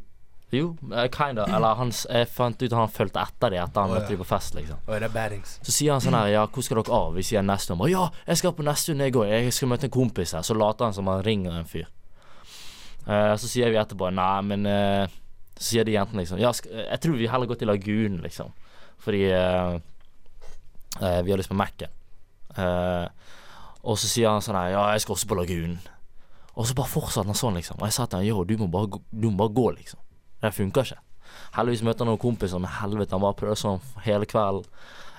Jo, 0.54 0.76
eh, 0.94 1.08
kinda. 1.10 1.42
Eller 1.50 1.74
han, 1.74 1.90
jeg 1.90 2.28
fant 2.30 2.60
ut 2.62 2.68
at 2.70 2.78
han 2.78 2.92
fulgte 2.94 3.18
etter 3.18 3.50
de 3.50 3.58
etter 3.58 3.82
han 3.82 3.90
Å, 3.90 3.96
ja. 3.96 3.98
møtte 3.98 4.14
de 4.14 4.18
på 4.20 4.28
fest, 4.28 4.54
liksom. 4.54 4.78
Oh, 4.86 4.94
det 4.94 5.08
er 5.08 5.14
baddings. 5.16 5.56
Så 5.66 5.74
sier 5.74 5.90
han 5.96 6.04
sånn 6.04 6.14
her, 6.14 6.28
ja, 6.30 6.44
hvor 6.46 6.62
skal 6.62 6.78
dere 6.78 6.94
av? 6.94 7.16
Vi 7.18 7.24
sier 7.26 7.42
Nesttun. 7.42 7.80
Bare, 7.80 7.90
Ja, 7.90 8.04
jeg 8.30 8.38
skal 8.38 8.54
på 8.54 8.66
Nesttun, 8.66 9.02
jeg 9.02 9.16
òg. 9.18 9.26
Jeg 9.32 9.52
skal 9.56 9.72
møte 9.72 9.88
en 9.90 9.94
kompis 9.98 10.36
her. 10.38 10.46
Så 10.46 10.54
later 10.54 10.86
han 10.86 10.94
som 10.94 11.10
han 11.10 11.24
ringer 11.26 11.58
en 11.58 11.66
fyr. 11.66 11.88
Uh, 13.06 13.34
så 13.38 13.50
sier 13.50 13.70
vi 13.74 13.78
etterpå 13.82 14.08
nei, 14.14 14.30
men 14.46 14.66
eh, 14.66 15.10
Så 15.56 15.70
sier 15.72 15.84
de 15.88 15.92
jentene 15.96 16.20
liksom 16.20 16.38
Ja, 16.38 16.50
jeg 16.52 17.00
tror 17.00 17.16
vi 17.16 17.26
heller 17.32 17.46
går 17.48 17.58
til 17.62 17.68
Lagunen, 17.70 18.20
liksom. 18.22 18.52
Fordi 19.00 19.22
uh, 19.32 19.78
uh, 21.00 21.20
vi 21.24 21.30
har 21.32 21.38
lyst 21.40 21.48
på 21.52 21.56
Mac-en. 21.56 21.92
Uh, 22.56 23.08
og 23.86 23.98
så 24.00 24.08
sier 24.10 24.28
han 24.32 24.42
sånn 24.42 24.56
her, 24.58 24.72
ja, 24.74 24.84
jeg 24.96 25.04
skal 25.04 25.14
også 25.16 25.28
på 25.30 25.38
Lagunen. 25.38 25.78
Og 26.56 26.66
så 26.66 26.74
bare 26.74 26.88
fortsatte 26.90 27.28
han 27.28 27.36
sånn, 27.38 27.56
liksom. 27.60 27.78
Og 27.80 27.86
jeg 27.88 27.94
sa 27.96 28.06
til 28.08 28.18
han, 28.22 28.26
yo, 28.26 28.44
du 28.48 28.56
må 28.58 28.66
bare, 28.72 28.88
gå- 28.96 29.02
du 29.12 29.28
må 29.30 29.36
bare 29.44 29.52
gå, 29.54 29.66
liksom. 29.76 30.00
Det 30.42 30.52
funker 30.56 30.88
ikke. 30.88 31.02
Heldigvis 31.56 31.82
møtte 31.84 32.02
han 32.04 32.08
noen 32.10 32.20
kompiser, 32.22 32.60
men 32.60 32.72
helvete, 32.80 33.12
han 33.16 33.22
bare 33.24 33.36
prøvde 33.38 33.58
sånn 33.60 33.80
hele 34.06 34.26
kvelden. 34.28 34.64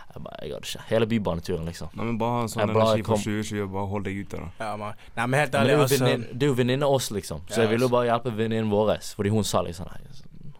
Jeg 0.07 0.23
bare, 0.23 0.38
jeg 0.41 0.53
hadde 0.55 0.65
ikke 0.71 0.83
Hele 0.89 1.07
bybaneturen, 1.11 1.65
liksom. 1.69 1.89
Nei, 1.93 2.05
men 2.09 2.17
bare 2.17 2.38
ha 2.39 2.41
en 2.45 2.49
sånn 2.49 2.71
bare 2.73 2.85
energi 2.88 3.03
for 3.05 3.13
kom- 3.13 3.23
2020 3.27 3.63
og 3.67 3.71
bare 3.75 3.89
hold 3.93 4.05
deg 4.07 4.19
ute, 4.23 4.39
da. 4.41 4.49
Ja, 4.65 4.69
man. 4.81 4.93
Nei, 5.17 5.25
men 5.27 5.39
helt 5.43 5.53
Men 5.53 5.61
ærlig, 5.61 5.73
jo 5.75 5.81
altså 5.85 5.99
det 6.07 6.43
er 6.47 6.47
jo 6.49 6.57
venninne 6.57 6.89
oss, 6.97 7.09
liksom. 7.13 7.41
Så 7.47 7.57
Ja, 7.61 7.61
jeg 7.67 7.69
ville 7.75 7.85
jo 7.85 7.89
altså. 7.91 7.95
bare 7.97 8.09
hjelpe 8.09 8.33
venninnen 8.38 8.71
vår. 8.73 8.93
Fordi 9.19 9.29
hun 9.35 9.43
sa 9.43 9.61
liksom 9.61 9.85
nei. 9.91 10.01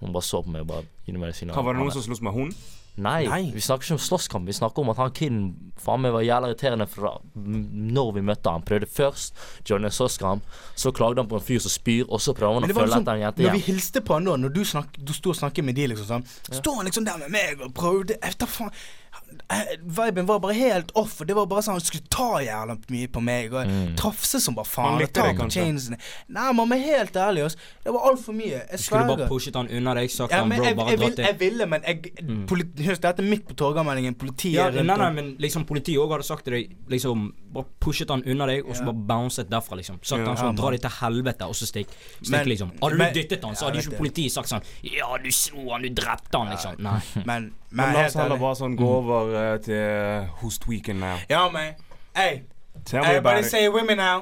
Hun 0.02 0.14
bare 0.14 0.26
så 0.26 0.44
på 0.46 0.54
meg 0.54 0.66
og 0.66 0.74
bare 0.76 1.54
Hva 1.54 1.64
var 1.64 1.74
det 1.74 1.82
noen 1.82 1.96
som 1.96 2.06
sloss 2.06 2.22
med 2.22 2.36
hun? 2.36 2.52
Nei, 2.98 3.28
Nei. 3.30 3.52
vi 3.54 3.62
snakker 3.62 3.86
ikke 3.86 3.94
om 3.94 4.02
slåsskamp. 4.02 4.48
Vi 4.50 4.56
snakker 4.58 4.82
om 4.82 4.90
at 4.90 4.98
han 4.98 5.12
kiden 5.14 5.42
faen 5.78 6.02
meg 6.02 6.16
var 6.16 6.24
jævla 6.26 6.50
irriterende 6.50 6.88
fra 6.90 7.12
når 7.38 8.16
vi 8.16 8.24
møtte 8.26 8.50
han. 8.50 8.66
Prøvde 8.66 8.90
først 8.90 9.38
Johnny 9.70 9.92
slåsskamp, 9.94 10.46
så 10.74 10.92
klagde 10.98 11.22
han 11.22 11.30
på 11.30 11.38
en 11.38 11.46
fyr 11.46 11.62
som 11.62 11.74
spyr, 11.76 12.08
og 12.10 12.24
så 12.26 12.34
prøver 12.38 12.58
han 12.58 12.66
å 12.66 12.72
følge 12.72 12.88
liksom, 12.88 13.06
etter 13.06 13.20
en 13.20 13.26
jente 13.28 13.46
når 13.46 13.58
vi 13.60 13.66
hilste 13.68 14.02
på 14.02 14.18
han 14.18 14.26
da, 14.26 14.38
når 14.42 14.56
du, 14.56 14.64
snakk, 14.66 14.98
du 14.98 15.14
sto 15.14 15.36
og 15.36 15.38
snakket 15.38 15.68
med 15.68 15.78
de, 15.78 15.92
liksom 15.94 16.10
sånn 16.10 16.26
Står 16.58 16.80
han 16.80 16.90
liksom 16.90 17.06
der 17.06 17.22
med 17.22 17.36
meg 17.38 17.62
og 17.62 17.76
prøvde 17.78 18.18
Etter 18.26 18.50
faen 18.50 18.74
Viben 19.84 20.26
var 20.28 20.40
bare 20.44 20.54
helt 20.58 20.92
off, 20.96 21.22
og 21.22 21.28
det 21.28 21.36
var 21.38 21.46
bare 21.48 21.62
sånn 21.64 21.78
han 21.78 21.84
skulle 21.84 22.08
ta 22.12 22.40
jævla 22.44 22.76
mye 22.92 23.08
på 23.12 23.22
meg 23.24 23.54
og 23.54 23.68
Mm. 23.68 23.96
trafse 23.96 24.40
som 24.42 24.56
bare 24.56 24.66
faen. 24.66 25.02
og 25.02 25.14
ta 25.14 25.34
på 25.34 25.48
chainsene. 25.52 25.98
Nei, 26.30 26.52
man, 26.54 26.72
er 26.74 26.78
helt 26.78 27.14
ærlig, 27.14 27.46
ass. 27.46 27.56
Det 27.84 27.92
var 27.94 28.02
altfor 28.12 28.34
mye. 28.36 28.62
Jeg 28.72 28.80
Skulle 28.80 29.08
bare 29.08 29.28
pushet 29.30 29.56
han 29.56 29.68
unna 29.68 29.94
deg, 29.96 30.10
sagt 30.12 30.32
Ja, 30.32 30.40
han 30.40 30.50
bro, 30.50 30.64
jeg, 30.64 30.76
bare 30.76 30.90
jeg, 30.90 31.00
dratt 31.00 31.16
vil, 31.18 31.26
jeg 31.26 31.40
ville, 31.40 31.66
men 31.66 31.82
jeg, 31.88 32.02
politi, 32.48 32.84
Husk, 32.88 33.02
dette 33.02 33.20
er 33.20 33.30
midt 33.30 33.48
på 33.48 33.56
Torgallmeldingen. 33.56 34.16
Politiet 34.16 34.54
Ja, 34.54 34.68
er 34.68 34.72
nei, 34.72 34.84
rundt 34.84 34.98
nei, 35.00 35.12
men 35.12 35.36
liksom 35.38 35.66
politiet 35.66 35.98
òg 35.98 36.12
hadde 36.12 36.24
sagt 36.26 36.44
til 36.46 36.54
deg 36.54 36.76
Liksom 36.90 37.34
Bare 37.54 37.66
pushet 37.80 38.10
han 38.10 38.22
unna 38.28 38.46
deg, 38.46 38.66
og 38.68 38.76
så 38.76 38.80
Ja. 38.86 38.92
bare 38.92 39.08
bouncet 39.08 39.50
derfra, 39.50 39.78
liksom. 39.78 39.98
Sagt 40.04 40.20
Ja. 40.22 40.26
han 40.28 40.38
sånn 40.38 40.56
Ja, 40.56 40.62
Dra 40.62 40.70
deg 40.72 40.82
til 40.82 40.90
helvete, 40.92 41.42
og 41.48 41.56
så 41.56 41.66
stikk. 41.66 41.88
Stikk, 42.22 42.30
Men- 42.32 42.48
liksom. 42.48 42.72
Hadde 42.82 42.98
men- 42.98 43.14
du 43.14 43.20
dyttet 43.24 43.44
han, 43.44 43.56
så 43.56 43.66
hadde 43.72 43.78
ikke 43.82 43.98
politiet 43.98 44.32
sagt 44.32 44.50
sånn 44.50 44.62
Ja, 44.84 45.18
du 45.18 45.30
slo 45.32 45.72
han, 45.72 45.82
du 45.82 45.90
drepte 45.90 46.38
han, 46.38 46.48
liksom. 46.50 46.80
Nei. 46.80 47.00
Men, 47.16 47.26
men 47.26 47.54
Men 47.72 47.94
la 47.94 48.06
oss 48.06 48.14
heller 48.14 48.38
bare 48.38 48.56
sånn 48.56 48.78
gå 48.78 48.82
over 48.86 49.17
eh, 49.26 49.60
til 49.62 50.28
host 50.42 50.68
weekend 50.68 51.00
now. 51.00 51.16
Yo, 51.30 51.50
man. 51.52 51.74
Hey, 52.16 52.40
Tell 52.86 53.02
me 53.02 53.08
everybody 53.08 53.18
about 53.18 53.46
it. 53.46 53.52
say 53.52 53.66
it 53.66 53.74
with 53.74 53.86
me 53.88 53.96
now. 53.96 54.22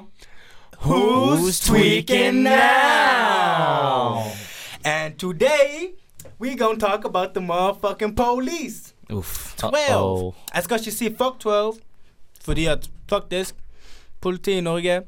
Who's 0.81 1.59
tweaking 1.59 2.43
now? 2.43 4.23
And 4.85 5.17
today 5.19 5.93
we 6.39 6.55
gonna 6.55 6.79
talk 6.79 7.05
about 7.05 7.33
the 7.33 7.39
motherfucking 7.41 8.15
police. 8.15 8.93
Uff. 9.09 9.55
12. 9.57 9.73
Uh-oh. 9.75 10.33
Jeg 10.55 10.63
skal 10.63 10.79
ikke 10.79 10.91
si 10.91 11.09
fuck 11.17 11.39
12, 11.39 11.73
fordi 12.45 12.65
at 12.65 12.89
faktisk 13.09 13.55
Politiet 14.21 14.57
i 14.57 14.61
Norge 14.61 15.01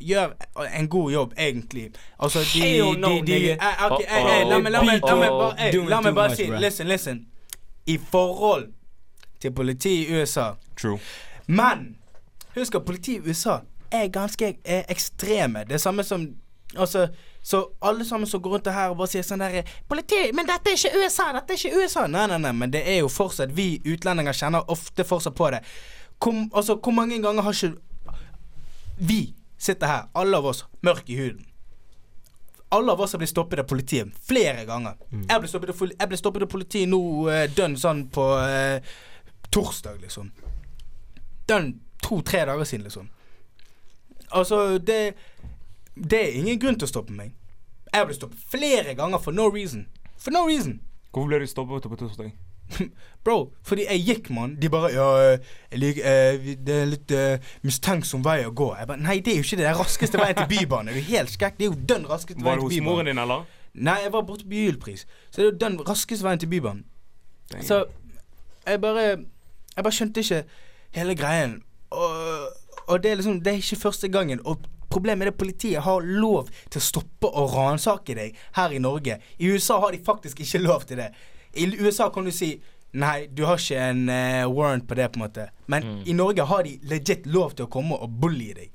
gjør 0.00 0.28
en 0.78 0.88
god 0.88 1.10
jobb, 1.12 1.32
egentlig. 1.38 1.90
Altså, 2.20 2.38
de, 2.54 2.60
de, 2.60 3.26
de, 3.26 3.50
eh, 3.50 3.58
La 4.48 4.58
meg 4.58 4.72
la 4.72 4.82
meg- 4.82 5.00
la 5.06 5.14
meg 5.14 5.30
bare 5.30 5.72
Doing 5.72 5.90
too 5.90 6.12
much, 6.14 6.36
si. 6.36 6.42
Listen, 6.46 6.86
listen. 6.86 7.26
I 7.86 7.98
forhold 8.10 8.68
til 9.40 9.52
politiet 9.52 10.08
i 10.08 10.20
USA 10.20 10.52
True. 10.76 10.98
men 11.46 11.96
husk 12.56 12.74
at 12.74 12.84
politiet 12.84 13.24
i 13.26 13.30
USA 13.30 13.60
er 13.92 14.08
ganske 14.08 14.56
er 14.64 14.82
ekstreme. 14.90 15.64
Det 15.64 15.78
er 15.78 15.78
samme 15.78 16.04
som 16.04 16.26
Altså, 16.76 17.08
så 17.42 17.68
alle 17.82 18.04
sammen 18.04 18.26
som 18.26 18.42
går 18.42 18.50
rundt 18.50 18.66
her 18.66 18.90
og 18.90 18.96
bare 18.98 19.08
sier 19.08 19.24
sånn 19.24 19.40
der 19.40 19.68
Politi, 19.88 20.18
men 20.34 20.48
dette 20.48 20.72
er 20.72 20.74
ikke 20.74 20.98
USA! 20.98 21.28
Dette 21.36 21.54
er 21.54 21.60
ikke 21.60 21.78
USA! 21.78 22.06
Nei, 22.10 22.24
nei, 22.26 22.40
nei, 22.42 22.52
men 22.52 22.72
det 22.74 22.82
er 22.90 22.98
jo 22.98 23.08
fortsatt 23.08 23.54
Vi 23.56 23.78
utlendinger 23.86 24.34
kjenner 24.34 24.66
ofte 24.72 25.06
fortsatt 25.06 25.36
på 25.38 25.50
det. 25.54 25.62
Kom, 26.18 26.50
altså, 26.52 26.74
hvor 26.82 26.96
mange 26.96 27.20
ganger 27.22 27.46
har 27.46 27.54
ikke 27.54 27.78
Vi 28.98 29.20
sitter 29.58 29.86
her, 29.86 30.08
alle 30.14 30.36
av 30.36 30.50
oss, 30.50 30.64
mørk 30.84 31.08
i 31.08 31.20
huden. 31.20 31.46
Alle 32.74 32.92
av 32.92 33.00
oss 33.00 33.14
har 33.14 33.22
blitt 33.22 33.30
stoppet 33.30 33.62
av 33.62 33.68
politiet 33.70 34.10
flere 34.26 34.66
ganger. 34.66 34.98
Av, 35.30 35.46
jeg 35.46 36.08
ble 36.10 36.18
stoppet 36.18 36.42
av 36.44 36.50
politiet 36.50 36.90
nå 36.90 37.00
uh, 37.30 37.44
dønn 37.54 37.78
sånn 37.78 38.08
på 38.12 38.24
eh, 38.42 38.96
torsdag, 39.52 40.00
liksom. 40.00 40.30
Den 41.48 41.80
to-tre 42.02 42.44
dager 42.46 42.64
siden, 42.64 42.82
liksom. 42.82 43.08
Altså, 44.30 44.78
det 44.78 45.14
Det 45.94 46.18
er 46.22 46.32
ingen 46.36 46.60
grunn 46.60 46.78
til 46.78 46.84
å 46.84 46.92
stoppe 46.92 47.12
meg. 47.12 47.32
Jeg 47.94 48.06
ble 48.06 48.14
stoppet 48.14 48.38
flere 48.50 48.94
ganger 48.94 49.18
for 49.18 49.32
no 49.32 49.48
reason. 49.48 49.86
For 50.18 50.30
no 50.30 50.44
reason. 50.44 50.80
Hvorfor 51.12 51.30
ble 51.30 51.38
du 51.40 51.46
stoppet 51.46 51.88
på 51.88 51.96
torsdag? 51.96 52.32
Bro, 53.24 53.52
fordi 53.62 53.86
jeg 53.86 54.02
gikk, 54.06 54.30
mann. 54.30 54.56
De 54.60 54.68
bare 54.68 54.90
Ja, 54.92 55.06
eh, 55.22 55.38
jeg 55.70 55.78
liker 55.78 56.08
eh, 56.10 56.48
Det 56.66 56.74
er 56.74 56.88
litt 56.90 57.14
uh, 57.14 57.52
mistenksom 57.62 58.24
vei 58.26 58.40
å 58.46 58.52
gå. 58.52 58.72
Jeg 58.78 58.90
bare 58.90 59.02
Nei, 59.02 59.20
det 59.24 59.32
er 59.32 59.38
jo 59.40 59.46
ikke 59.46 59.60
det. 59.60 59.64
Det 59.64 59.70
er 59.70 59.80
raskeste 59.80 60.20
veien 60.20 60.40
til 60.40 60.50
Bybanen. 60.50 60.90
Er 60.92 60.98
du 60.98 61.12
helt 61.12 61.32
skrekk? 61.32 61.56
Det 61.58 61.68
er 61.68 61.70
jo 61.70 61.78
den 61.94 62.08
raskeste 62.10 62.42
vei 62.42 62.56
til 62.58 62.66
Bybanen. 62.66 62.66
Var 62.66 62.74
det 62.74 62.82
hos 62.82 62.88
moren 62.90 63.10
din, 63.10 63.22
eller? 63.22 63.46
Nei, 63.76 63.96
jeg 64.02 64.12
var 64.12 64.26
borte 64.28 64.48
på 64.48 64.58
Gyldpris. 64.58 65.06
Så 65.30 65.40
det 65.40 65.46
er 65.46 65.50
jo 65.50 65.56
den 65.62 65.80
raskeste 65.88 66.26
veien 66.26 66.42
til 66.42 66.52
Bybanen. 66.52 66.84
Så 67.62 67.84
jeg 68.66 68.82
bare 68.82 69.06
Jeg 69.76 69.84
bare 69.84 69.92
skjønte 69.98 70.22
ikke 70.24 70.42
hele 70.96 71.14
greien. 71.18 71.58
Og, 71.90 72.48
og 72.88 73.02
det 73.02 73.10
er 73.12 73.16
liksom 73.20 73.40
Det 73.44 73.52
er 73.52 73.60
ikke 73.62 73.76
første 73.86 74.08
gangen. 74.08 74.40
Og 74.44 74.64
problemet 74.90 75.26
er 75.26 75.32
at 75.34 75.38
politiet 75.38 75.82
har 75.84 76.00
lov 76.06 76.48
til 76.70 76.80
å 76.80 76.84
stoppe 76.86 77.28
og 77.28 77.52
ransake 77.54 78.14
deg 78.16 78.36
her 78.56 78.70
i 78.72 78.78
Norge. 78.82 79.18
I 79.38 79.50
USA 79.52 79.78
har 79.82 79.92
de 79.92 80.00
faktisk 80.06 80.40
ikke 80.40 80.62
lov 80.64 80.86
til 80.88 80.96
det. 81.02 81.10
I 81.56 81.68
USA 81.80 82.08
kan 82.10 82.24
du 82.24 82.30
si 82.34 82.56
Nei, 82.96 83.26
du 83.28 83.42
har 83.44 83.58
ikke 83.60 83.76
en 83.90 84.06
uh, 84.08 84.46
warrant 84.48 84.86
på 84.88 84.94
det, 84.96 85.10
på 85.12 85.18
en 85.18 85.24
måte. 85.26 85.48
Men 85.68 85.82
Mm. 85.84 86.02
i 86.06 86.12
Norge 86.16 86.44
har 86.48 86.62
de 86.64 86.78
legit 86.88 87.26
lov 87.26 87.52
til 87.52 87.66
å 87.66 87.68
komme 87.68 87.92
og 88.00 88.08
bully 88.22 88.52
deg. 88.56 88.70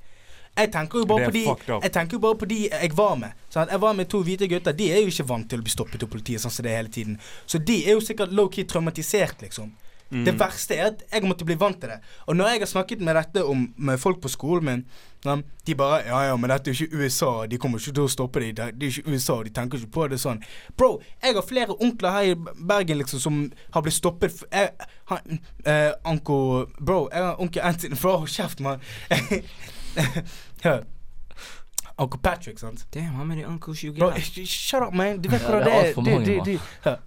Jeg 0.56 0.70
tenker 0.70 0.98
jo 1.00 1.06
bare 1.08 1.24
på 1.26 1.32
de. 1.32 1.42
Jeg 1.82 1.92
tenker 1.92 2.12
jo 2.12 2.20
bare 2.20 2.38
på 2.38 2.46
de 2.46 2.58
jeg 2.68 2.92
var 2.94 3.16
med. 3.16 3.32
Sant? 3.50 3.70
Jeg 3.72 3.80
var 3.80 3.96
med 3.98 4.06
to 4.12 4.20
hvite 4.22 4.46
gutter. 4.52 4.72
De 4.78 4.90
er 4.92 5.00
jo 5.00 5.08
ikke 5.10 5.26
vant 5.26 5.48
til 5.50 5.58
å 5.58 5.62
bli 5.64 5.72
stoppet 5.72 6.02
av 6.04 6.10
politiet 6.12 6.44
sånn 6.44 6.52
som 6.54 6.62
det 6.62 6.70
er 6.74 6.76
hele 6.82 6.92
tiden. 6.92 7.16
Så 7.46 7.58
de 7.58 7.80
er 7.86 7.96
jo 7.96 8.04
sikkert 8.04 8.30
low-key 8.36 8.68
traumatisert, 8.68 9.42
liksom. 9.42 9.72
Det 10.12 10.34
verste 10.38 10.74
er 10.76 10.86
at 10.90 11.02
jeg 11.12 11.22
måtte 11.24 11.44
bli 11.48 11.54
vant 11.56 11.78
til 11.80 11.88
det. 11.88 12.00
Og 12.26 12.36
når 12.36 12.46
jeg 12.52 12.58
har 12.60 12.66
snakket 12.66 13.00
med 13.00 13.14
dette 13.16 13.44
om 13.48 13.62
med 13.76 13.96
folk 13.98 14.18
på 14.20 14.28
skolen 14.28 14.64
min, 14.68 14.82
sånn, 15.24 15.40
de 15.64 15.74
bare 15.78 16.02
Ja, 16.04 16.18
ja, 16.28 16.34
men 16.36 16.50
dette 16.52 16.68
er 16.70 16.74
jo 16.76 16.84
ikke 16.84 16.96
USA. 17.00 17.30
De 17.48 17.56
kommer 17.62 17.78
ikke 17.80 17.94
til 17.96 18.04
å 18.04 18.08
stoppe 18.12 18.40
det. 18.44 18.50
Det 18.58 18.64
er 18.68 18.72
ikke 18.90 19.08
USA. 19.14 19.38
De 19.42 19.50
tenker 19.56 19.78
ikke 19.80 19.90
på 19.94 20.04
det 20.12 20.18
sånn. 20.20 20.42
Bro, 20.76 20.98
jeg 21.22 21.34
har 21.38 21.42
flere 21.48 21.78
onkler 21.80 22.10
her 22.18 22.32
i 22.32 22.34
Bergen 22.36 22.98
liksom 23.00 23.20
som 23.24 23.40
har 23.72 23.82
blitt 23.86 23.94
stoppet 23.96 24.42
jeg, 24.52 24.70
han, 25.08 25.40
eh, 25.64 25.92
Anko 26.04 26.66
Bro, 26.80 27.06
jeg 27.12 27.22
har 27.30 27.40
onkel 27.40 27.62
Anthony 27.64 27.96
Bro, 28.02 28.26
kjeft, 28.26 28.60
mann. 28.60 28.80
Uncle 31.98 32.18
Patrick, 32.20 32.58
sant. 32.58 32.86
Damn, 32.90 33.14
how 33.14 33.24
many 33.24 33.44
uncles 33.44 33.82
you 33.82 33.92
Bro, 33.92 34.10
got? 34.10 34.20
sh- 34.20 34.46
shut 34.48 34.82
up, 34.82 34.94
man. 34.94 35.20
Du 35.20 35.28
vet 35.28 35.42
hva 35.44 35.60
det 35.64 35.72
er. 35.72 36.98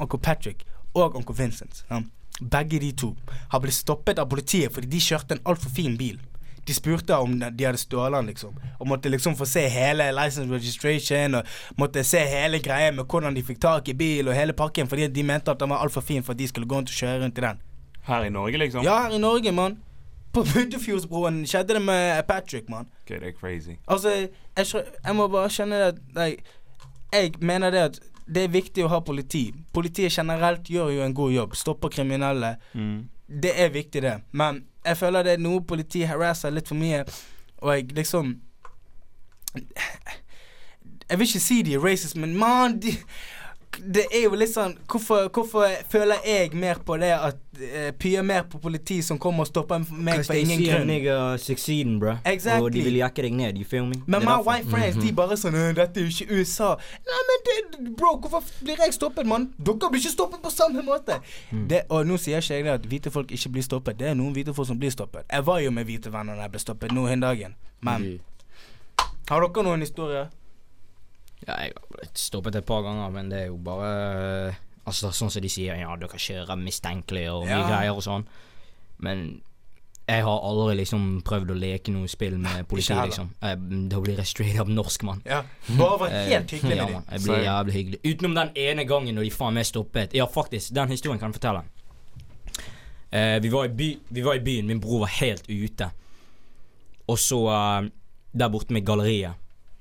Uncle 0.00 0.18
Patrick 0.18 0.64
og 0.94 1.16
onkel 1.16 1.34
Vincent. 1.38 1.84
ja. 1.90 2.00
Begge 2.40 2.80
de 2.82 2.92
to 2.92 3.12
har 3.52 3.60
blitt 3.62 3.76
stoppet 3.76 4.18
av 4.18 4.26
politiet 4.30 4.72
fordi 4.74 4.90
de 4.90 5.02
kjørte 5.02 5.36
en 5.36 5.44
altfor 5.46 5.70
fin 5.70 5.96
bil. 5.98 6.18
De 6.64 6.74
spurte 6.74 7.16
om 7.20 7.34
de 7.38 7.64
hadde 7.66 7.78
stjålet 7.78 8.16
den, 8.18 8.30
liksom. 8.32 8.54
Og 8.80 8.88
måtte 8.88 9.10
liksom 9.12 9.36
få 9.36 9.44
se 9.46 9.66
hele 9.68 10.06
license 10.16 10.48
registration 10.50 11.34
og 11.38 11.50
måtte 11.76 12.04
se 12.08 12.22
hele 12.24 12.58
greia 12.64 12.92
med 12.92 13.04
hvordan 13.04 13.36
de 13.36 13.44
fikk 13.44 13.60
tak 13.60 13.88
i 13.92 13.94
bil 13.94 14.28
og 14.28 14.36
hele 14.36 14.56
pakken 14.56 14.88
fordi 14.88 15.10
de 15.12 15.26
mente 15.28 15.52
at 15.52 15.60
den 15.60 15.70
var 15.70 15.84
altfor 15.84 16.00
fin 16.00 16.24
for 16.24 16.32
at 16.32 16.40
de 16.40 16.48
skulle 16.48 16.68
gå 16.68 16.78
rundt 16.78 16.90
og 16.92 16.96
kjøre 16.96 17.20
rundt 17.24 17.38
i 17.38 17.44
den. 17.44 17.60
Her 18.08 18.24
i 18.24 18.32
Norge, 18.32 18.58
liksom? 18.58 18.84
Ja, 18.84 19.02
her 19.06 19.16
i 19.16 19.18
Norge, 19.20 19.52
mann. 19.52 19.78
På 20.34 20.42
Buddefjordsbroen 20.42 21.44
skjedde 21.46 21.76
det 21.76 21.82
med 21.82 22.22
Patrick, 22.28 22.68
mann. 22.68 22.88
Okay, 23.04 23.20
det 23.20 23.28
er 23.28 23.36
crazy. 23.40 23.76
Altså, 23.86 24.10
jeg, 24.56 24.66
jeg 25.04 25.16
må 25.16 25.28
bare 25.28 25.52
skjønne 25.52 25.78
det 25.78 25.86
at 25.92 26.00
like, 26.18 26.42
Jeg 27.12 27.32
mener 27.40 27.70
det 27.70 27.78
at 27.78 28.00
det 28.26 28.44
er 28.44 28.52
viktig 28.52 28.84
å 28.84 28.90
ha 28.92 29.00
politi. 29.04 29.48
Politiet 29.74 30.14
generelt 30.16 30.70
gjør 30.70 30.92
jo 30.94 31.02
en 31.04 31.14
god 31.16 31.32
jobb. 31.32 31.56
Stopper 31.56 31.92
kriminelle. 31.92 32.54
Mm. 32.72 33.08
Det 33.42 33.52
er 33.60 33.72
viktig, 33.74 34.02
det. 34.02 34.16
Men 34.32 34.64
jeg 34.84 34.96
føler 35.00 35.24
det 35.24 35.36
er 35.36 35.44
noe 35.44 35.64
politi 35.64 36.04
harasser 36.08 36.52
litt 36.54 36.68
for 36.68 36.80
mye. 36.80 37.04
Og 37.64 37.72
jeg 37.74 37.92
liksom 37.96 38.36
Jeg 41.10 41.18
vil 41.18 41.28
ikke 41.28 41.40
si 41.40 41.60
de 41.62 41.74
er 41.76 41.84
racist, 41.84 42.16
men 42.16 42.32
man 42.36 42.78
de, 42.80 42.94
Det 43.78 44.04
er 44.12 44.26
jo 44.26 44.36
litt 44.38 44.52
sånn 44.52 44.76
Hvorfor, 44.90 45.28
hvorfor 45.34 45.70
føler 45.90 46.22
jeg 46.26 46.52
mer 46.58 46.78
på 46.86 46.96
det 47.00 47.10
at 47.14 47.38
uh, 47.58 47.90
Pyer 48.00 48.24
mer 48.26 48.44
på 48.50 48.60
politi 48.62 49.00
som 49.02 49.18
kommer 49.20 49.44
og 49.44 49.50
stopper 49.50 49.82
meg 49.90 50.22
for 50.26 50.38
ingen 50.38 50.62
grunn? 50.62 50.86
nigga 50.88 51.16
succeeding, 51.40 51.98
bro. 52.02 52.16
Exactly. 52.28 52.64
Og 52.64 52.74
de 52.74 52.84
vil 52.86 52.98
jakke 53.00 53.24
deg 53.26 53.36
ned, 53.38 53.58
you 53.60 53.68
feel 53.68 53.86
me? 53.88 54.00
Men 54.06 54.26
my 54.26 54.36
white 54.46 54.68
friends, 54.70 54.98
de 55.00 55.12
bare 55.16 55.38
sånn 55.40 55.56
«Øh, 55.58 55.72
Dette 55.76 56.02
er 56.02 56.06
jo 56.08 56.12
ikke 56.12 56.40
USA. 56.40 56.74
Nei, 57.08 57.22
men 57.30 57.44
det, 57.48 57.56
bro, 57.98 58.14
hvorfor 58.22 58.44
blir 58.62 58.80
jeg 58.84 58.94
stoppet, 58.96 59.26
mann? 59.30 59.48
Dere 59.58 59.90
blir 59.90 60.02
ikke 60.02 60.14
stoppet 60.14 60.44
på 60.44 60.52
samme 60.54 60.84
måte. 60.86 61.18
Det, 61.50 61.84
og 61.88 62.06
nå 62.08 62.18
sier 62.20 62.42
ikke 62.42 62.60
jeg 62.60 62.68
det 62.68 62.76
at 62.76 62.86
hvite 62.90 63.14
folk 63.14 63.32
ikke 63.34 63.54
blir 63.56 63.66
stoppet. 63.66 63.98
Det 64.00 64.12
er 64.12 64.18
noen 64.18 64.34
hvite 64.36 64.54
folk 64.56 64.70
som 64.70 64.78
blir 64.80 64.94
stoppet. 64.94 65.26
Jeg 65.30 65.46
var 65.46 65.60
jo 65.64 65.74
med 65.74 65.88
hvite 65.88 66.12
venner 66.14 66.38
da 66.38 66.46
jeg 66.46 66.54
ble 66.54 66.62
stoppet 66.62 66.94
nå 66.94 67.06
en 67.10 67.24
dagen. 67.24 67.58
Men 67.84 68.08
har 69.30 69.40
dere 69.44 69.64
noen 69.66 69.84
historier? 69.84 70.32
Ja, 71.46 71.56
jeg 71.60 71.72
har 71.76 71.88
blitt 71.98 72.18
stoppet 72.18 72.56
et 72.56 72.64
par 72.66 72.82
ganger, 72.86 73.10
men 73.12 73.28
det 73.32 73.38
er 73.42 73.46
jo 73.50 73.56
bare 73.60 73.90
eh, 74.48 74.54
Altså 74.86 75.08
sånn 75.16 75.30
som 75.32 75.40
de 75.40 75.48
sier, 75.48 75.78
ja, 75.80 75.94
dere 75.96 76.18
kjører 76.20 76.58
mistenkelig 76.60 77.22
og 77.32 77.46
mye 77.46 77.56
Ja. 77.56 77.66
greier 77.70 77.96
og 77.96 78.02
sånn. 78.04 78.26
Men 79.00 79.40
jeg 80.06 80.20
har 80.26 80.42
aldri 80.44 80.74
liksom 80.82 81.22
prøvd 81.24 81.54
å 81.54 81.56
leke 81.56 81.88
noe 81.94 82.08
spill 82.12 82.36
med 82.36 82.66
politi, 82.68 82.92
liksom. 82.92 83.30
Eh, 83.40 83.54
Da 83.88 84.00
blir 84.04 84.16
jeg 84.20 84.26
straight 84.28 84.60
up 84.60 84.68
norsk, 84.68 85.02
mann. 85.08 85.22
Ja. 85.24 85.42
Bare 85.78 85.98
var 86.02 86.08
Eh, 86.12 86.28
helt 86.34 86.50
hyggelig 86.52 86.76
ja, 86.76 86.84
med 86.84 86.92
dem. 86.92 87.02
Ja, 87.08 87.12
jeg 87.16 87.22
blir 87.24 87.44
jævlig 87.46 87.72
hyggelig. 87.78 88.00
Utenom 88.04 88.34
den 88.34 88.50
ene 88.56 88.84
gangen 88.84 89.14
når 89.16 89.24
de 89.24 89.30
faen 89.30 89.54
meg 89.54 89.64
stoppet. 89.64 90.12
Ja, 90.12 90.26
faktisk, 90.26 90.74
den 90.74 90.88
historien 90.92 91.18
kan 91.18 91.32
jeg 91.32 91.40
fortelle. 91.40 91.64
Uh, 93.14 93.38
vi, 93.40 93.48
var 93.48 93.64
i 93.64 93.68
by, 93.68 93.88
vi 94.10 94.20
var 94.26 94.34
i 94.34 94.40
byen, 94.44 94.66
min 94.66 94.80
bror 94.80 95.00
var 95.06 95.12
helt 95.20 95.48
ute. 95.48 95.90
Og 97.08 97.18
så 97.18 97.38
uh, 97.48 97.88
der 98.34 98.48
borte 98.50 98.72
med 98.74 98.84
galleriet. 98.84 99.34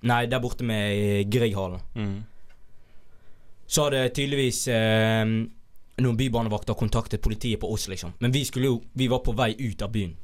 Nei, 0.04 0.26
der 0.28 0.40
borte 0.44 0.64
med 0.68 0.92
eh, 0.92 1.24
Grieghallen. 1.32 1.80
Mm. 1.96 2.24
Så 3.66 3.86
hadde 3.88 4.10
tydeligvis 4.10 4.68
eh, 4.68 5.24
noen 6.04 6.18
bybanevakter 6.20 6.76
kontaktet 6.78 7.22
politiet 7.24 7.60
på 7.62 7.70
oss, 7.72 7.88
liksom. 7.88 8.12
Men 8.20 8.32
vi 8.32 8.44
skulle 8.46 8.66
jo 8.68 8.82
Vi 8.94 9.08
var 9.08 9.24
på 9.24 9.32
vei 9.32 9.54
ut 9.60 9.82
av 9.82 9.92
byen. 9.92 10.16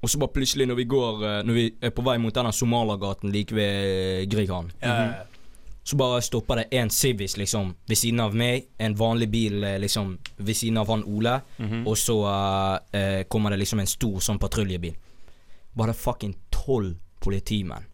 Og 0.00 0.10
så 0.10 0.18
bare 0.18 0.32
plutselig, 0.32 0.66
når 0.68 0.74
vi 0.74 0.84
går 0.84 1.24
eh, 1.28 1.40
Når 1.44 1.54
vi 1.54 1.64
er 1.80 1.90
på 1.96 2.04
vei 2.04 2.18
mot 2.18 2.34
denne 2.34 2.52
Somalagaten 2.52 3.32
like 3.32 3.54
ved 3.54 4.30
Grieghallen 4.30 4.72
mm 4.82 4.90
-hmm. 4.90 5.26
så 5.84 5.96
bare 5.96 6.22
stopper 6.22 6.56
det 6.56 6.66
en 6.70 6.90
Civis 6.90 7.36
liksom 7.36 7.74
ved 7.86 7.96
siden 7.96 8.20
av 8.20 8.34
meg, 8.34 8.64
en 8.78 8.94
vanlig 8.94 9.30
bil 9.30 9.64
eh, 9.64 9.78
liksom 9.78 10.18
ved 10.36 10.54
siden 10.54 10.76
av 10.76 10.88
han 10.88 11.04
Ole, 11.04 11.40
Mhm. 11.58 11.86
og 11.86 11.98
så 11.98 12.16
uh, 12.20 12.78
uh, 13.00 13.22
kommer 13.28 13.50
det 13.50 13.58
liksom 13.58 13.80
en 13.80 13.86
stor 13.86 14.20
sånn 14.20 14.38
patruljebil. 14.38 14.94
Bare 15.76 15.94
fucking 15.94 16.34
tolv 16.50 16.96
politimenn 17.20 17.84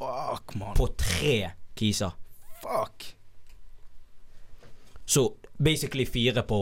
Fuck, 0.00 0.54
man. 0.56 0.74
på 0.76 0.86
tre 0.98 1.50
kiser. 1.76 2.12
Fuck. 2.62 3.14
Så 5.04 5.32
basically 5.58 6.06
fire 6.06 6.42
på 6.42 6.58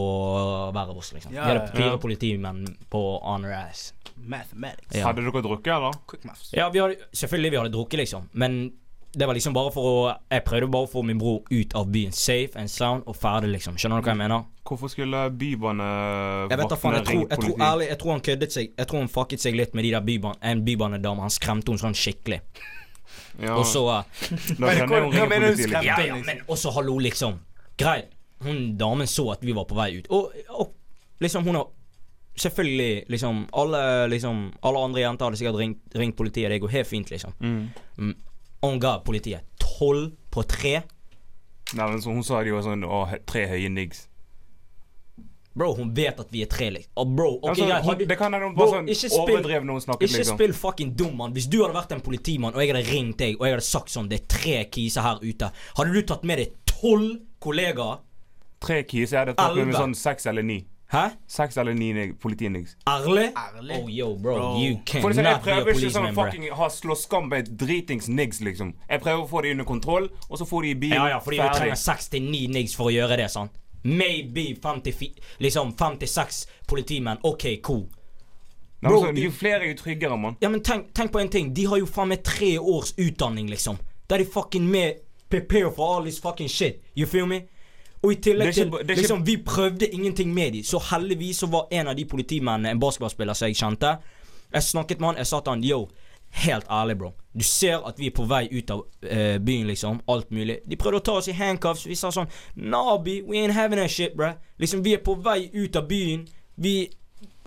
hver 0.72 0.91
av 0.91 0.99
oss, 0.99 1.12
liksom. 1.12 1.34
Ja, 1.34 1.43
Vi 1.45 1.49
hadde 1.49 1.64
ja, 1.64 1.72
fire 1.76 1.95
ja. 1.95 1.99
politimenn 1.99 2.76
på 2.91 3.03
honor 3.22 3.53
ass. 3.53 3.95
Mathematics. 4.14 4.97
Ja. 4.97 5.07
Hadde 5.07 5.22
dere 5.22 5.43
drukket, 5.45 5.72
eller? 5.76 5.95
Quick 6.09 6.24
maths. 6.24 6.51
Ja, 6.53 6.70
vi 6.72 6.82
hadde, 6.82 6.97
selvfølgelig 7.12 7.51
vi 7.51 7.61
hadde 7.61 7.74
drukket, 7.76 7.99
liksom. 8.03 8.28
Men 8.32 8.72
det 9.12 9.26
var 9.26 9.34
liksom 9.34 9.55
bare 9.57 9.70
for 9.72 9.86
å 9.89 10.01
Jeg 10.30 10.45
prøvde 10.45 10.66
bare 10.68 10.84
å 10.84 10.91
få 10.91 11.03
min 11.07 11.18
bror 11.18 11.45
ut 11.49 11.74
av 11.78 11.86
byen 11.93 12.12
safe 12.12 12.59
and 12.61 12.70
sound 12.70 13.07
og 13.07 13.16
ferdig, 13.16 13.53
liksom. 13.55 13.78
Skjønner 13.78 14.03
du 14.03 14.09
hva 14.09 14.14
jeg 14.16 14.22
mener? 14.24 14.49
Hvorfor 14.68 14.93
skulle 14.93 15.22
bybanevaktene 15.41 16.59
vet 16.61 16.72
da 16.72 16.76
jeg 16.76 16.80
tror, 16.80 17.12
ringe 17.12 17.28
jeg 17.30 17.41
tror 17.45 17.62
ærlig 17.64 17.86
Jeg 17.89 17.99
tror 18.03 18.11
han 18.12 18.20
køddet 18.26 18.53
seg 18.53 18.66
Jeg 18.76 18.89
tror 18.91 19.01
han 19.01 19.09
fucket 19.09 19.41
seg 19.41 19.57
litt 19.57 19.72
med 19.72 19.86
de 19.86 19.93
der 19.95 20.05
byban 20.05 20.36
en 20.45 20.64
bybanedame. 20.66 21.24
Han 21.24 21.32
skremte 21.32 21.72
henne 21.72 21.84
sånn 21.86 21.97
skikkelig. 21.97 22.43
Ja, 23.39 23.57
Og 23.59 23.66
så 23.66 23.82
uh, 23.86 24.03
liksom. 25.55 25.82
Ja, 25.86 25.99
ja, 26.03 26.16
men 26.26 26.43
også 26.51 26.72
hallo, 26.74 26.99
liksom. 26.99 27.39
Greit. 27.78 28.14
Hun 28.43 28.76
damen 28.78 29.07
så 29.11 29.32
at 29.32 29.43
vi 29.43 29.55
var 29.55 29.66
på 29.66 29.76
vei 29.78 29.99
ut. 29.99 30.09
Og, 30.14 30.34
og 30.55 30.74
liksom, 31.22 31.45
hun 31.47 31.59
har 31.59 31.74
Selvfølgelig, 32.39 33.05
liksom 33.11 33.49
Alle 33.53 34.07
liksom 34.07 34.53
Alle 34.62 34.78
andre 34.78 35.01
jenter 35.01 35.26
hadde 35.26 35.39
sikkert 35.41 35.57
ringt, 35.59 35.80
ringt 35.95 36.16
politiet. 36.16 36.51
Det 36.51 36.61
går 36.62 36.68
helt 36.68 36.86
fint, 36.89 37.11
liksom. 37.11 37.32
Mm. 37.41 38.12
Og 38.61 38.70
hun 38.70 38.78
ga 38.82 38.99
politiet 39.03 39.43
tolv 39.59 40.12
på 40.30 40.43
tre. 40.47 40.82
Nei, 41.74 41.91
men 41.91 42.03
så 42.03 42.14
Hun 42.14 42.24
sa 42.24 42.43
det 42.43 42.53
jo 42.53 42.62
sånn 42.62 42.86
å, 42.86 43.05
tre 43.26 43.47
høye 43.51 43.70
niggs. 43.70 44.07
Bro, 45.59 45.72
hun 45.80 45.90
vet 45.94 46.20
at 46.22 46.28
vi 46.30 46.42
er 46.44 46.46
tre, 46.52 46.68
liksom. 46.70 46.92
Og 47.02 47.16
bro, 47.16 47.28
ok, 47.42 47.48
altså, 47.50 47.66
greit. 47.66 47.84
hun, 47.88 47.98
det 48.12 48.18
kan 48.20 48.32
hende 48.32 48.46
hun 48.46 48.54
bare 48.56 48.70
sånn 48.76 48.88
ikke 48.94 49.11
spill- 49.11 49.34
overdrev 49.34 49.64
når 49.66 49.72
hun 49.80 49.84
snakket, 49.88 50.09
Ikke 50.09 50.18
liksom. 50.22 50.38
spill 50.38 50.52
fucking 50.54 50.94
dum, 50.96 51.16
mann. 51.18 51.32
Hvis 51.34 51.48
du 51.50 51.59
hadde 51.64 51.74
vært 51.74 51.92
en 51.96 52.00
politimann, 52.00 52.54
og 52.54 52.62
jeg 52.62 52.70
hadde 52.72 52.84
ringt 52.92 53.18
deg, 53.18 53.36
og 53.40 53.46
jeg 53.48 53.56
hadde 53.56 53.66
sagt 53.66 53.90
sånn 53.90 54.09
Det 54.09 54.20
er 54.22 54.26
tre 54.38 54.64
kiser 54.70 55.02
her 55.02 55.18
ute. 55.22 55.50
Hadde 55.76 55.92
du 55.92 56.02
tatt 56.02 56.22
med 56.24 56.38
deg 56.38 56.54
tolv 56.70 57.18
kollegaer? 57.42 57.98
Tre 58.61 58.82
kiser? 58.84 59.16
Jeg 59.18 59.26
hadde 59.26 59.34
tatt 59.36 59.56
med 59.56 59.66
meg 59.66 59.74
sånn 59.74 59.94
seks 59.98 60.26
eller 60.26 60.42
ni. 60.42 60.64
Hæ? 60.88 61.11
Seks 61.28 61.59
eller 61.61 61.74
ni 61.74 61.92
nig- 61.92 62.14
politinigs. 62.18 62.76
Ærlig? 62.88 63.32
Oh, 63.36 63.88
yo, 63.92 64.14
bro. 64.16 64.36
Bro. 64.38 64.59
You 64.62 64.78
For 65.02 65.12
be 65.12 65.20
a 65.20 65.34
jeg 65.34 65.42
bro. 65.42 65.52
Jeg 65.52 65.64
prøver 65.64 65.74
ikke 65.74 65.90
sånn 65.92 66.14
fucking 66.16 66.48
ha 66.56 66.68
slå 66.72 66.96
skam 66.96 67.28
med 67.28 67.50
dritings 67.59 68.09
nigs, 68.09 68.40
liksom. 68.40 68.72
Jeg 68.88 69.00
prøver 69.02 69.20
å 69.26 69.28
få 69.28 69.42
de 69.42 69.50
under 69.50 69.64
kontroll, 69.68 70.09
og 70.30 70.38
så 70.38 70.46
får 70.48 70.62
de 70.62 70.70
i 70.70 70.74
bilen. 70.74 70.96
Ja, 70.96 71.09
ja, 71.09 71.18
fordi 71.20 71.36
du 71.36 71.42
ferdig. 71.42 71.56
trenger 71.61 71.76
seks 71.76 72.09
til 72.09 72.22
ni 72.22 72.46
niggs 72.48 72.74
for 72.74 72.88
å 72.88 72.94
gjøre 72.94 73.18
det, 73.18 73.30
sant? 73.30 73.50
Maybe 73.89 74.55
fem 74.62 74.80
til. 74.80 74.95
Liksom 75.39 75.72
fem 75.78 75.99
til 75.99 76.09
seks 76.09 76.47
politimenn. 76.68 77.18
OK, 77.22 77.45
cool. 77.62 77.86
Bro, 78.80 78.91
Nei, 78.91 79.09
altså, 79.09 79.22
jo 79.24 79.30
flere, 79.34 79.66
jo 79.68 79.74
tryggere, 79.74 80.16
mann. 80.18 80.36
Ja, 80.41 80.49
men 80.49 80.62
tenk, 80.62 80.93
tenk 80.95 81.12
på 81.12 81.18
en 81.18 81.28
ting. 81.28 81.55
De 81.57 81.64
har 81.66 81.80
jo 81.80 81.86
faen 81.86 82.09
meg 82.12 82.22
tre 82.22 82.53
års 82.59 82.93
utdanning, 82.99 83.49
liksom. 83.51 83.78
Der 84.11 84.18
de 84.22 84.24
fucking 84.24 84.68
med 84.70 85.01
prepare 85.30 85.72
for 85.74 85.97
all 85.97 86.05
this 86.07 86.20
fucking 86.20 86.49
shit. 86.49 86.78
You 86.97 87.07
feel 87.07 87.26
me? 87.26 87.43
Og 88.03 88.12
i 88.12 88.14
tillegg 88.22 88.55
til 88.55 88.66
ikke- 88.68 88.95
liksom, 88.95 89.24
Vi 89.26 89.36
prøvde 89.36 89.89
ingenting 89.89 90.34
med 90.34 90.53
dem. 90.53 90.62
Så 90.62 90.78
heldigvis 90.78 91.36
så 91.39 91.47
var 91.47 91.66
en 91.70 91.89
av 91.89 91.97
de 91.97 92.05
politimennene 92.05 92.70
en 92.70 92.80
basketballspiller 92.80 93.34
som 93.34 93.49
jeg 93.49 93.57
kjente. 93.57 93.97
Jeg 94.53 94.62
snakket 94.62 95.01
med 95.01 95.07
han. 95.09 95.16
Jeg 95.16 95.26
sa 95.26 95.41
til 95.41 95.51
han 95.51 95.64
yo, 95.64 95.89
helt 96.30 96.66
ærlig, 96.70 96.98
bro. 96.98 97.12
Du 97.38 97.44
ser 97.44 97.86
at 97.86 97.98
vi 97.98 98.06
er 98.06 98.14
på 98.14 98.24
vei 98.28 98.48
ut 98.50 98.70
av 98.70 98.82
uh, 98.84 99.38
byen, 99.38 99.66
liksom. 99.66 100.00
Alt 100.08 100.30
mulig. 100.34 100.58
De 100.66 100.76
prøvde 100.76 101.00
å 101.00 101.04
ta 101.06 101.18
oss 101.20 101.28
i 101.30 101.36
handcuffs. 101.36 101.86
Vi 101.86 101.96
sa 101.98 102.10
sånn 102.14 102.30
Nabi, 102.56 103.20
we 103.26 103.42
ain't 103.42 103.56
having 103.56 103.80
that 103.80 103.92
shit, 103.92 104.16
bro. 104.16 104.32
Liksom, 104.58 104.82
vi 104.86 104.96
er 104.96 105.04
på 105.04 105.14
vei 105.24 105.50
ut 105.54 105.76
av 105.76 105.88
byen. 105.90 106.26
Vi 106.56 106.90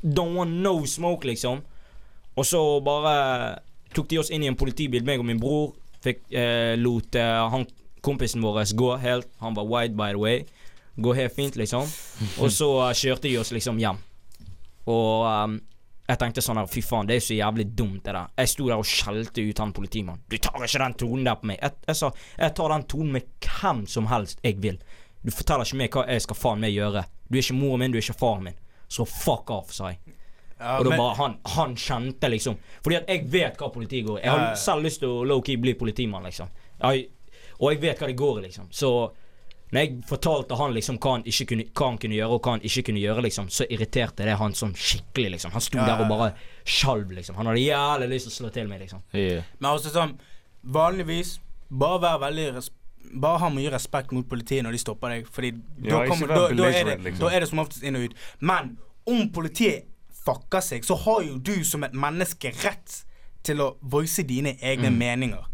don't 0.01 0.37
want 0.37 0.61
no 0.63 0.85
smoke, 0.85 1.27
liksom. 1.27 1.61
Og 2.35 2.47
så 2.47 2.61
bare 2.85 3.59
tok 3.95 4.07
de 4.09 4.21
oss 4.21 4.31
inn 4.31 4.43
i 4.45 4.49
en 4.49 4.57
politibil, 4.57 5.03
meg 5.05 5.19
og 5.19 5.27
min 5.27 5.41
bror. 5.41 5.73
Fikk, 6.01 6.23
uh, 6.33 6.73
lot 6.79 7.19
uh, 7.19 7.47
han 7.53 7.67
kompisen 8.01 8.41
vår 8.41 8.63
gå 8.75 8.95
helt. 8.97 9.27
Han 9.39 9.53
var 9.53 9.67
white, 9.67 9.95
by 9.95 10.15
the 10.15 10.21
way. 10.21 10.45
Gå 10.95 11.13
helt 11.13 11.35
fint, 11.35 11.55
liksom. 11.55 11.87
Og 12.39 12.51
så 12.51 12.69
kjørte 12.97 13.29
de 13.29 13.37
oss 13.39 13.51
liksom 13.51 13.79
hjem. 13.79 13.99
Og 14.89 15.27
ehm, 15.29 15.59
jeg 16.11 16.19
tenkte 16.19 16.41
sånn 16.43 16.59
her, 16.59 16.67
fy 16.67 16.81
faen, 16.83 17.07
det 17.07 17.15
er 17.15 17.23
så 17.23 17.35
jævlig 17.37 17.65
dumt, 17.77 18.01
det 18.03 18.11
der. 18.15 18.31
Jeg 18.41 18.51
sto 18.51 18.65
der 18.67 18.81
og 18.81 18.87
skjelte 18.87 19.43
ut 19.47 19.61
han 19.63 19.71
politimannen. 19.75 20.23
Du 20.27 20.35
tar 20.43 20.65
ikke 20.65 20.81
den 20.83 20.95
tonen 20.99 21.27
der 21.27 21.37
på 21.39 21.47
meg. 21.47 21.61
Jeg, 21.61 21.77
jeg 21.87 21.99
sa 22.01 22.09
jeg 22.41 22.55
tar 22.57 22.73
den 22.75 22.87
tonen 22.91 23.13
med 23.15 23.29
hvem 23.45 23.85
som 23.87 24.09
helst 24.11 24.41
jeg 24.43 24.57
vil. 24.63 24.81
Du 25.21 25.31
forteller 25.31 25.69
ikke 25.69 25.79
meg 25.79 25.95
hva 25.95 26.03
jeg 26.09 26.25
skal 26.25 26.39
faen 26.41 26.63
meg 26.63 26.73
gjøre. 26.75 27.05
Du 27.29 27.37
er 27.37 27.45
ikke 27.45 27.59
moren 27.61 27.83
min, 27.85 27.93
du 27.93 27.99
er 27.99 28.03
ikke 28.03 28.17
faren 28.19 28.49
min. 28.49 28.59
Så 28.91 29.05
fuck 29.07 29.53
off, 29.55 29.71
sa 29.71 29.93
jeg. 29.93 30.01
Ja, 30.61 30.75
Og 30.77 30.85
da 30.85 30.97
bare 30.97 31.15
han, 31.17 31.35
han 31.55 31.71
kjente 31.73 32.29
liksom 32.29 32.57
Fordi 32.85 32.99
at 32.99 33.07
jeg 33.09 33.23
vet 33.33 33.55
hva 33.57 33.71
politiet 33.73 34.05
går 34.05 34.19
i. 34.19 34.25
Jeg 34.27 34.35
har 34.35 34.59
selv 34.61 34.85
lyst 34.85 34.99
til 35.01 35.09
å 35.09 35.23
low-key 35.25 35.57
bli 35.57 35.73
politimann, 35.79 36.27
liksom. 36.27 36.51
Jeg, 36.83 37.07
og 37.57 37.71
jeg 37.71 37.81
vet 37.81 38.03
hva 38.03 38.09
det 38.11 38.17
går 38.19 38.41
i, 38.41 38.43
liksom. 38.49 38.67
Så 38.69 38.91
når 39.71 39.85
jeg 39.85 40.01
fortalte 40.09 40.57
han 40.59 40.73
liksom 40.75 40.97
hva 40.99 41.13
han, 41.15 41.21
ikke 41.31 41.45
kunne, 41.53 41.65
hva 41.71 41.87
han 41.87 41.99
kunne 42.01 42.17
gjøre, 42.17 42.35
og 42.35 42.43
hva 42.43 42.55
han 42.57 42.65
ikke 42.67 42.83
kunne 42.89 42.99
gjøre, 42.99 43.23
liksom, 43.23 43.47
så 43.55 43.67
irriterte 43.71 44.27
det 44.27 44.35
han 44.41 44.55
sånn 44.57 44.73
skikkelig, 44.75 45.37
liksom. 45.37 45.53
Han 45.55 45.63
sto 45.63 45.79
Ja, 45.79 45.85
der 45.87 46.03
og 46.03 46.03
ja, 46.03 46.07
ja. 46.07 46.09
bare 46.11 46.73
skjalv, 46.75 47.13
liksom. 47.15 47.37
Han 47.39 47.47
hadde 47.47 47.63
jævlig 47.63 48.09
lyst 48.11 48.27
til 48.27 48.33
å 48.33 48.35
slå 48.35 48.51
til 48.57 48.67
meg, 48.67 48.83
liksom. 48.83 49.05
Yeah. 49.15 49.47
Men 49.59 49.71
også 49.71 49.93
sånn 49.95 50.17
Vanligvis 50.61 51.37
Bare 51.71 52.01
vær 52.03 52.19
veldig 52.27 52.65
Bare 53.23 53.39
ha 53.41 53.49
mye 53.49 53.71
respekt 53.73 54.11
mot 54.13 54.27
politiet 54.29 54.65
når 54.65 54.75
de 54.75 54.81
stopper 54.83 55.15
deg. 55.15 55.29
Fordi 55.31 55.53
Ja, 55.53 55.95
da, 55.95 56.01
kommer, 56.09 56.27
da, 56.27 56.41
da, 56.51 56.67
er 56.67 56.91
det, 56.91 56.97
liksom. 57.07 57.23
da 57.23 57.31
er 57.31 57.43
det 57.43 57.49
som 57.49 57.63
oftest 57.63 57.87
inn 57.87 57.97
og 57.97 58.05
ut. 58.07 58.19
Men 58.39 58.75
om 59.09 59.23
politiet 59.33 59.87
fucker 60.21 60.61
seg, 60.63 60.85
så 60.85 60.95
har 61.07 61.23
jo 61.25 61.39
du 61.41 61.63
som 61.67 61.83
et 61.87 61.95
menneske 61.97 62.51
rett 62.61 62.99
til 63.47 63.63
å 63.63 63.71
voice 63.81 64.23
dine 64.27 64.53
egne 64.61 64.91
meninger. 64.93 65.47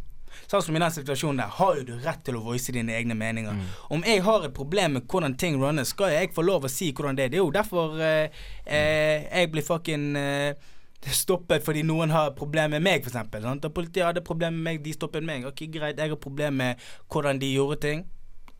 Sånn 0.46 0.64
som 0.64 0.78
i 0.78 0.82
den 0.84 0.94
situasjonen 0.96 1.42
der, 1.42 1.52
har 1.58 1.76
jo 1.80 1.84
du 1.90 1.94
rett 2.06 2.24
til 2.28 2.38
å 2.40 2.44
voice 2.46 2.74
dine 2.76 2.96
egne 2.96 3.18
meninger. 3.18 3.60
Om 3.94 4.06
jeg 4.08 4.24
har 4.24 4.48
et 4.48 4.56
problem 4.56 4.98
med 4.98 5.08
hvordan 5.10 5.38
ting 5.40 5.60
runnes, 5.62 5.94
skal 5.96 6.14
jeg 6.14 6.34
få 6.36 6.46
lov 6.46 6.68
å 6.68 6.72
si 6.72 6.92
hvordan 6.94 7.18
det 7.18 7.28
er. 7.28 7.34
Det 7.34 7.40
er 7.40 7.46
jo 7.46 7.54
derfor 7.56 8.02
eh, 8.02 8.42
eh, 8.66 9.28
jeg 9.28 9.52
blir 9.54 9.66
fucking 9.66 10.10
eh, 10.20 10.68
stoppet 11.14 11.64
fordi 11.64 11.84
noen 11.88 12.12
har 12.12 12.34
problemer 12.38 12.78
med 12.78 12.86
meg, 12.88 13.08
f.eks. 13.08 13.32
Da 13.62 13.72
politiet 13.74 14.06
hadde 14.10 14.26
problemer 14.26 14.58
med 14.58 14.72
meg, 14.72 14.84
de 14.86 14.94
stoppet 14.96 15.26
meg. 15.26 15.46
Ok, 15.48 15.66
greit, 15.72 16.00
jeg 16.00 16.14
har 16.14 16.22
problemer 16.22 16.58
med 16.58 16.88
hvordan 17.12 17.42
de 17.42 17.52
gjorde 17.54 17.82
ting. 17.86 18.06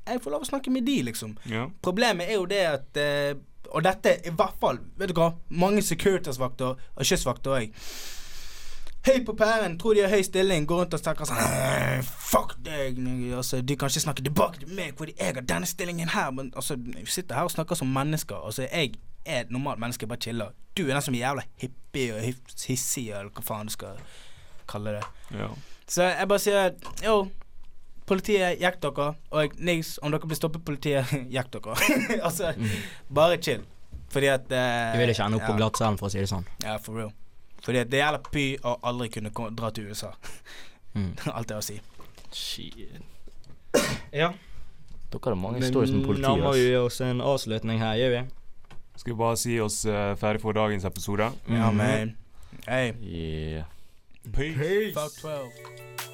Jeg 0.08 0.22
får 0.24 0.32
lov 0.32 0.46
å 0.46 0.48
snakke 0.48 0.72
med 0.72 0.86
de, 0.88 1.02
liksom. 1.10 1.36
Ja. 1.52 1.68
Problemet 1.84 2.30
er 2.30 2.38
jo 2.40 2.46
det 2.48 2.64
at 2.64 3.00
eh, 3.02 3.34
Og 3.76 3.84
dette 3.84 4.14
i 4.24 4.32
hvert 4.32 4.56
fall 4.62 4.78
Vet 4.96 5.12
du 5.12 5.18
hva? 5.18 5.34
Mange 5.52 5.82
Securitas-vakter 5.84 6.78
og 6.78 7.10
kystvakter 7.10 7.58
òg. 7.58 7.74
Høy 9.08 9.22
på 9.26 9.34
pæren, 9.40 9.78
tror 9.80 9.96
de 9.96 10.02
har 10.04 10.12
høy 10.12 10.24
stilling, 10.26 10.66
går 10.68 10.82
rundt 10.82 10.96
og 10.98 11.00
snakker 11.00 11.28
sånn 11.30 11.40
«Eh, 11.40 12.02
Fuck 12.04 12.58
deg! 12.66 12.98
Altså, 13.38 13.62
de 13.64 13.78
kan 13.80 13.92
ikke 13.92 14.04
snakke 14.04 14.26
tilbake 14.26 14.60
til 14.64 14.74
meg 14.76 14.98
fordi 15.00 15.14
jeg 15.16 15.38
har 15.38 15.46
denne 15.48 15.70
stillingen 15.70 16.12
her. 16.12 16.34
Men 16.36 16.50
altså, 16.60 16.76
vi 16.76 17.06
sitter 17.08 17.40
her 17.40 17.48
og 17.48 17.54
snakker 17.54 17.80
som 17.80 17.88
mennesker. 17.94 18.36
Altså, 18.44 18.66
jeg 18.68 18.98
er 19.24 19.46
et 19.46 19.54
normalt 19.54 19.80
menneske, 19.80 20.10
bare 20.12 20.20
chiller. 20.26 20.52
Du 20.76 20.84
er 20.86 20.94
den 20.98 21.06
som 21.06 21.16
er 21.16 21.24
jævla 21.24 21.46
hippie 21.62 22.16
og 22.18 22.26
hissig, 22.68 23.06
eller 23.10 23.32
hva 23.32 23.46
faen 23.48 23.72
du 23.72 23.76
skal 23.78 24.00
kalle 24.68 24.98
det. 25.00 25.06
ja. 25.40 25.50
Så 25.88 26.04
jeg 26.04 26.28
bare 26.28 26.44
sier 26.44 26.74
jo, 27.06 27.14
politiet, 28.10 28.58
jekk 28.60 28.82
dere. 28.84 29.06
Og 29.32 29.56
niks, 29.64 29.94
om 30.04 30.12
dere 30.12 30.28
blir 30.28 30.40
stoppet 30.40 30.66
politiet, 30.68 31.14
jekk 31.38 31.54
dere. 31.56 31.78
altså, 32.28 32.52
bare 33.08 33.40
chill. 33.40 33.64
Fordi 34.12 34.28
at 34.32 34.52
uh, 34.52 34.92
Du 34.96 35.00
vil 35.00 35.12
ikke 35.16 35.24
ende 35.30 35.40
opp 35.40 35.48
på 35.48 35.56
ja, 35.56 35.62
glattcellen, 35.62 35.98
for 36.00 36.08
å 36.08 36.12
si 36.12 36.20
det 36.20 36.28
sånn. 36.32 36.46
Ja, 36.64 36.76
for 36.84 37.00
real. 37.00 37.16
Fordi 37.68 37.84
det 37.92 38.00
gjelder 38.00 38.24
py 38.32 38.46
å 38.64 38.78
aldri 38.88 39.10
kunne 39.12 39.30
dra 39.60 39.70
til 39.76 39.90
USA. 39.92 40.14
Mm. 40.96 41.12
Alt 41.36 41.50
det 41.52 41.58
å 41.60 41.64
si. 41.66 41.76
Shit. 42.32 43.02
Ja. 44.16 44.32
Dere 45.12 45.24
har 45.34 45.36
mange 45.40 45.62
stories 45.68 45.92
med 45.92 46.06
politiet. 46.08 46.28
nærmer 46.30 46.48
må 46.48 46.54
vi 46.56 46.72
oss 46.80 47.02
en 47.04 47.20
avslutning 47.24 47.80
her, 47.84 48.00
gjør 48.00 48.14
vi? 48.16 48.24
Skal 48.98 49.14
vi 49.14 49.18
bare 49.20 49.38
si 49.38 49.60
oss 49.62 49.82
uh, 49.86 50.16
ferdig 50.20 50.42
for 50.42 50.56
dagens 50.58 50.88
episode? 50.88 51.28
Ja, 51.52 51.70
Mhm. 51.72 51.78
man. 51.78 52.16
Hey, 52.68 52.94
Yeah. 53.04 53.64
Peace. 54.34 54.94
fuck 54.96 55.12
12. 55.22 56.07